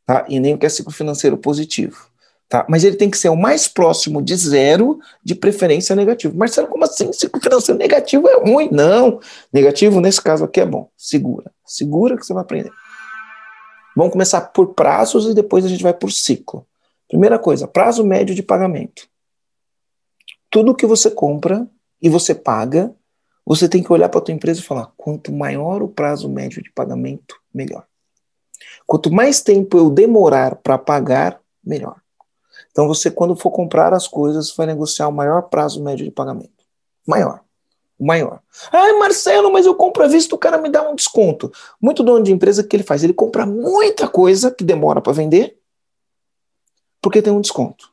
Tá? 0.06 0.24
E 0.28 0.38
nem 0.38 0.54
o 0.54 0.58
que 0.58 0.66
é 0.66 0.68
ciclo 0.68 0.92
financeiro 0.92 1.36
positivo. 1.36 2.08
Tá? 2.48 2.64
Mas 2.68 2.84
ele 2.84 2.96
tem 2.96 3.10
que 3.10 3.18
ser 3.18 3.30
o 3.30 3.36
mais 3.36 3.66
próximo 3.66 4.22
de 4.22 4.36
zero, 4.36 5.00
de 5.24 5.34
preferência 5.34 5.96
negativo. 5.96 6.36
Marcelo, 6.36 6.68
como 6.68 6.84
assim? 6.84 7.12
Ciclo 7.12 7.40
financeiro 7.40 7.78
negativo 7.78 8.28
é 8.28 8.38
ruim? 8.38 8.68
Não. 8.70 9.18
Negativo, 9.52 10.00
nesse 10.00 10.20
caso 10.20 10.44
aqui, 10.44 10.60
é 10.60 10.66
bom. 10.66 10.88
Segura. 10.96 11.50
Segura 11.66 12.16
que 12.16 12.24
você 12.24 12.32
vai 12.32 12.42
aprender. 12.42 12.70
Vamos 13.96 14.12
começar 14.12 14.40
por 14.40 14.74
prazos 14.74 15.26
e 15.26 15.34
depois 15.34 15.64
a 15.64 15.68
gente 15.68 15.82
vai 15.82 15.94
por 15.94 16.10
ciclo. 16.10 16.66
Primeira 17.08 17.38
coisa, 17.38 17.68
prazo 17.68 18.04
médio 18.04 18.34
de 18.34 18.42
pagamento. 18.42 19.08
Tudo 20.50 20.74
que 20.74 20.86
você 20.86 21.10
compra 21.10 21.68
e 22.02 22.08
você 22.08 22.34
paga, 22.34 22.94
você 23.46 23.68
tem 23.68 23.82
que 23.82 23.92
olhar 23.92 24.08
para 24.08 24.18
a 24.18 24.22
tua 24.22 24.34
empresa 24.34 24.60
e 24.60 24.64
falar: 24.64 24.92
quanto 24.96 25.32
maior 25.32 25.82
o 25.82 25.88
prazo 25.88 26.28
médio 26.28 26.62
de 26.62 26.72
pagamento, 26.72 27.40
melhor. 27.52 27.86
Quanto 28.86 29.12
mais 29.12 29.42
tempo 29.42 29.76
eu 29.76 29.90
demorar 29.90 30.56
para 30.56 30.78
pagar, 30.78 31.40
melhor. 31.64 32.00
Então 32.70 32.88
você, 32.88 33.10
quando 33.10 33.36
for 33.36 33.50
comprar 33.50 33.92
as 33.92 34.08
coisas, 34.08 34.54
vai 34.56 34.66
negociar 34.66 35.08
o 35.08 35.12
maior 35.12 35.42
prazo 35.42 35.82
médio 35.82 36.04
de 36.04 36.10
pagamento. 36.10 36.64
Maior 37.06 37.43
maior. 38.04 38.40
Ah, 38.70 38.92
Marcelo, 38.98 39.52
mas 39.52 39.66
eu 39.66 39.74
compro 39.74 40.04
à 40.04 40.06
vista, 40.06 40.34
o 40.34 40.38
cara 40.38 40.58
me 40.58 40.68
dá 40.68 40.88
um 40.88 40.94
desconto. 40.94 41.50
Muito 41.80 42.02
dono 42.02 42.22
de 42.22 42.32
empresa, 42.32 42.62
que 42.62 42.76
ele 42.76 42.82
faz? 42.82 43.02
Ele 43.02 43.14
compra 43.14 43.46
muita 43.46 44.06
coisa 44.06 44.50
que 44.50 44.62
demora 44.62 45.00
para 45.00 45.12
vender, 45.12 45.58
porque 47.00 47.22
tem 47.22 47.32
um 47.32 47.40
desconto. 47.40 47.92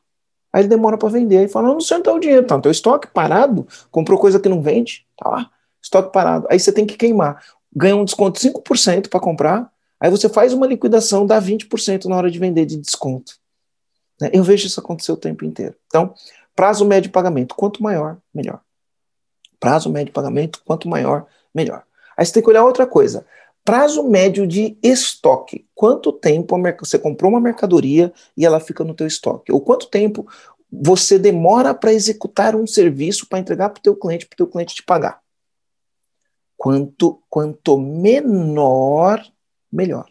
Aí 0.52 0.62
ele 0.62 0.68
demora 0.68 0.98
para 0.98 1.08
vender, 1.08 1.38
aí 1.38 1.48
fala, 1.48 1.68
não, 1.68 1.80
sei 1.80 1.96
onde 1.96 2.02
está 2.02 2.12
o 2.12 2.20
dinheiro, 2.20 2.46
tá, 2.46 2.60
teu 2.60 2.70
estoque 2.70 3.08
parado, 3.08 3.66
comprou 3.90 4.18
coisa 4.18 4.38
que 4.38 4.48
não 4.48 4.60
vende, 4.60 5.06
tá 5.16 5.30
lá, 5.30 5.50
estoque 5.82 6.12
parado. 6.12 6.46
Aí 6.50 6.60
você 6.60 6.70
tem 6.70 6.84
que 6.84 6.96
queimar. 6.96 7.42
Ganha 7.74 7.96
um 7.96 8.04
desconto 8.04 8.38
de 8.38 8.50
5% 8.50 9.08
para 9.08 9.18
comprar, 9.18 9.72
aí 9.98 10.10
você 10.10 10.28
faz 10.28 10.52
uma 10.52 10.66
liquidação, 10.66 11.24
dá 11.26 11.40
20% 11.40 12.04
na 12.04 12.16
hora 12.16 12.30
de 12.30 12.38
vender 12.38 12.66
de 12.66 12.76
desconto. 12.76 13.32
Né? 14.20 14.30
Eu 14.32 14.44
vejo 14.44 14.66
isso 14.66 14.78
acontecer 14.78 15.12
o 15.12 15.16
tempo 15.16 15.42
inteiro. 15.42 15.74
Então, 15.86 16.14
prazo 16.54 16.84
médio 16.84 17.08
de 17.08 17.12
pagamento, 17.12 17.54
quanto 17.54 17.82
maior, 17.82 18.18
melhor. 18.34 18.60
Prazo 19.62 19.88
médio 19.88 20.06
de 20.06 20.12
pagamento, 20.12 20.60
quanto 20.64 20.88
maior, 20.88 21.24
melhor. 21.54 21.84
Aí 22.16 22.26
você 22.26 22.32
tem 22.32 22.42
que 22.42 22.50
olhar 22.50 22.64
outra 22.64 22.84
coisa. 22.84 23.24
Prazo 23.64 24.02
médio 24.02 24.44
de 24.44 24.76
estoque. 24.82 25.68
Quanto 25.72 26.12
tempo 26.12 26.58
você 26.80 26.98
comprou 26.98 27.30
uma 27.30 27.40
mercadoria 27.40 28.12
e 28.36 28.44
ela 28.44 28.58
fica 28.58 28.82
no 28.82 28.92
teu 28.92 29.06
estoque? 29.06 29.52
Ou 29.52 29.60
quanto 29.60 29.86
tempo 29.86 30.26
você 30.68 31.16
demora 31.16 31.72
para 31.72 31.92
executar 31.92 32.56
um 32.56 32.66
serviço 32.66 33.28
para 33.28 33.38
entregar 33.38 33.70
para 33.70 33.78
o 33.78 33.82
teu 33.82 33.94
cliente, 33.94 34.26
para 34.26 34.34
o 34.34 34.38
teu 34.38 34.48
cliente 34.48 34.74
te 34.74 34.82
pagar? 34.82 35.22
Quanto, 36.56 37.22
quanto 37.30 37.78
menor, 37.78 39.24
melhor. 39.70 40.08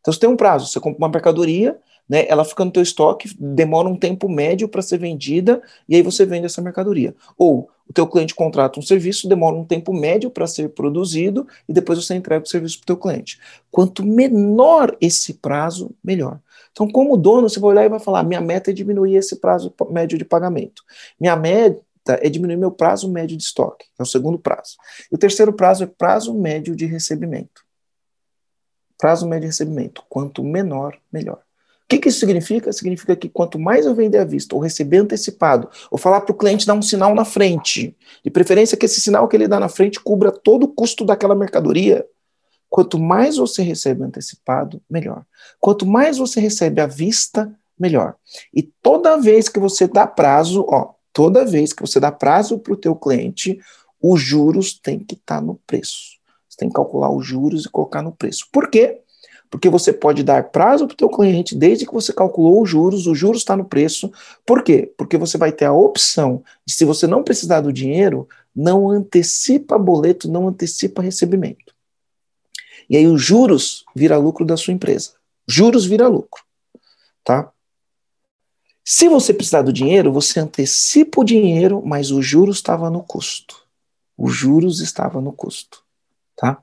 Então 0.00 0.14
você 0.14 0.20
tem 0.20 0.30
um 0.30 0.36
prazo, 0.36 0.68
você 0.68 0.78
compra 0.78 0.98
uma 0.98 1.08
mercadoria, 1.08 1.80
né, 2.08 2.26
ela 2.28 2.44
fica 2.44 2.64
no 2.64 2.70
teu 2.70 2.82
estoque, 2.82 3.34
demora 3.38 3.88
um 3.88 3.96
tempo 3.96 4.28
médio 4.28 4.68
para 4.68 4.82
ser 4.82 4.98
vendida 4.98 5.62
e 5.88 5.96
aí 5.96 6.02
você 6.02 6.26
vende 6.26 6.46
essa 6.46 6.60
mercadoria. 6.60 7.14
Ou 7.36 7.70
o 7.88 7.92
teu 7.92 8.06
cliente 8.06 8.34
contrata 8.34 8.78
um 8.78 8.82
serviço, 8.82 9.28
demora 9.28 9.56
um 9.56 9.64
tempo 9.64 9.92
médio 9.92 10.30
para 10.30 10.46
ser 10.46 10.70
produzido 10.70 11.46
e 11.68 11.72
depois 11.72 12.04
você 12.04 12.14
entrega 12.14 12.44
o 12.44 12.48
serviço 12.48 12.78
para 12.78 12.84
o 12.84 12.86
teu 12.86 12.96
cliente. 12.96 13.38
Quanto 13.70 14.04
menor 14.04 14.96
esse 15.00 15.34
prazo, 15.34 15.90
melhor. 16.02 16.40
Então, 16.70 16.88
como 16.88 17.16
dono, 17.16 17.48
você 17.48 17.60
vai 17.60 17.70
olhar 17.70 17.84
e 17.84 17.88
vai 17.88 18.00
falar: 18.00 18.22
minha 18.22 18.40
meta 18.40 18.70
é 18.70 18.74
diminuir 18.74 19.16
esse 19.16 19.36
prazo 19.36 19.74
médio 19.90 20.16
de 20.16 20.24
pagamento. 20.24 20.82
Minha 21.20 21.36
meta 21.36 21.82
é 22.08 22.28
diminuir 22.28 22.56
meu 22.56 22.70
prazo 22.70 23.10
médio 23.10 23.36
de 23.36 23.42
estoque, 23.42 23.86
é 23.98 24.02
o 24.02 24.06
segundo 24.06 24.38
prazo. 24.38 24.76
E 25.10 25.14
o 25.14 25.18
terceiro 25.18 25.52
prazo 25.52 25.84
é 25.84 25.86
prazo 25.86 26.34
médio 26.34 26.74
de 26.74 26.86
recebimento. 26.86 27.62
Prazo 28.98 29.26
médio 29.26 29.42
de 29.42 29.46
recebimento. 29.48 30.02
Quanto 30.08 30.42
menor, 30.42 30.98
melhor 31.12 31.42
que, 31.92 31.98
que 31.98 32.08
isso 32.08 32.20
significa? 32.20 32.72
Significa 32.72 33.14
que 33.14 33.28
quanto 33.28 33.58
mais 33.58 33.84
eu 33.84 33.94
vender 33.94 34.18
à 34.18 34.24
vista, 34.24 34.54
ou 34.54 34.60
receber 34.60 34.98
antecipado, 34.98 35.68
ou 35.90 35.98
falar 35.98 36.22
para 36.22 36.32
o 36.32 36.36
cliente 36.36 36.66
dar 36.66 36.74
um 36.74 36.80
sinal 36.80 37.14
na 37.14 37.24
frente, 37.24 37.94
de 38.24 38.30
preferência 38.30 38.78
que 38.78 38.86
esse 38.86 39.00
sinal 39.00 39.28
que 39.28 39.36
ele 39.36 39.46
dá 39.46 39.60
na 39.60 39.68
frente 39.68 40.00
cubra 40.00 40.32
todo 40.32 40.64
o 40.64 40.68
custo 40.68 41.04
daquela 41.04 41.34
mercadoria, 41.34 42.06
quanto 42.70 42.98
mais 42.98 43.36
você 43.36 43.62
recebe 43.62 44.02
antecipado, 44.02 44.80
melhor. 44.88 45.24
Quanto 45.60 45.84
mais 45.84 46.16
você 46.16 46.40
recebe 46.40 46.80
à 46.80 46.86
vista, 46.86 47.52
melhor. 47.78 48.14
E 48.54 48.62
toda 48.62 49.20
vez 49.20 49.48
que 49.48 49.60
você 49.60 49.86
dá 49.86 50.06
prazo, 50.06 50.64
ó, 50.68 50.94
toda 51.12 51.44
vez 51.44 51.74
que 51.74 51.82
você 51.82 52.00
dá 52.00 52.10
prazo 52.10 52.58
para 52.58 52.72
o 52.72 52.76
teu 52.76 52.96
cliente, 52.96 53.58
os 54.02 54.20
juros 54.20 54.72
têm 54.72 54.98
que 54.98 55.14
estar 55.14 55.40
tá 55.40 55.42
no 55.42 55.60
preço. 55.66 56.18
Você 56.48 56.56
tem 56.56 56.68
que 56.68 56.74
calcular 56.74 57.10
os 57.14 57.26
juros 57.26 57.66
e 57.66 57.68
colocar 57.68 58.00
no 58.00 58.12
preço. 58.12 58.46
Por 58.50 58.70
quê? 58.70 59.01
Porque 59.52 59.68
você 59.68 59.92
pode 59.92 60.22
dar 60.22 60.44
prazo 60.44 60.86
para 60.86 60.94
o 60.94 60.96
teu 60.96 61.10
cliente 61.10 61.54
desde 61.54 61.84
que 61.84 61.92
você 61.92 62.10
calculou 62.10 62.62
os 62.62 62.70
juros, 62.70 63.06
o 63.06 63.14
juros 63.14 63.42
está 63.42 63.54
no 63.54 63.66
preço. 63.66 64.10
Por 64.46 64.62
quê? 64.62 64.90
Porque 64.96 65.18
você 65.18 65.36
vai 65.36 65.52
ter 65.52 65.66
a 65.66 65.72
opção 65.74 66.42
de, 66.64 66.72
se 66.72 66.86
você 66.86 67.06
não 67.06 67.22
precisar 67.22 67.60
do 67.60 67.70
dinheiro, 67.70 68.26
não 68.56 68.88
antecipa 68.88 69.76
boleto, 69.76 70.26
não 70.26 70.48
antecipa 70.48 71.02
recebimento. 71.02 71.74
E 72.88 72.96
aí 72.96 73.06
os 73.06 73.20
juros 73.22 73.84
vira 73.94 74.16
lucro 74.16 74.46
da 74.46 74.56
sua 74.56 74.72
empresa. 74.72 75.10
Juros 75.46 75.84
vira 75.84 76.08
lucro, 76.08 76.42
tá? 77.22 77.52
Se 78.82 79.06
você 79.06 79.34
precisar 79.34 79.60
do 79.60 79.72
dinheiro, 79.72 80.10
você 80.10 80.40
antecipa 80.40 81.20
o 81.20 81.24
dinheiro, 81.24 81.82
mas 81.84 82.10
o 82.10 82.22
juros 82.22 82.56
estava 82.56 82.88
no 82.88 83.02
custo. 83.02 83.66
Os 84.16 84.32
juros 84.32 84.80
estava 84.80 85.20
no 85.20 85.30
custo, 85.30 85.84
tá? 86.34 86.62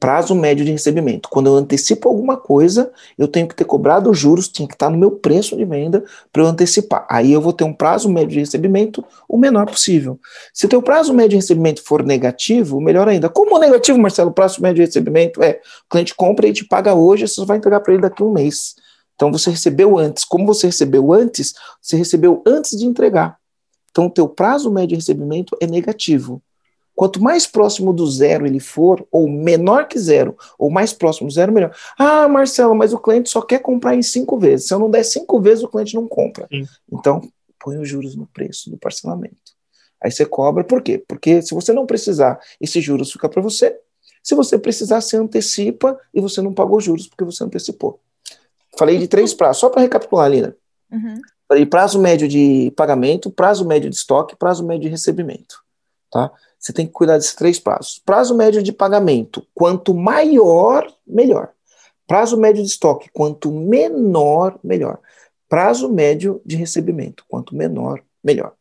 Prazo 0.00 0.34
médio 0.34 0.64
de 0.64 0.72
recebimento. 0.72 1.28
Quando 1.28 1.48
eu 1.48 1.56
antecipo 1.56 2.08
alguma 2.08 2.34
coisa, 2.34 2.90
eu 3.18 3.28
tenho 3.28 3.46
que 3.46 3.54
ter 3.54 3.66
cobrado 3.66 4.10
os 4.10 4.18
juros, 4.18 4.48
tinha 4.48 4.66
que 4.66 4.74
estar 4.74 4.88
no 4.88 4.96
meu 4.96 5.10
preço 5.10 5.54
de 5.54 5.64
venda 5.66 6.02
para 6.32 6.42
eu 6.42 6.46
antecipar. 6.46 7.06
Aí 7.08 7.30
eu 7.30 7.40
vou 7.40 7.52
ter 7.52 7.64
um 7.64 7.72
prazo 7.72 8.08
médio 8.08 8.30
de 8.30 8.38
recebimento 8.40 9.04
o 9.28 9.36
menor 9.36 9.66
possível. 9.66 10.18
Se 10.54 10.64
o 10.64 10.68
teu 10.70 10.80
prazo 10.80 11.12
médio 11.12 11.30
de 11.30 11.36
recebimento 11.36 11.84
for 11.84 12.02
negativo, 12.02 12.80
melhor 12.80 13.06
ainda. 13.06 13.28
Como 13.28 13.58
negativo, 13.58 13.98
Marcelo, 13.98 14.30
o 14.30 14.34
prazo 14.34 14.62
médio 14.62 14.76
de 14.76 14.86
recebimento 14.86 15.42
é 15.42 15.60
o 15.86 15.90
cliente 15.90 16.14
compra 16.14 16.48
e 16.48 16.52
te 16.54 16.64
paga 16.64 16.94
hoje, 16.94 17.28
você 17.28 17.44
vai 17.44 17.58
entregar 17.58 17.80
para 17.80 17.92
ele 17.92 18.02
daqui 18.02 18.22
a 18.22 18.26
um 18.26 18.32
mês. 18.32 18.74
Então 19.14 19.30
você 19.30 19.50
recebeu 19.50 19.98
antes. 19.98 20.24
Como 20.24 20.46
você 20.46 20.66
recebeu 20.66 21.12
antes, 21.12 21.52
você 21.78 21.98
recebeu 21.98 22.42
antes 22.46 22.78
de 22.78 22.86
entregar. 22.86 23.36
Então 23.90 24.06
o 24.06 24.10
teu 24.10 24.26
prazo 24.26 24.70
médio 24.70 24.88
de 24.88 24.94
recebimento 24.94 25.54
é 25.60 25.66
negativo. 25.66 26.42
Quanto 26.94 27.22
mais 27.22 27.46
próximo 27.46 27.92
do 27.92 28.06
zero 28.06 28.46
ele 28.46 28.60
for, 28.60 29.06
ou 29.10 29.28
menor 29.28 29.88
que 29.88 29.98
zero, 29.98 30.36
ou 30.58 30.70
mais 30.70 30.92
próximo 30.92 31.28
do 31.28 31.32
zero, 31.32 31.52
melhor. 31.52 31.74
Ah, 31.98 32.28
Marcelo, 32.28 32.74
mas 32.74 32.92
o 32.92 32.98
cliente 32.98 33.30
só 33.30 33.40
quer 33.40 33.60
comprar 33.60 33.94
em 33.94 34.02
cinco 34.02 34.38
vezes. 34.38 34.68
Se 34.68 34.74
eu 34.74 34.78
não 34.78 34.90
der 34.90 35.04
cinco 35.04 35.40
vezes, 35.40 35.64
o 35.64 35.68
cliente 35.68 35.94
não 35.94 36.06
compra. 36.06 36.46
Sim. 36.50 36.66
Então, 36.92 37.22
põe 37.58 37.78
os 37.78 37.88
juros 37.88 38.14
no 38.14 38.26
preço 38.26 38.70
do 38.70 38.76
parcelamento. 38.76 39.36
Aí 40.02 40.10
você 40.10 40.24
cobra, 40.24 40.64
por 40.64 40.82
quê? 40.82 41.02
Porque 41.06 41.42
se 41.42 41.54
você 41.54 41.72
não 41.72 41.86
precisar, 41.86 42.40
esses 42.60 42.82
juros 42.82 43.12
ficam 43.12 43.28
para 43.28 43.42
você. 43.42 43.78
Se 44.22 44.34
você 44.34 44.58
precisar, 44.58 45.00
você 45.00 45.16
antecipa 45.16 45.98
e 46.12 46.20
você 46.20 46.40
não 46.40 46.52
pagou 46.52 46.80
juros 46.80 47.06
porque 47.06 47.24
você 47.24 47.44
antecipou. 47.44 48.00
Falei 48.78 48.98
de 48.98 49.08
três 49.08 49.34
prazos, 49.34 49.60
só 49.60 49.68
para 49.68 49.82
recapitular, 49.82 50.30
Lina. 50.30 50.56
Uhum. 50.90 51.20
Falei 51.48 51.66
prazo 51.66 51.98
médio 51.98 52.28
de 52.28 52.72
pagamento, 52.76 53.30
prazo 53.30 53.66
médio 53.66 53.90
de 53.90 53.96
estoque, 53.96 54.36
prazo 54.36 54.64
médio 54.64 54.82
de 54.82 54.88
recebimento. 54.88 55.62
Tá? 56.10 56.30
Você 56.60 56.74
tem 56.74 56.86
que 56.86 56.92
cuidar 56.92 57.16
desses 57.16 57.34
três 57.34 57.58
prazos. 57.58 57.98
Prazo 58.04 58.34
médio 58.36 58.62
de 58.62 58.70
pagamento, 58.70 59.46
quanto 59.54 59.94
maior, 59.94 60.86
melhor. 61.06 61.54
Prazo 62.06 62.36
médio 62.36 62.62
de 62.62 62.68
estoque, 62.68 63.08
quanto 63.10 63.50
menor, 63.50 64.60
melhor. 64.62 65.00
Prazo 65.48 65.88
médio 65.88 66.42
de 66.44 66.56
recebimento, 66.56 67.24
quanto 67.26 67.56
menor, 67.56 68.04
melhor. 68.22 68.54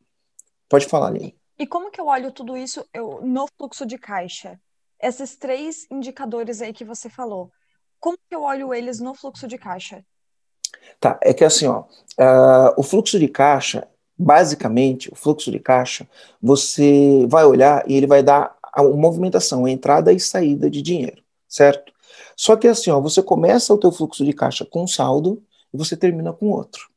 Pode 0.70 0.86
falar, 0.86 1.12
Lili. 1.12 1.36
E 1.58 1.68
como 1.68 1.92
que 1.92 2.00
eu 2.00 2.08
olho 2.08 2.32
tudo 2.32 2.56
isso 2.56 2.86
eu, 2.94 3.20
no 3.22 3.46
fluxo 3.58 3.86
de 3.86 3.98
caixa? 3.98 4.58
Esses 5.02 5.36
três 5.36 5.86
indicadores 5.92 6.62
aí 6.62 6.72
que 6.72 6.86
você 6.86 7.10
falou, 7.10 7.52
como 8.00 8.18
que 8.18 8.34
eu 8.34 8.44
olho 8.44 8.74
eles 8.74 9.02
no 9.02 9.14
fluxo 9.14 9.46
de 9.46 9.58
caixa? 9.58 10.06
Tá, 11.02 11.20
é 11.22 11.34
que 11.34 11.44
assim, 11.44 11.68
ó, 11.68 11.82
uh, 11.82 12.74
o 12.78 12.84
fluxo 12.84 13.20
de 13.20 13.28
caixa 13.28 13.88
basicamente, 14.20 15.10
o 15.10 15.16
fluxo 15.16 15.50
de 15.50 15.60
caixa, 15.60 16.06
você 16.42 17.26
vai 17.30 17.46
olhar 17.46 17.90
e 17.90 17.96
ele 17.96 18.06
vai 18.06 18.22
dar 18.22 18.54
a 18.62 18.84
movimentação, 18.84 19.64
a 19.64 19.72
entrada 19.72 20.12
e 20.12 20.20
saída 20.20 20.70
de 20.70 20.82
dinheiro, 20.82 21.24
certo? 21.48 21.94
Só 22.36 22.58
que 22.58 22.68
assim, 22.68 22.92
ó, 22.92 23.00
você 23.00 23.24
começa 23.24 23.74
o 23.74 23.78
teu 23.78 23.92
fluxo 23.92 24.26
de 24.26 24.34
caixa 24.34 24.66
com 24.66 24.84
um 24.84 24.88
saldo 24.88 25.42
e 25.74 25.78
você 25.78 25.96
termina 25.96 26.34
com 26.34 26.50
outro. 26.50 26.90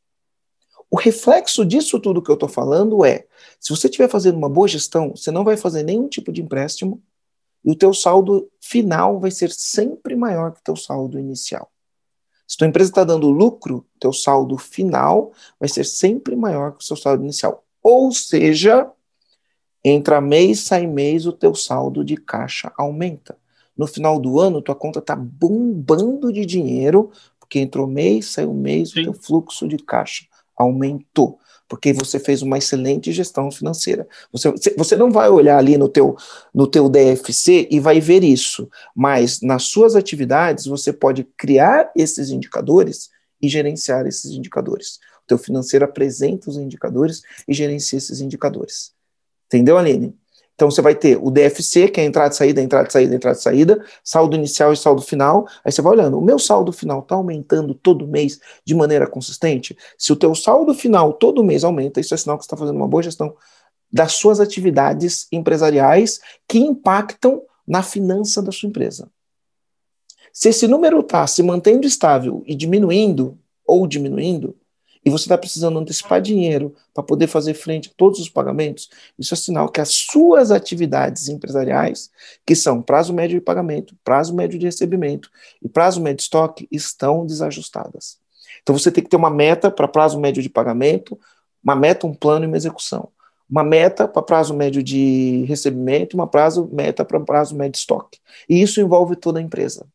O 0.91 0.97
reflexo 0.97 1.65
disso 1.65 1.99
tudo 2.01 2.21
que 2.21 2.31
eu 2.31 2.35
estou 2.35 2.49
falando 2.49 3.05
é, 3.05 3.25
se 3.59 3.71
você 3.71 3.87
estiver 3.87 4.09
fazendo 4.09 4.37
uma 4.37 4.49
boa 4.49 4.69
gestão, 4.69 5.15
você 5.17 5.31
não 5.31 5.45
vai 5.45 5.57
fazer 5.57 5.85
nenhum 5.85 6.09
tipo 6.09 6.33
de 6.33 6.43
empréstimo 6.43 7.01
e 7.65 7.71
o 7.71 7.77
teu 7.77 7.95
saldo 7.95 8.51
final 8.61 9.19
vai 9.19 9.31
ser 9.31 9.51
sempre 9.51 10.17
maior 10.17 10.53
que 10.53 10.61
o 10.61 10.65
teu 10.65 10.77
saldo 10.77 11.19
inicial. 11.19 11.72
Se 12.53 12.59
tua 12.59 12.67
empresa 12.67 12.91
está 12.91 13.03
dando 13.03 13.31
lucro, 13.31 13.87
teu 13.99 14.13
saldo 14.13 14.59
final 14.59 15.33
vai 15.59 15.71
ser 15.71 15.85
sempre 15.85 16.37
maior 16.37 16.73
que 16.73 16.85
o 16.85 16.87
seu 16.87 16.97
saldo 16.97 17.23
inicial. 17.23 17.65
Ou 17.83 18.13
seja, 18.13 18.91
entra 19.83 20.21
mês, 20.21 20.61
sai 20.61 20.87
mês, 20.87 21.25
o 21.25 21.33
teu 21.33 21.55
saldo 21.55 22.05
de 22.05 22.15
caixa 22.15 22.71
aumenta. 22.77 23.39
No 23.75 23.87
final 23.87 24.21
do 24.21 24.39
ano, 24.39 24.61
tua 24.61 24.75
conta 24.75 24.99
está 24.99 25.17
bombando 25.17 26.31
de 26.31 26.45
dinheiro, 26.45 27.11
porque 27.41 27.59
entrou 27.59 27.87
mês, 27.87 28.27
saiu 28.27 28.53
mês, 28.53 28.91
Sim. 28.91 29.01
o 29.01 29.05
teu 29.05 29.15
fluxo 29.15 29.67
de 29.67 29.79
caixa 29.79 30.27
aumentou 30.55 31.39
porque 31.73 31.91
você 31.91 32.19
fez 32.19 32.43
uma 32.43 32.59
excelente 32.59 33.11
gestão 33.13 33.51
financeira. 33.51 34.07
Você, 34.31 34.53
você 34.77 34.95
não 34.95 35.11
vai 35.11 35.31
olhar 35.31 35.57
ali 35.57 35.79
no 35.79 35.89
teu, 35.89 36.15
no 36.55 36.67
teu 36.67 36.87
DFC 36.87 37.67
e 37.71 37.81
vai 37.81 37.99
ver 37.99 38.23
isso, 38.23 38.69
mas 38.95 39.41
nas 39.41 39.63
suas 39.63 39.97
atividades 39.97 40.67
você 40.67 40.93
pode 40.93 41.25
criar 41.35 41.91
esses 41.97 42.29
indicadores 42.29 43.09
e 43.41 43.49
gerenciar 43.49 44.07
esses 44.07 44.33
indicadores. 44.33 44.97
O 45.25 45.27
teu 45.27 45.39
financeiro 45.39 45.87
apresenta 45.87 46.51
os 46.51 46.59
indicadores 46.59 47.23
e 47.49 47.55
gerencia 47.55 47.97
esses 47.97 48.21
indicadores. 48.21 48.93
Entendeu, 49.47 49.79
Aline? 49.79 50.15
Então 50.63 50.71
você 50.71 50.81
vai 50.81 50.95
ter 50.95 51.19
o 51.21 51.29
DFC, 51.29 51.89
que 51.89 52.01
é 52.01 52.05
entrada 52.05 52.33
e 52.33 52.37
saída, 52.37 52.63
entrada 52.63 52.87
e 52.87 52.93
saída, 52.93 53.17
entrada 53.17 53.37
e 53.37 53.43
saída, 53.43 53.85
saldo 54.05 54.37
inicial 54.37 54.73
e 54.73 54.77
saldo 54.77 55.03
final. 55.03 55.45
Aí 55.65 55.73
você 55.73 55.83
vai 55.83 55.95
olhando, 55.95 56.17
o 56.17 56.23
meu 56.23 56.39
saldo 56.39 56.73
final 56.73 57.01
está 57.01 57.17
aumentando 57.17 57.75
todo 57.75 58.07
mês 58.07 58.39
de 58.65 58.73
maneira 58.73 59.09
consistente? 59.09 59.77
Se 59.99 60.13
o 60.13 60.17
teu 60.17 60.37
saldo 60.37 60.73
final 60.73 61.15
todo 61.15 61.43
mês 61.43 61.65
aumenta, 61.65 61.99
isso 61.99 62.15
é 62.15 62.17
sinal 62.17 62.39
que 62.39 62.45
você 62.45 62.47
está 62.47 62.57
fazendo 62.57 62.77
uma 62.77 62.87
boa 62.87 63.03
gestão 63.03 63.35
das 63.93 64.13
suas 64.13 64.39
atividades 64.39 65.27
empresariais 65.33 66.21
que 66.47 66.59
impactam 66.59 67.43
na 67.67 67.83
finança 67.83 68.41
da 68.41 68.53
sua 68.53 68.69
empresa. 68.69 69.11
Se 70.33 70.51
esse 70.51 70.69
número 70.69 71.01
está 71.01 71.27
se 71.27 71.43
mantendo 71.43 71.89
estável 71.89 72.45
e 72.47 72.55
diminuindo, 72.55 73.37
ou 73.67 73.85
diminuindo, 73.85 74.57
e 75.05 75.11
você 75.11 75.25
está 75.25 75.37
precisando 75.37 75.79
antecipar 75.79 76.21
dinheiro 76.21 76.75
para 76.95 77.03
poder 77.03 77.27
fazer 77.27 77.55
frente 77.55 77.89
a 77.89 77.97
todos 77.97 78.21
os 78.21 78.29
pagamentos, 78.29 78.89
isso 79.19 79.35
é 79.35 79.37
sinal 79.37 79.69
que 79.69 79.81
as 79.81 79.91
suas 79.93 80.51
atividades 80.51 81.29
empresariais, 81.29 82.11
que 82.47 82.55
são 82.55 82.81
prazo 82.81 83.13
médio 83.13 83.39
de 83.39 83.45
pagamento, 83.45 83.97
prazo 84.05 84.35
médio 84.35 84.59
de 84.59 84.67
recebimento 84.67 85.31
e 85.61 85.69
prazo 85.69 86.01
médio 86.01 86.19
de 86.19 86.23
estoque, 86.23 86.69
estão 86.71 87.27
desajustadas. 87.27 88.19
Então 88.63 88.77
você 88.79 88.93
tem 88.93 89.03
que 89.03 89.11
ter 89.11 89.17
uma 89.17 89.31
meta 89.31 89.71
para 89.71 89.89
prazo 89.89 90.21
médio 90.21 90.43
de 90.43 90.49
pagamento, 90.49 91.19
uma 91.63 91.75
meta, 91.75 92.07
um 92.07 92.15
plano 92.15 92.45
e 92.45 92.49
uma 92.49 92.57
execução. 92.57 93.09
Uma 93.51 93.65
meta 93.65 94.09
para 94.09 94.23
prazo 94.23 94.55
médio 94.55 94.83
de 94.83 95.45
recebimento, 95.47 96.15
uma 96.15 96.27
prazo 96.27 96.69
meta 96.73 97.05
para 97.05 97.21
prazo 97.21 97.55
médio 97.55 97.73
de 97.73 97.79
estoque. 97.79 98.19
E 98.49 98.63
isso 98.63 98.81
envolve 98.81 99.15
toda 99.17 99.39
a 99.39 99.43
empresa. 99.43 99.87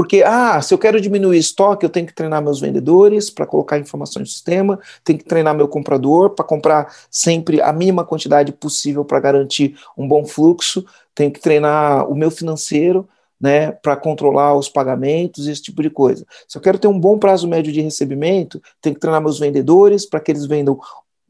Porque, 0.00 0.22
ah, 0.24 0.62
se 0.62 0.72
eu 0.72 0.78
quero 0.78 0.98
diminuir 0.98 1.36
estoque, 1.36 1.84
eu 1.84 1.90
tenho 1.90 2.06
que 2.06 2.14
treinar 2.14 2.42
meus 2.42 2.58
vendedores 2.58 3.28
para 3.28 3.44
colocar 3.44 3.78
informação 3.78 4.20
no 4.20 4.26
sistema, 4.26 4.80
tenho 5.04 5.18
que 5.18 5.26
treinar 5.26 5.54
meu 5.54 5.68
comprador 5.68 6.30
para 6.30 6.42
comprar 6.42 6.90
sempre 7.10 7.60
a 7.60 7.70
mínima 7.70 8.02
quantidade 8.02 8.50
possível 8.50 9.04
para 9.04 9.20
garantir 9.20 9.78
um 9.98 10.08
bom 10.08 10.24
fluxo, 10.24 10.86
tenho 11.14 11.30
que 11.30 11.38
treinar 11.38 12.10
o 12.10 12.14
meu 12.14 12.30
financeiro, 12.30 13.06
né, 13.38 13.72
para 13.72 13.94
controlar 13.94 14.54
os 14.54 14.70
pagamentos, 14.70 15.46
esse 15.46 15.60
tipo 15.60 15.82
de 15.82 15.90
coisa. 15.90 16.24
Se 16.48 16.56
eu 16.56 16.62
quero 16.62 16.78
ter 16.78 16.88
um 16.88 16.98
bom 16.98 17.18
prazo 17.18 17.46
médio 17.46 17.70
de 17.70 17.82
recebimento, 17.82 18.58
tenho 18.80 18.94
que 18.94 19.00
treinar 19.02 19.20
meus 19.20 19.38
vendedores 19.38 20.06
para 20.06 20.18
que 20.18 20.32
eles 20.32 20.46
vendam 20.46 20.80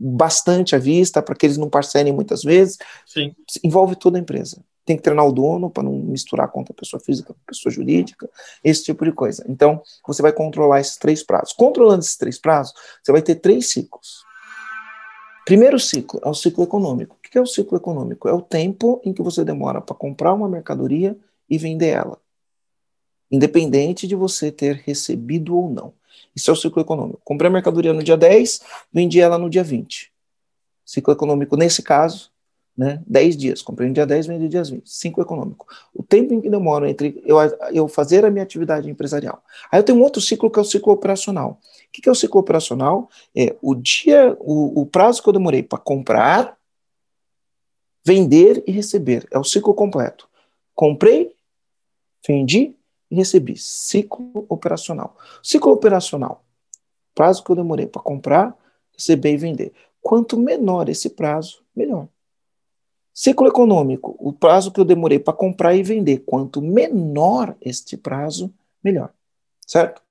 bastante 0.00 0.74
à 0.74 0.78
vista, 0.78 1.20
para 1.20 1.34
que 1.34 1.44
eles 1.44 1.58
não 1.58 1.68
parcelem 1.68 2.12
muitas 2.12 2.42
vezes. 2.42 2.78
Sim. 3.06 3.34
Envolve 3.62 3.94
toda 3.96 4.16
a 4.16 4.20
empresa 4.20 4.62
tem 4.90 4.96
que 4.96 5.04
treinar 5.04 5.24
o 5.24 5.32
dono 5.32 5.70
para 5.70 5.84
não 5.84 5.92
misturar 5.92 6.48
conta 6.48 6.74
pessoa 6.74 7.00
física 7.00 7.32
com 7.32 7.38
pessoa 7.46 7.72
jurídica, 7.72 8.28
esse 8.64 8.82
tipo 8.82 9.04
de 9.04 9.12
coisa. 9.12 9.44
Então, 9.48 9.80
você 10.04 10.20
vai 10.20 10.32
controlar 10.32 10.80
esses 10.80 10.96
três 10.96 11.22
prazos. 11.22 11.52
Controlando 11.52 12.00
esses 12.00 12.16
três 12.16 12.38
prazos, 12.38 12.74
você 13.00 13.12
vai 13.12 13.22
ter 13.22 13.36
três 13.36 13.70
ciclos. 13.70 14.24
Primeiro 15.44 15.78
ciclo 15.78 16.20
é 16.24 16.28
o 16.28 16.34
ciclo 16.34 16.64
econômico. 16.64 17.16
O 17.16 17.30
que 17.30 17.38
é 17.38 17.40
o 17.40 17.46
ciclo 17.46 17.76
econômico? 17.76 18.28
É 18.28 18.32
o 18.32 18.42
tempo 18.42 19.00
em 19.04 19.12
que 19.12 19.22
você 19.22 19.44
demora 19.44 19.80
para 19.80 19.94
comprar 19.94 20.34
uma 20.34 20.48
mercadoria 20.48 21.16
e 21.48 21.56
vender 21.56 21.88
ela. 21.90 22.18
Independente 23.30 24.06
de 24.06 24.14
você 24.14 24.50
ter 24.50 24.82
recebido 24.84 25.56
ou 25.56 25.70
não. 25.70 25.92
Isso 26.34 26.50
é 26.50 26.52
o 26.52 26.56
ciclo 26.56 26.82
econômico. 26.82 27.20
Comprei 27.24 27.48
a 27.48 27.52
mercadoria 27.52 27.92
no 27.92 28.02
dia 28.02 28.16
10, 28.16 28.60
vendi 28.92 29.20
ela 29.20 29.38
no 29.38 29.48
dia 29.48 29.62
20. 29.62 30.12
Ciclo 30.84 31.12
econômico, 31.12 31.56
nesse 31.56 31.82
caso, 31.82 32.30
né, 32.76 33.02
10 33.06 33.36
dias. 33.36 33.62
Comprei 33.62 33.88
no 33.88 33.94
dia 33.94 34.06
10, 34.06 34.26
vendi 34.26 34.44
no 34.44 34.48
dia 34.48 34.64
20. 34.64 34.88
Ciclo 34.88 35.22
econômico. 35.22 35.66
O 35.94 36.02
tempo 36.02 36.34
em 36.34 36.40
que 36.40 36.50
demora 36.50 36.90
entre 36.90 37.22
eu, 37.24 37.36
eu 37.72 37.86
fazer 37.88 38.24
a 38.24 38.30
minha 38.30 38.42
atividade 38.42 38.88
empresarial. 38.88 39.42
Aí 39.70 39.78
eu 39.78 39.84
tenho 39.84 39.98
um 39.98 40.02
outro 40.02 40.20
ciclo 40.20 40.50
que 40.50 40.58
é 40.58 40.62
o 40.62 40.64
ciclo 40.64 40.92
operacional. 40.92 41.60
O 41.60 41.92
que 41.92 42.08
é 42.08 42.12
o 42.12 42.14
ciclo 42.14 42.40
operacional? 42.40 43.08
É 43.36 43.54
o 43.60 43.74
dia, 43.74 44.36
o, 44.40 44.80
o 44.80 44.86
prazo 44.86 45.22
que 45.22 45.28
eu 45.28 45.32
demorei 45.32 45.62
para 45.62 45.78
comprar, 45.78 46.56
vender 48.04 48.62
e 48.66 48.72
receber. 48.72 49.28
É 49.30 49.38
o 49.38 49.44
ciclo 49.44 49.74
completo. 49.74 50.28
Comprei, 50.74 51.32
vendi 52.26 52.74
e 53.10 53.14
recebi. 53.14 53.56
Ciclo 53.56 54.46
operacional. 54.48 55.16
Ciclo 55.42 55.72
operacional. 55.72 56.44
Prazo 57.14 57.42
que 57.42 57.50
eu 57.50 57.56
demorei 57.56 57.86
para 57.86 58.00
comprar, 58.00 58.56
receber 58.96 59.32
e 59.32 59.36
vender. 59.36 59.72
Quanto 60.00 60.38
menor 60.38 60.88
esse 60.88 61.10
prazo, 61.10 61.62
melhor. 61.74 62.08
Ciclo 63.12 63.48
econômico, 63.48 64.16
o 64.18 64.32
prazo 64.32 64.70
que 64.70 64.80
eu 64.80 64.84
demorei 64.84 65.18
para 65.18 65.34
comprar 65.34 65.74
e 65.74 65.82
vender. 65.82 66.18
Quanto 66.20 66.62
menor 66.62 67.56
este 67.60 67.96
prazo, 67.96 68.52
melhor. 68.82 69.12
Certo? 69.66 70.02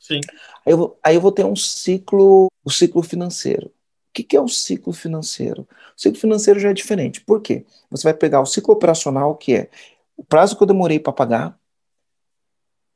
Sim. 0.00 0.20
Aí 0.64 0.72
eu, 0.72 0.98
aí 1.02 1.14
eu 1.14 1.20
vou 1.20 1.32
ter 1.32 1.44
um 1.44 1.54
ciclo, 1.54 2.48
o 2.64 2.70
ciclo 2.70 3.02
financeiro. 3.02 3.68
O 3.68 3.72
que, 4.14 4.22
que 4.22 4.36
é 4.36 4.40
o 4.40 4.48
ciclo 4.48 4.92
financeiro? 4.92 5.68
O 5.96 6.00
ciclo 6.00 6.18
financeiro 6.18 6.58
já 6.58 6.70
é 6.70 6.72
diferente. 6.72 7.20
Por 7.20 7.42
quê? 7.42 7.66
Você 7.90 8.04
vai 8.04 8.14
pegar 8.14 8.40
o 8.40 8.46
ciclo 8.46 8.74
operacional, 8.74 9.36
que 9.36 9.54
é 9.54 9.70
o 10.16 10.24
prazo 10.24 10.56
que 10.56 10.62
eu 10.62 10.66
demorei 10.66 10.98
para 10.98 11.12
pagar, 11.12 11.60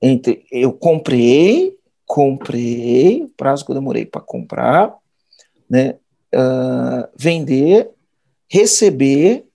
entre 0.00 0.44
eu 0.50 0.72
comprei, 0.72 1.76
comprei, 2.06 3.24
o 3.24 3.28
prazo 3.28 3.64
que 3.64 3.70
eu 3.70 3.74
demorei 3.74 4.04
para 4.04 4.20
comprar, 4.20 4.96
né, 5.68 5.96
uh, 6.34 7.08
vender, 7.16 7.90
receber, 8.48 9.46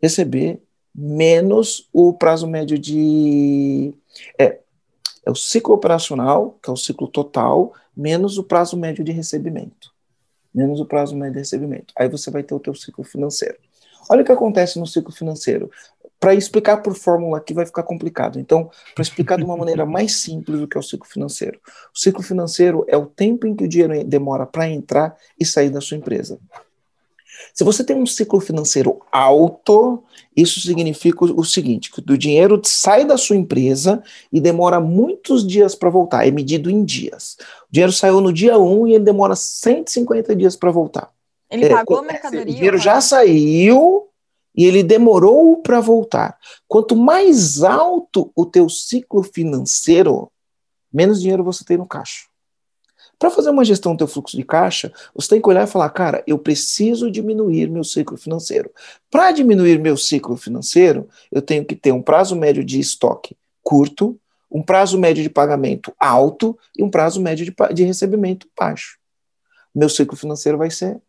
receber 0.00 0.60
menos 0.94 1.88
o 1.92 2.12
prazo 2.12 2.46
médio 2.46 2.78
de 2.78 3.94
é, 4.38 4.58
é 5.24 5.30
o 5.30 5.34
ciclo 5.34 5.74
operacional, 5.74 6.58
que 6.62 6.68
é 6.68 6.72
o 6.72 6.76
ciclo 6.76 7.06
total, 7.08 7.72
menos 7.96 8.38
o 8.38 8.44
prazo 8.44 8.76
médio 8.76 9.04
de 9.04 9.12
recebimento. 9.12 9.92
Menos 10.54 10.80
o 10.80 10.84
prazo 10.84 11.16
médio 11.16 11.34
de 11.34 11.38
recebimento. 11.38 11.94
Aí 11.96 12.08
você 12.08 12.30
vai 12.30 12.42
ter 12.42 12.54
o 12.54 12.60
teu 12.60 12.74
ciclo 12.74 13.04
financeiro. 13.04 13.56
Olha 14.10 14.22
o 14.22 14.24
que 14.24 14.32
acontece 14.32 14.78
no 14.78 14.86
ciclo 14.86 15.12
financeiro. 15.12 15.70
Para 16.22 16.36
explicar 16.36 16.76
por 16.76 16.94
fórmula 16.94 17.38
aqui 17.38 17.52
vai 17.52 17.66
ficar 17.66 17.82
complicado. 17.82 18.38
Então, 18.38 18.70
para 18.94 19.02
explicar 19.02 19.38
de 19.38 19.44
uma 19.44 19.56
maneira 19.56 19.84
mais 19.84 20.14
simples 20.20 20.60
o 20.60 20.68
que 20.68 20.76
é 20.76 20.80
o 20.80 20.82
ciclo 20.82 21.04
financeiro. 21.04 21.58
O 21.92 21.98
ciclo 21.98 22.22
financeiro 22.22 22.84
é 22.86 22.96
o 22.96 23.06
tempo 23.06 23.44
em 23.44 23.56
que 23.56 23.64
o 23.64 23.68
dinheiro 23.68 24.04
demora 24.04 24.46
para 24.46 24.68
entrar 24.68 25.16
e 25.36 25.44
sair 25.44 25.68
da 25.68 25.80
sua 25.80 25.96
empresa. 25.96 26.38
Se 27.52 27.64
você 27.64 27.82
tem 27.82 27.96
um 27.96 28.06
ciclo 28.06 28.38
financeiro 28.38 29.00
alto, 29.10 30.04
isso 30.36 30.60
significa 30.60 31.24
o 31.24 31.44
seguinte: 31.44 31.90
que 31.90 31.98
o 31.98 32.16
dinheiro 32.16 32.62
sai 32.64 33.04
da 33.04 33.18
sua 33.18 33.34
empresa 33.34 34.00
e 34.32 34.40
demora 34.40 34.78
muitos 34.78 35.44
dias 35.44 35.74
para 35.74 35.90
voltar, 35.90 36.24
é 36.24 36.30
medido 36.30 36.70
em 36.70 36.84
dias. 36.84 37.36
O 37.68 37.72
dinheiro 37.72 37.92
saiu 37.92 38.20
no 38.20 38.32
dia 38.32 38.56
1 38.56 38.86
e 38.86 38.94
ele 38.94 39.04
demora 39.04 39.34
150 39.34 40.36
dias 40.36 40.54
para 40.54 40.70
voltar. 40.70 41.10
Ele 41.50 41.64
é, 41.64 41.68
pagou 41.68 41.98
a 41.98 42.02
mercadoria? 42.02 42.44
O 42.44 42.54
dinheiro 42.54 42.78
já 42.78 43.00
saiu 43.00 44.11
e 44.56 44.64
ele 44.64 44.82
demorou 44.82 45.56
para 45.62 45.80
voltar. 45.80 46.38
Quanto 46.68 46.96
mais 46.96 47.62
alto 47.62 48.30
o 48.36 48.44
teu 48.44 48.68
ciclo 48.68 49.22
financeiro, 49.22 50.30
menos 50.92 51.20
dinheiro 51.20 51.44
você 51.44 51.64
tem 51.64 51.76
no 51.76 51.86
caixa. 51.86 52.26
Para 53.18 53.30
fazer 53.30 53.50
uma 53.50 53.64
gestão 53.64 53.94
do 53.94 53.98
teu 53.98 54.08
fluxo 54.08 54.36
de 54.36 54.42
caixa, 54.42 54.92
você 55.14 55.28
tem 55.28 55.40
que 55.40 55.48
olhar 55.48 55.62
e 55.62 55.70
falar, 55.70 55.88
cara, 55.90 56.24
eu 56.26 56.38
preciso 56.38 57.10
diminuir 57.10 57.70
meu 57.70 57.84
ciclo 57.84 58.16
financeiro. 58.16 58.70
Para 59.08 59.30
diminuir 59.30 59.78
meu 59.78 59.96
ciclo 59.96 60.36
financeiro, 60.36 61.08
eu 61.30 61.40
tenho 61.40 61.64
que 61.64 61.76
ter 61.76 61.92
um 61.92 62.02
prazo 62.02 62.34
médio 62.34 62.64
de 62.64 62.80
estoque 62.80 63.36
curto, 63.62 64.18
um 64.50 64.62
prazo 64.62 64.98
médio 64.98 65.22
de 65.22 65.30
pagamento 65.30 65.94
alto 65.98 66.58
e 66.76 66.82
um 66.82 66.90
prazo 66.90 67.20
médio 67.20 67.46
de, 67.46 67.54
de 67.72 67.84
recebimento 67.84 68.48
baixo. 68.58 68.98
Meu 69.74 69.88
ciclo 69.88 70.16
financeiro 70.16 70.58
vai 70.58 70.70
ser 70.70 71.00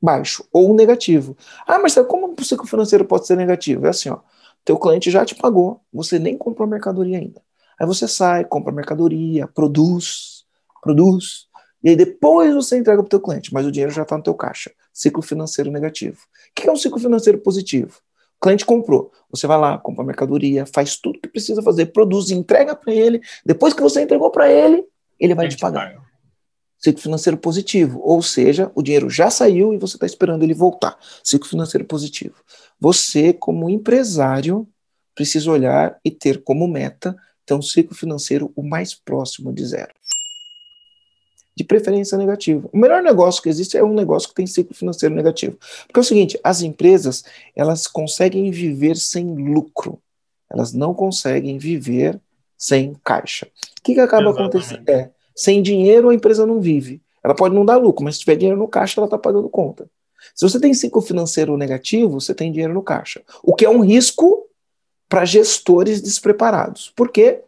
baixo 0.00 0.44
ou 0.52 0.74
negativo. 0.74 1.36
Ah, 1.66 1.78
mas 1.78 1.94
como 2.08 2.34
o 2.38 2.44
ciclo 2.44 2.66
financeiro 2.66 3.04
pode 3.04 3.26
ser 3.26 3.36
negativo? 3.36 3.86
É 3.86 3.90
assim, 3.90 4.08
ó, 4.08 4.18
teu 4.64 4.78
cliente 4.78 5.10
já 5.10 5.24
te 5.24 5.34
pagou, 5.34 5.80
você 5.92 6.18
nem 6.18 6.36
comprou 6.36 6.68
mercadoria 6.68 7.18
ainda. 7.18 7.42
Aí 7.78 7.86
você 7.86 8.06
sai, 8.06 8.44
compra 8.44 8.72
mercadoria, 8.72 9.46
produz, 9.46 10.44
produz, 10.82 11.48
e 11.82 11.90
aí 11.90 11.96
depois 11.96 12.54
você 12.54 12.76
entrega 12.76 13.02
para 13.02 13.06
o 13.06 13.10
teu 13.10 13.20
cliente, 13.20 13.52
mas 13.54 13.66
o 13.66 13.72
dinheiro 13.72 13.92
já 13.92 14.02
está 14.02 14.16
no 14.16 14.22
teu 14.22 14.34
caixa. 14.34 14.70
Ciclo 14.92 15.22
financeiro 15.22 15.70
negativo. 15.70 16.18
O 16.18 16.54
que 16.54 16.68
é 16.68 16.72
um 16.72 16.76
ciclo 16.76 16.98
financeiro 16.98 17.38
positivo? 17.38 18.00
O 18.36 18.44
cliente 18.44 18.64
comprou, 18.64 19.12
você 19.30 19.46
vai 19.46 19.58
lá, 19.58 19.78
compra 19.78 20.04
mercadoria, 20.04 20.64
faz 20.66 20.96
tudo 20.96 21.20
que 21.20 21.28
precisa 21.28 21.62
fazer, 21.62 21.86
produz, 21.86 22.30
entrega 22.30 22.74
para 22.74 22.92
ele. 22.92 23.20
Depois 23.44 23.74
que 23.74 23.82
você 23.82 24.02
entregou 24.02 24.30
para 24.30 24.50
ele, 24.50 24.84
ele 25.18 25.34
vai 25.34 25.48
te 25.48 25.58
pagar. 25.58 26.09
Ciclo 26.80 27.02
financeiro 27.02 27.36
positivo, 27.36 28.00
ou 28.02 28.22
seja, 28.22 28.72
o 28.74 28.82
dinheiro 28.82 29.10
já 29.10 29.30
saiu 29.30 29.74
e 29.74 29.78
você 29.78 29.96
está 29.96 30.06
esperando 30.06 30.42
ele 30.42 30.54
voltar. 30.54 30.98
Ciclo 31.22 31.48
financeiro 31.48 31.84
positivo. 31.84 32.36
Você, 32.80 33.32
como 33.32 33.68
empresário, 33.68 34.66
precisa 35.14 35.50
olhar 35.50 35.98
e 36.04 36.10
ter 36.10 36.42
como 36.42 36.66
meta 36.66 37.14
ter 37.44 37.54
um 37.54 37.62
ciclo 37.62 37.94
financeiro 37.94 38.52
o 38.56 38.62
mais 38.62 38.94
próximo 38.94 39.52
de 39.52 39.66
zero 39.66 39.92
de 41.60 41.64
preferência 41.64 42.16
negativo. 42.16 42.70
O 42.72 42.78
melhor 42.78 43.02
negócio 43.02 43.42
que 43.42 43.48
existe 43.50 43.76
é 43.76 43.84
um 43.84 43.92
negócio 43.92 44.30
que 44.30 44.34
tem 44.34 44.46
ciclo 44.46 44.74
financeiro 44.74 45.14
negativo. 45.14 45.58
Porque 45.86 45.98
é 45.98 46.00
o 46.00 46.04
seguinte, 46.04 46.40
as 46.42 46.62
empresas, 46.62 47.22
elas 47.54 47.86
conseguem 47.86 48.50
viver 48.50 48.96
sem 48.96 49.34
lucro. 49.34 50.00
Elas 50.50 50.72
não 50.72 50.94
conseguem 50.94 51.58
viver 51.58 52.18
sem 52.56 52.94
caixa. 53.04 53.46
O 53.46 53.82
que, 53.82 53.94
que 53.94 54.00
acaba 54.00 54.30
Exatamente. 54.30 54.56
acontecendo? 54.56 54.88
É, 54.88 55.10
sem 55.40 55.62
dinheiro 55.62 56.10
a 56.10 56.14
empresa 56.14 56.44
não 56.44 56.60
vive. 56.60 57.00
Ela 57.24 57.34
pode 57.34 57.54
não 57.54 57.64
dar 57.64 57.78
lucro, 57.78 58.04
mas 58.04 58.16
se 58.16 58.20
tiver 58.20 58.36
dinheiro 58.36 58.58
no 58.58 58.68
caixa, 58.68 59.00
ela 59.00 59.06
está 59.06 59.16
pagando 59.16 59.48
conta. 59.48 59.88
Se 60.34 60.46
você 60.46 60.60
tem 60.60 60.74
ciclo 60.74 61.00
financeiro 61.00 61.56
negativo, 61.56 62.20
você 62.20 62.34
tem 62.34 62.52
dinheiro 62.52 62.74
no 62.74 62.82
caixa. 62.82 63.22
O 63.42 63.54
que 63.54 63.64
é 63.64 63.70
um 63.70 63.80
risco 63.80 64.46
para 65.08 65.24
gestores 65.24 66.02
despreparados. 66.02 66.92
Por 66.94 67.10
quê? 67.10 67.40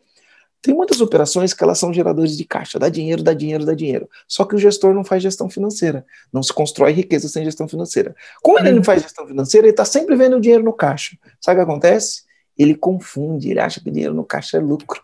Tem 0.62 0.74
muitas 0.74 1.02
operações 1.02 1.52
que 1.52 1.62
elas 1.62 1.78
são 1.78 1.92
geradores 1.92 2.34
de 2.34 2.44
caixa, 2.46 2.78
dá 2.78 2.88
dinheiro, 2.88 3.22
dá 3.22 3.34
dinheiro, 3.34 3.66
dá 3.66 3.74
dinheiro. 3.74 4.08
Só 4.26 4.46
que 4.46 4.54
o 4.54 4.58
gestor 4.58 4.94
não 4.94 5.04
faz 5.04 5.22
gestão 5.22 5.50
financeira. 5.50 6.06
Não 6.32 6.42
se 6.42 6.52
constrói 6.52 6.92
riqueza 6.92 7.28
sem 7.28 7.44
gestão 7.44 7.68
financeira. 7.68 8.16
Como 8.40 8.58
ele 8.58 8.72
não 8.72 8.82
faz 8.82 9.02
gestão 9.02 9.26
financeira, 9.26 9.66
ele 9.66 9.72
está 9.72 9.84
sempre 9.84 10.16
vendo 10.16 10.36
o 10.36 10.40
dinheiro 10.40 10.64
no 10.64 10.72
caixa. 10.72 11.14
Sabe 11.40 11.60
o 11.60 11.64
que 11.64 11.70
acontece? 11.70 12.22
Ele 12.56 12.74
confunde, 12.74 13.50
ele 13.50 13.60
acha 13.60 13.80
que 13.80 13.90
dinheiro 13.90 14.14
no 14.14 14.24
caixa 14.24 14.56
é 14.56 14.60
lucro. 14.60 15.02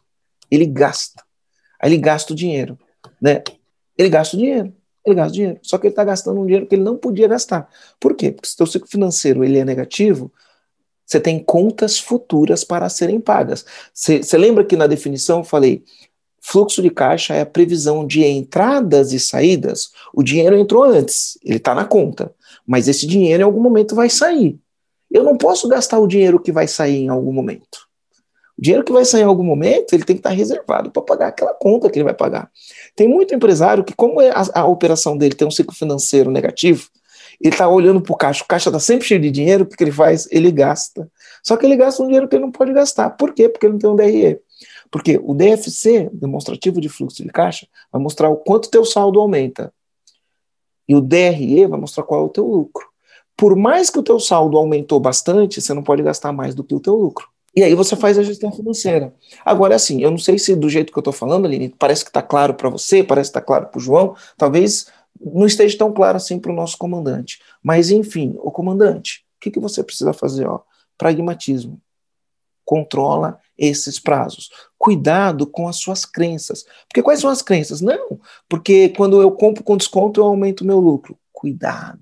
Ele 0.51 0.65
gasta. 0.65 1.28
Aí 1.81 1.91
ele 1.91 1.99
gasta 1.99 2.33
o 2.33 2.37
dinheiro. 2.37 2.79
Né? 3.21 3.43
Ele 3.97 4.09
gasta 4.09 4.37
o 4.37 4.39
dinheiro. 4.39 4.73
Ele 5.05 5.15
gasta 5.15 5.31
o 5.31 5.35
dinheiro. 5.35 5.59
Só 5.63 5.79
que 5.79 5.87
ele 5.87 5.93
está 5.93 6.05
gastando 6.05 6.41
um 6.41 6.45
dinheiro 6.45 6.67
que 6.67 6.75
ele 6.75 6.83
não 6.83 6.97
podia 6.97 7.29
gastar. 7.29 7.69
Por 7.99 8.15
quê? 8.15 8.31
Porque 8.31 8.49
se 8.49 8.55
o 8.55 8.57
seu 8.59 8.67
ciclo 8.67 8.89
financeiro 8.89 9.45
ele 9.45 9.59
é 9.59 9.65
negativo, 9.65 10.33
você 11.09 11.19
tem 11.19 11.39
contas 11.39 11.99
futuras 11.99 12.65
para 12.65 12.89
serem 12.91 13.19
pagas. 13.19 13.65
Você 13.95 14.37
lembra 14.37 14.63
que 14.65 14.77
na 14.77 14.87
definição 14.87 15.39
eu 15.39 15.45
falei: 15.45 15.83
fluxo 16.39 16.83
de 16.83 16.91
caixa 16.91 17.35
é 17.35 17.41
a 17.41 17.47
previsão 17.47 18.07
de 18.07 18.23
entradas 18.23 19.13
e 19.13 19.19
saídas? 19.19 19.91
O 20.13 20.23
dinheiro 20.23 20.57
entrou 20.59 20.85
antes, 20.85 21.39
ele 21.43 21.57
está 21.57 21.75
na 21.75 21.87
conta, 21.87 22.35
mas 22.67 22.89
esse 22.89 23.07
dinheiro 23.07 23.41
em 23.41 23.45
algum 23.45 23.63
momento 23.63 23.95
vai 23.95 24.11
sair. 24.11 24.61
Eu 25.11 25.25
não 25.25 25.39
posso 25.39 25.67
gastar 25.67 25.99
o 25.99 26.07
dinheiro 26.07 26.39
que 26.39 26.53
vai 26.53 26.69
sair 26.69 26.99
em 26.99 27.09
algum 27.09 27.33
momento. 27.33 27.88
O 28.59 28.63
dinheiro 28.63 28.85
que 28.85 28.93
vai 28.93 29.05
sair 29.05 29.23
em 29.23 29.25
algum 29.25 29.45
momento, 29.45 29.93
ele 29.93 30.03
tem 30.03 30.17
que 30.17 30.21
estar 30.21 30.31
reservado 30.31 30.91
para 30.91 31.01
pagar 31.01 31.29
aquela 31.29 31.55
conta 31.55 31.89
que 31.89 31.99
ele 31.99 32.05
vai 32.05 32.15
pagar. 32.15 32.51
Tem 32.97 33.07
muito 33.07 33.33
empresário 33.33 33.85
que, 33.85 33.95
como 33.95 34.21
é 34.21 34.31
a, 34.31 34.63
a 34.63 34.67
operação 34.67 35.17
dele 35.17 35.37
tem 35.37 35.47
um 35.47 35.51
ciclo 35.51 35.75
financeiro 35.75 36.31
negativo, 36.31 36.89
ele 37.41 37.55
está 37.55 37.69
olhando 37.69 38.01
para 38.01 38.13
o 38.13 38.17
caixa, 38.17 38.43
o 38.43 38.47
caixa 38.49 38.69
está 38.69 38.81
sempre 38.81 39.07
cheio 39.07 39.21
de 39.21 39.31
dinheiro, 39.31 39.65
porque 39.65 39.85
ele 39.85 39.93
faz? 39.93 40.27
Ele 40.33 40.51
gasta. 40.51 41.09
Só 41.43 41.57
que 41.57 41.65
ele 41.65 41.77
gasta 41.77 42.03
um 42.03 42.07
dinheiro 42.07 42.29
que 42.29 42.35
ele 42.35 42.45
não 42.45 42.51
pode 42.51 42.73
gastar. 42.73 43.11
Por 43.11 43.33
quê? 43.33 43.49
Porque 43.49 43.65
ele 43.67 43.75
não 43.75 43.79
tem 43.79 43.91
um 43.91 43.97
DRE. 43.97 44.41
Porque 44.91 45.21
o 45.23 45.35
DFC, 45.35 46.11
demonstrativo 46.13 46.81
de 46.81 46.89
fluxo 46.89 47.23
de 47.23 47.29
caixa, 47.29 47.69
vai 47.93 48.03
mostrar 48.03 48.29
o 48.29 48.37
quanto 48.37 48.71
teu 48.71 48.85
saldo 48.85 49.21
aumenta. 49.21 49.73
E 50.89 50.97
o 50.97 51.01
DRE 51.01 51.67
vai 51.67 51.79
mostrar 51.79 52.03
qual 52.03 52.23
é 52.23 52.25
o 52.25 52.29
teu 52.29 52.45
lucro. 52.45 52.89
Por 53.37 53.55
mais 53.55 53.89
que 53.89 54.01
o 54.01 54.03
teu 54.03 54.19
saldo 54.19 54.59
aumentou 54.59 54.99
bastante, 54.99 55.61
você 55.61 55.73
não 55.73 55.83
pode 55.83 56.03
gastar 56.03 56.33
mais 56.33 56.57
do 56.57 56.65
que 56.65 56.75
o 56.75 56.81
teu 56.81 56.97
lucro. 56.97 57.29
E 57.59 57.65
aí 57.65 57.75
você 57.75 57.97
faz 57.97 58.17
a 58.17 58.23
gestão 58.23 58.53
financeira. 58.53 59.13
Agora, 59.45 59.75
assim, 59.75 60.01
eu 60.01 60.13
não 60.13 60.19
sei 60.19 60.39
se 60.39 60.55
do 60.55 60.71
jeito 60.71 60.93
que 60.93 60.99
eu 60.99 61.01
estou 61.01 61.13
falando, 61.13 61.45
Aline, 61.45 61.75
parece 61.77 62.05
que 62.05 62.11
está 62.11 62.23
claro 62.23 62.55
para 62.55 62.71
você, 62.71 63.03
parece 63.03 63.33
que 63.33 63.37
está 63.37 63.45
claro 63.45 63.67
para 63.67 63.79
o 63.79 63.81
João, 63.81 64.15
talvez 64.37 64.87
não 65.21 65.45
esteja 65.45 65.77
tão 65.77 65.93
claro 65.93 66.17
assim 66.17 66.39
para 66.39 66.53
o 66.53 66.55
nosso 66.55 66.79
comandante. 66.79 67.41
Mas, 67.61 67.91
enfim, 67.91 68.37
o 68.39 68.53
comandante, 68.53 69.25
o 69.37 69.41
que, 69.41 69.51
que 69.51 69.59
você 69.59 69.83
precisa 69.83 70.13
fazer? 70.13 70.47
Ó? 70.47 70.61
Pragmatismo. 70.97 71.81
Controla 72.65 73.41
esses 73.59 73.99
prazos. 73.99 74.51
Cuidado 74.79 75.45
com 75.45 75.67
as 75.67 75.79
suas 75.79 76.05
crenças. 76.05 76.65
Porque 76.87 77.03
quais 77.03 77.19
são 77.19 77.29
as 77.29 77.43
crenças? 77.43 77.81
Não, 77.81 78.21
porque 78.49 78.91
quando 78.91 79.21
eu 79.21 79.33
compro 79.33 79.65
com 79.65 79.77
desconto, 79.77 80.21
eu 80.21 80.27
aumento 80.27 80.65
meu 80.65 80.79
lucro. 80.79 81.19
Cuidado. 81.33 81.99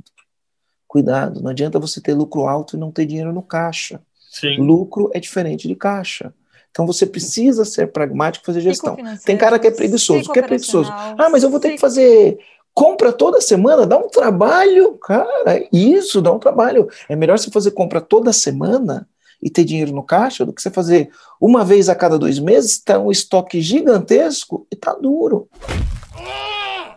Cuidado, 0.86 1.40
não 1.40 1.50
adianta 1.50 1.78
você 1.78 1.98
ter 1.98 2.12
lucro 2.12 2.46
alto 2.46 2.76
e 2.76 2.78
não 2.78 2.92
ter 2.92 3.06
dinheiro 3.06 3.32
no 3.32 3.42
caixa. 3.42 4.02
Sim. 4.40 4.58
Lucro 4.58 5.10
é 5.14 5.20
diferente 5.20 5.66
de 5.66 5.74
caixa. 5.74 6.32
Então 6.70 6.86
você 6.86 7.06
precisa 7.06 7.64
ser 7.64 7.90
pragmático 7.90 8.44
e 8.44 8.46
fazer 8.46 8.60
gestão. 8.60 8.96
Tem 9.24 9.36
cara 9.36 9.58
que 9.58 9.66
é 9.66 9.70
preguiçoso. 9.70 10.28
O 10.28 10.32
que 10.32 10.38
é 10.38 10.42
preguiçoso? 10.42 10.90
Ah, 10.92 11.28
mas 11.30 11.42
eu 11.42 11.48
vou 11.48 11.58
ter 11.58 11.70
que 11.70 11.78
fazer 11.78 12.38
compra 12.74 13.10
toda 13.10 13.40
semana, 13.40 13.86
dá 13.86 13.96
um 13.96 14.08
trabalho, 14.10 14.98
cara. 14.98 15.66
Isso 15.72 16.20
dá 16.20 16.30
um 16.30 16.38
trabalho. 16.38 16.86
É 17.08 17.16
melhor 17.16 17.38
você 17.38 17.50
fazer 17.50 17.70
compra 17.70 18.02
toda 18.02 18.30
semana 18.30 19.08
e 19.42 19.48
ter 19.48 19.64
dinheiro 19.64 19.92
no 19.92 20.02
caixa 20.02 20.44
do 20.44 20.52
que 20.52 20.60
você 20.60 20.70
fazer 20.70 21.10
uma 21.40 21.64
vez 21.64 21.88
a 21.88 21.94
cada 21.94 22.18
dois 22.18 22.38
meses, 22.38 22.78
tá 22.78 22.98
um 22.98 23.10
estoque 23.10 23.62
gigantesco 23.62 24.66
e 24.70 24.76
tá 24.76 24.92
duro. 24.92 25.48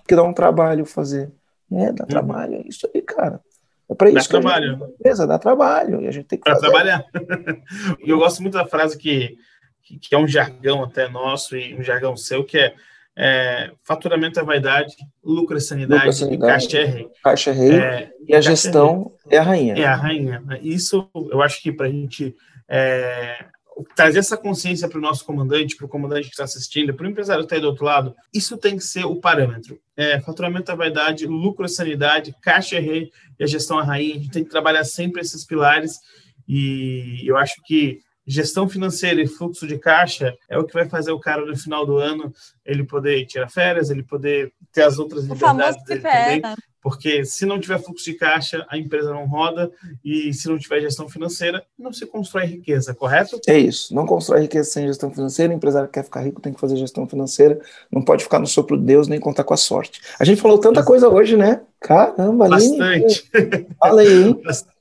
Que 0.06 0.14
dá 0.14 0.24
um 0.24 0.34
trabalho 0.34 0.86
fazer. 0.86 1.32
É, 1.72 1.94
dá 1.94 2.04
uhum. 2.04 2.10
trabalho, 2.10 2.56
é 2.56 2.68
isso 2.68 2.90
aí, 2.94 3.02
cara. 3.02 3.40
É 3.90 3.96
para 3.96 4.10
isso. 4.10 4.32
Dá 4.32 4.40
trabalho. 4.40 4.78
Gente, 4.78 4.94
beleza, 5.02 5.28
dá 5.28 5.40
trabalho. 5.40 6.02
E 6.02 6.08
a 6.08 6.12
gente 6.12 6.26
tem 6.26 6.40
que 6.40 6.44
pra 6.44 6.60
trabalhar. 6.60 7.06
e 8.04 8.10
eu 8.12 8.18
gosto 8.18 8.42
muito 8.42 8.54
da 8.54 8.66
frase 8.66 8.98
que, 8.98 9.38
que 9.82 10.14
é 10.14 10.18
um 10.18 10.28
jargão 10.28 10.84
até 10.84 11.10
nosso 11.10 11.58
e 11.58 11.74
um 11.76 11.84
jargão 11.84 12.16
seu, 12.16 12.44
que 12.44 12.58
é 12.58 12.74
é, 13.22 13.72
faturamento 13.84 14.40
é 14.40 14.44
vaidade, 14.44 14.96
lucro 15.22 15.58
é 15.58 15.60
sanidade, 15.60 16.06
lucro 16.06 16.10
é 16.10 16.14
sanidade 16.14 16.64
caixa 16.64 16.78
é 16.78 16.86
rei. 16.86 17.08
Caixa 17.22 17.50
é 17.50 17.54
rei 17.54 17.78
é, 17.78 18.12
e 18.26 18.34
a 18.34 18.40
gestão 18.40 19.12
é, 19.30 19.36
é, 19.36 19.40
a 19.40 19.44
rainha. 19.44 19.74
É 19.76 19.86
a 19.86 19.96
rainha. 19.96 20.42
Isso 20.62 21.10
eu 21.30 21.42
acho 21.42 21.62
que 21.62 21.70
para 21.70 21.88
a 21.88 21.90
gente 21.90 22.34
é, 22.70 23.46
trazer 23.96 24.20
essa 24.20 24.38
consciência 24.38 24.88
para 24.88 24.98
o 24.98 25.02
nosso 25.02 25.26
comandante, 25.26 25.76
para 25.76 25.86
o 25.86 25.90
comandante 25.90 26.28
que 26.28 26.34
está 26.34 26.44
assistindo, 26.44 26.94
para 26.94 27.06
o 27.06 27.10
empresário 27.10 27.42
que 27.42 27.46
está 27.46 27.56
aí 27.56 27.62
do 27.62 27.68
outro 27.68 27.86
lado, 27.86 28.16
isso 28.34 28.58
tem 28.58 28.78
que 28.78 28.84
ser 28.84 29.06
o 29.06 29.16
parâmetro. 29.16 29.80
É, 29.96 30.20
faturamento 30.20 30.72
é 30.72 30.76
vaidade, 30.76 31.28
lucro 31.28 31.66
é 31.66 31.68
sanidade, 31.68 32.36
caixa 32.42 32.78
é 32.78 32.80
rei 32.80 33.12
e 33.40 33.44
a 33.44 33.48
gestão 33.48 33.80
a 33.80 33.84
rainha. 33.84 34.16
A 34.16 34.20
gente 34.20 34.32
tem 34.32 34.44
que 34.44 34.50
trabalhar 34.50 34.84
sempre 34.84 35.22
esses 35.22 35.46
pilares 35.46 36.00
e 36.48 37.22
eu 37.26 37.38
acho 37.38 37.56
que 37.66 38.00
gestão 38.26 38.70
financeira 38.70 39.22
e 39.22 39.28
fluxo 39.28 39.66
de 39.66 39.80
caixa 39.80 40.36
é 40.48 40.58
o 40.58 40.64
que 40.64 40.74
vai 40.74 40.88
fazer 40.88 41.12
o 41.12 41.20
cara 41.20 41.46
no 41.46 41.58
final 41.58 41.86
do 41.86 41.98
ano 41.98 42.32
ele 42.64 42.84
poder 42.84 43.26
tirar 43.26 43.50
férias, 43.50 43.90
ele 43.90 44.04
poder 44.04 44.54
ter 44.72 44.84
as 44.84 45.00
outras 45.00 45.26
o 45.28 45.34
liberdades 45.34 45.84
dele 45.84 46.02
também. 46.02 46.42
Porque 46.82 47.26
se 47.26 47.46
não 47.46 47.60
tiver 47.60 47.80
fluxo 47.80 48.06
de 48.06 48.14
caixa, 48.14 48.66
a 48.70 48.78
empresa 48.78 49.12
não 49.12 49.26
roda 49.26 49.72
e 50.04 50.34
se 50.34 50.48
não 50.48 50.58
tiver 50.58 50.82
gestão 50.82 51.10
financeira, 51.10 51.64
não 51.78 51.92
se 51.92 52.06
constrói 52.06 52.46
riqueza, 52.46 52.94
correto? 52.94 53.40
É 53.48 53.58
isso. 53.58 53.94
Não 53.94 54.06
constrói 54.06 54.42
riqueza 54.42 54.70
sem 54.70 54.88
gestão 54.88 55.12
financeira. 55.12 55.54
O 55.54 55.56
empresário 55.56 55.88
que 55.88 55.94
quer 55.96 56.04
ficar 56.04 56.22
rico 56.22 56.42
tem 56.42 56.54
que 56.54 56.60
fazer 56.60 56.78
gestão 56.78 57.08
financeira. 57.08 57.60
Não 57.92 58.02
pode 58.02 58.24
ficar 58.24 58.40
no 58.40 58.48
sopro 58.48 58.78
de 58.78 58.84
Deus 58.84 59.08
nem 59.08 59.20
contar 59.20 59.44
com 59.44 59.54
a 59.54 59.58
sorte. 59.58 60.02
A 60.20 60.24
gente 60.24 60.42
falou 60.42 60.58
tanta 60.58 60.84
coisa 60.84 61.10
hoje, 61.10 61.36
né? 61.36 61.62
Caramba, 61.80 62.48
Bastante. 62.48 63.30
Fala 63.80 64.02
aí, 64.02 64.24
hein? 64.24 64.42
Bastante 64.44 64.79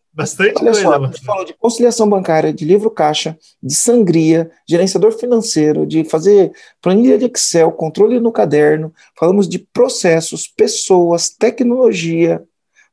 Olha 0.57 0.73
coisa. 0.73 0.83
Só, 0.83 0.95
a 0.95 1.07
gente 1.07 1.25
falou 1.25 1.45
de 1.45 1.55
conciliação 1.55 2.09
bancária, 2.09 2.53
de 2.53 2.65
livro 2.65 2.91
caixa, 2.91 3.39
de 3.63 3.75
sangria, 3.75 4.51
gerenciador 4.69 5.13
financeiro, 5.13 5.87
de 5.87 6.03
fazer 6.05 6.53
planilha 6.83 7.17
de 7.17 7.27
Excel, 7.27 7.71
controle 7.71 8.19
no 8.19 8.33
caderno, 8.33 8.93
falamos 9.17 9.49
de 9.49 9.59
processos, 9.59 10.49
pessoas, 10.49 11.31
tecnologia, 11.31 12.43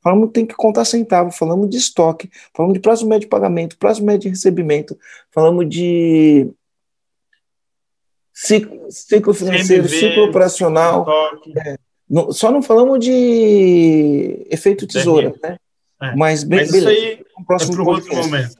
falamos 0.04 0.28
que 0.28 0.34
tem 0.34 0.46
que 0.46 0.54
contar 0.54 0.86
centavo, 0.86 1.32
falamos 1.32 1.68
de 1.68 1.78
estoque, 1.78 2.30
falamos 2.54 2.76
de 2.76 2.80
prazo 2.80 3.08
médio 3.08 3.22
de 3.22 3.30
pagamento, 3.30 3.78
prazo 3.78 4.04
médio 4.06 4.22
de 4.22 4.30
recebimento, 4.30 4.96
falamos 5.32 5.68
de 5.68 6.48
ciclo, 8.32 8.86
ciclo 8.92 9.34
financeiro, 9.34 9.90
ciclo 9.90 10.26
operacional. 10.26 11.08
É, 11.58 11.76
não, 12.08 12.32
só 12.32 12.52
não 12.52 12.62
falamos 12.62 13.00
de 13.00 14.46
efeito 14.52 14.86
tesoura, 14.86 15.34
né? 15.42 15.58
É. 16.12 16.16
Mas, 16.16 16.44
bem, 16.44 16.60
Mas 16.60 16.74
isso 16.74 16.88
aí 16.88 17.06
é 17.14 17.44
para 17.46 17.84
um 17.84 17.88
outro 17.88 18.16
momento. 18.16 18.56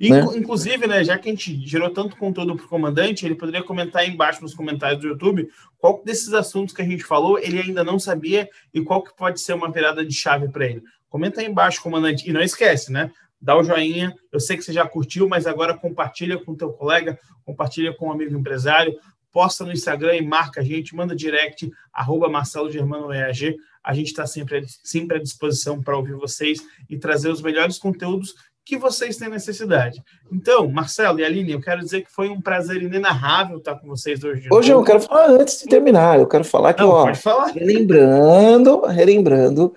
Né? 0.00 0.24
Inclusive, 0.36 0.86
né, 0.86 1.02
já 1.02 1.18
que 1.18 1.28
a 1.28 1.32
gente 1.32 1.66
gerou 1.66 1.90
tanto 1.90 2.16
conteúdo 2.16 2.54
para 2.54 2.64
o 2.64 2.68
comandante, 2.68 3.26
ele 3.26 3.34
poderia 3.34 3.62
comentar 3.62 4.02
aí 4.02 4.10
embaixo 4.10 4.40
nos 4.40 4.54
comentários 4.54 5.00
do 5.00 5.08
YouTube 5.08 5.48
qual 5.78 6.00
desses 6.04 6.32
assuntos 6.32 6.74
que 6.74 6.82
a 6.82 6.84
gente 6.84 7.02
falou 7.02 7.38
ele 7.38 7.60
ainda 7.60 7.82
não 7.82 7.98
sabia 7.98 8.48
e 8.72 8.80
qual 8.82 9.02
que 9.02 9.16
pode 9.16 9.40
ser 9.40 9.54
uma 9.54 9.70
virada 9.70 10.04
de 10.04 10.14
chave 10.14 10.48
para 10.48 10.66
ele. 10.66 10.82
Comenta 11.08 11.40
aí 11.40 11.46
embaixo, 11.46 11.82
comandante. 11.82 12.28
E 12.28 12.32
não 12.32 12.40
esquece, 12.40 12.92
né? 12.92 13.10
Dá 13.40 13.56
o 13.56 13.64
joinha. 13.64 14.14
Eu 14.30 14.38
sei 14.38 14.56
que 14.56 14.62
você 14.62 14.72
já 14.72 14.86
curtiu, 14.86 15.28
mas 15.28 15.46
agora 15.46 15.76
compartilha 15.76 16.38
com 16.38 16.52
o 16.52 16.56
teu 16.56 16.70
colega, 16.72 17.18
compartilha 17.44 17.92
com 17.92 18.06
um 18.06 18.12
amigo 18.12 18.38
empresário, 18.38 18.96
posta 19.32 19.64
no 19.64 19.72
Instagram 19.72 20.16
e 20.16 20.22
marca 20.22 20.60
a 20.60 20.64
gente, 20.64 20.94
manda 20.94 21.16
direct, 21.16 21.70
arroba 21.92 22.28
Marcelo 22.28 22.70
Germano 22.70 23.12
EAG. 23.12 23.56
A 23.82 23.94
gente 23.94 24.08
está 24.08 24.26
sempre, 24.26 24.64
sempre 24.84 25.16
à 25.16 25.20
disposição 25.20 25.80
para 25.80 25.96
ouvir 25.96 26.14
vocês 26.14 26.60
e 26.88 26.98
trazer 26.98 27.30
os 27.30 27.40
melhores 27.40 27.78
conteúdos 27.78 28.34
que 28.64 28.76
vocês 28.76 29.16
têm 29.16 29.28
necessidade. 29.28 30.02
Então, 30.30 30.68
Marcelo 30.68 31.18
e 31.18 31.24
Aline, 31.24 31.52
eu 31.52 31.60
quero 31.60 31.80
dizer 31.80 32.02
que 32.02 32.12
foi 32.12 32.28
um 32.28 32.40
prazer 32.40 32.82
inenarrável 32.82 33.58
estar 33.58 33.74
com 33.76 33.88
vocês 33.88 34.22
hoje. 34.22 34.48
Hoje 34.52 34.70
eu 34.70 34.82
quero 34.84 35.00
falar 35.00 35.30
antes 35.30 35.60
de 35.60 35.66
terminar, 35.66 36.20
eu 36.20 36.26
quero 36.26 36.44
falar 36.44 36.74
que, 36.74 36.82
Não, 36.82 36.90
ó, 36.90 37.06
pode 37.06 37.18
falar. 37.18 37.46
relembrando, 37.46 38.82
relembrando, 38.86 39.74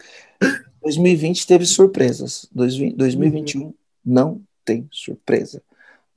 2020 0.84 1.48
teve 1.48 1.66
surpresas, 1.66 2.48
2021 2.54 3.62
uhum. 3.62 3.74
não 4.06 4.42
tem 4.64 4.88
surpresa. 4.92 5.62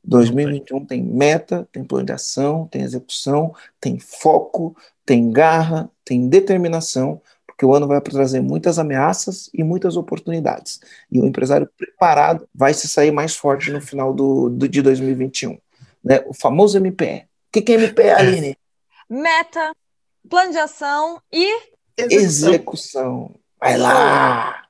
2021 0.04 0.84
tem 0.84 1.02
meta, 1.02 1.68
tem 1.72 1.82
plano 1.82 2.06
de 2.06 2.12
ação, 2.12 2.68
tem 2.70 2.82
execução, 2.82 3.52
tem 3.80 3.98
foco, 3.98 4.76
tem 5.04 5.32
garra, 5.32 5.90
tem 6.04 6.28
determinação 6.28 7.20
porque 7.56 7.64
o 7.64 7.74
ano 7.74 7.86
vai 7.86 7.98
trazer 8.02 8.42
muitas 8.42 8.78
ameaças 8.78 9.48
e 9.54 9.64
muitas 9.64 9.96
oportunidades. 9.96 10.78
E 11.10 11.18
o 11.18 11.24
empresário 11.24 11.66
preparado 11.74 12.46
vai 12.54 12.74
se 12.74 12.86
sair 12.86 13.10
mais 13.10 13.34
forte 13.34 13.72
no 13.72 13.80
final 13.80 14.12
do, 14.12 14.50
do 14.50 14.68
de 14.68 14.82
2021. 14.82 15.58
Né? 16.04 16.22
O 16.26 16.34
famoso 16.34 16.78
MPE. 16.78 17.24
O 17.24 17.52
que, 17.52 17.62
que 17.62 17.72
é 17.72 17.78
MPE, 17.78 18.10
Aline? 18.10 18.58
Meta, 19.08 19.74
plano 20.28 20.52
de 20.52 20.58
ação 20.58 21.18
e 21.32 21.50
execução. 21.96 22.48
execução. 22.50 23.34
Vai 23.58 23.78
lá! 23.78 24.65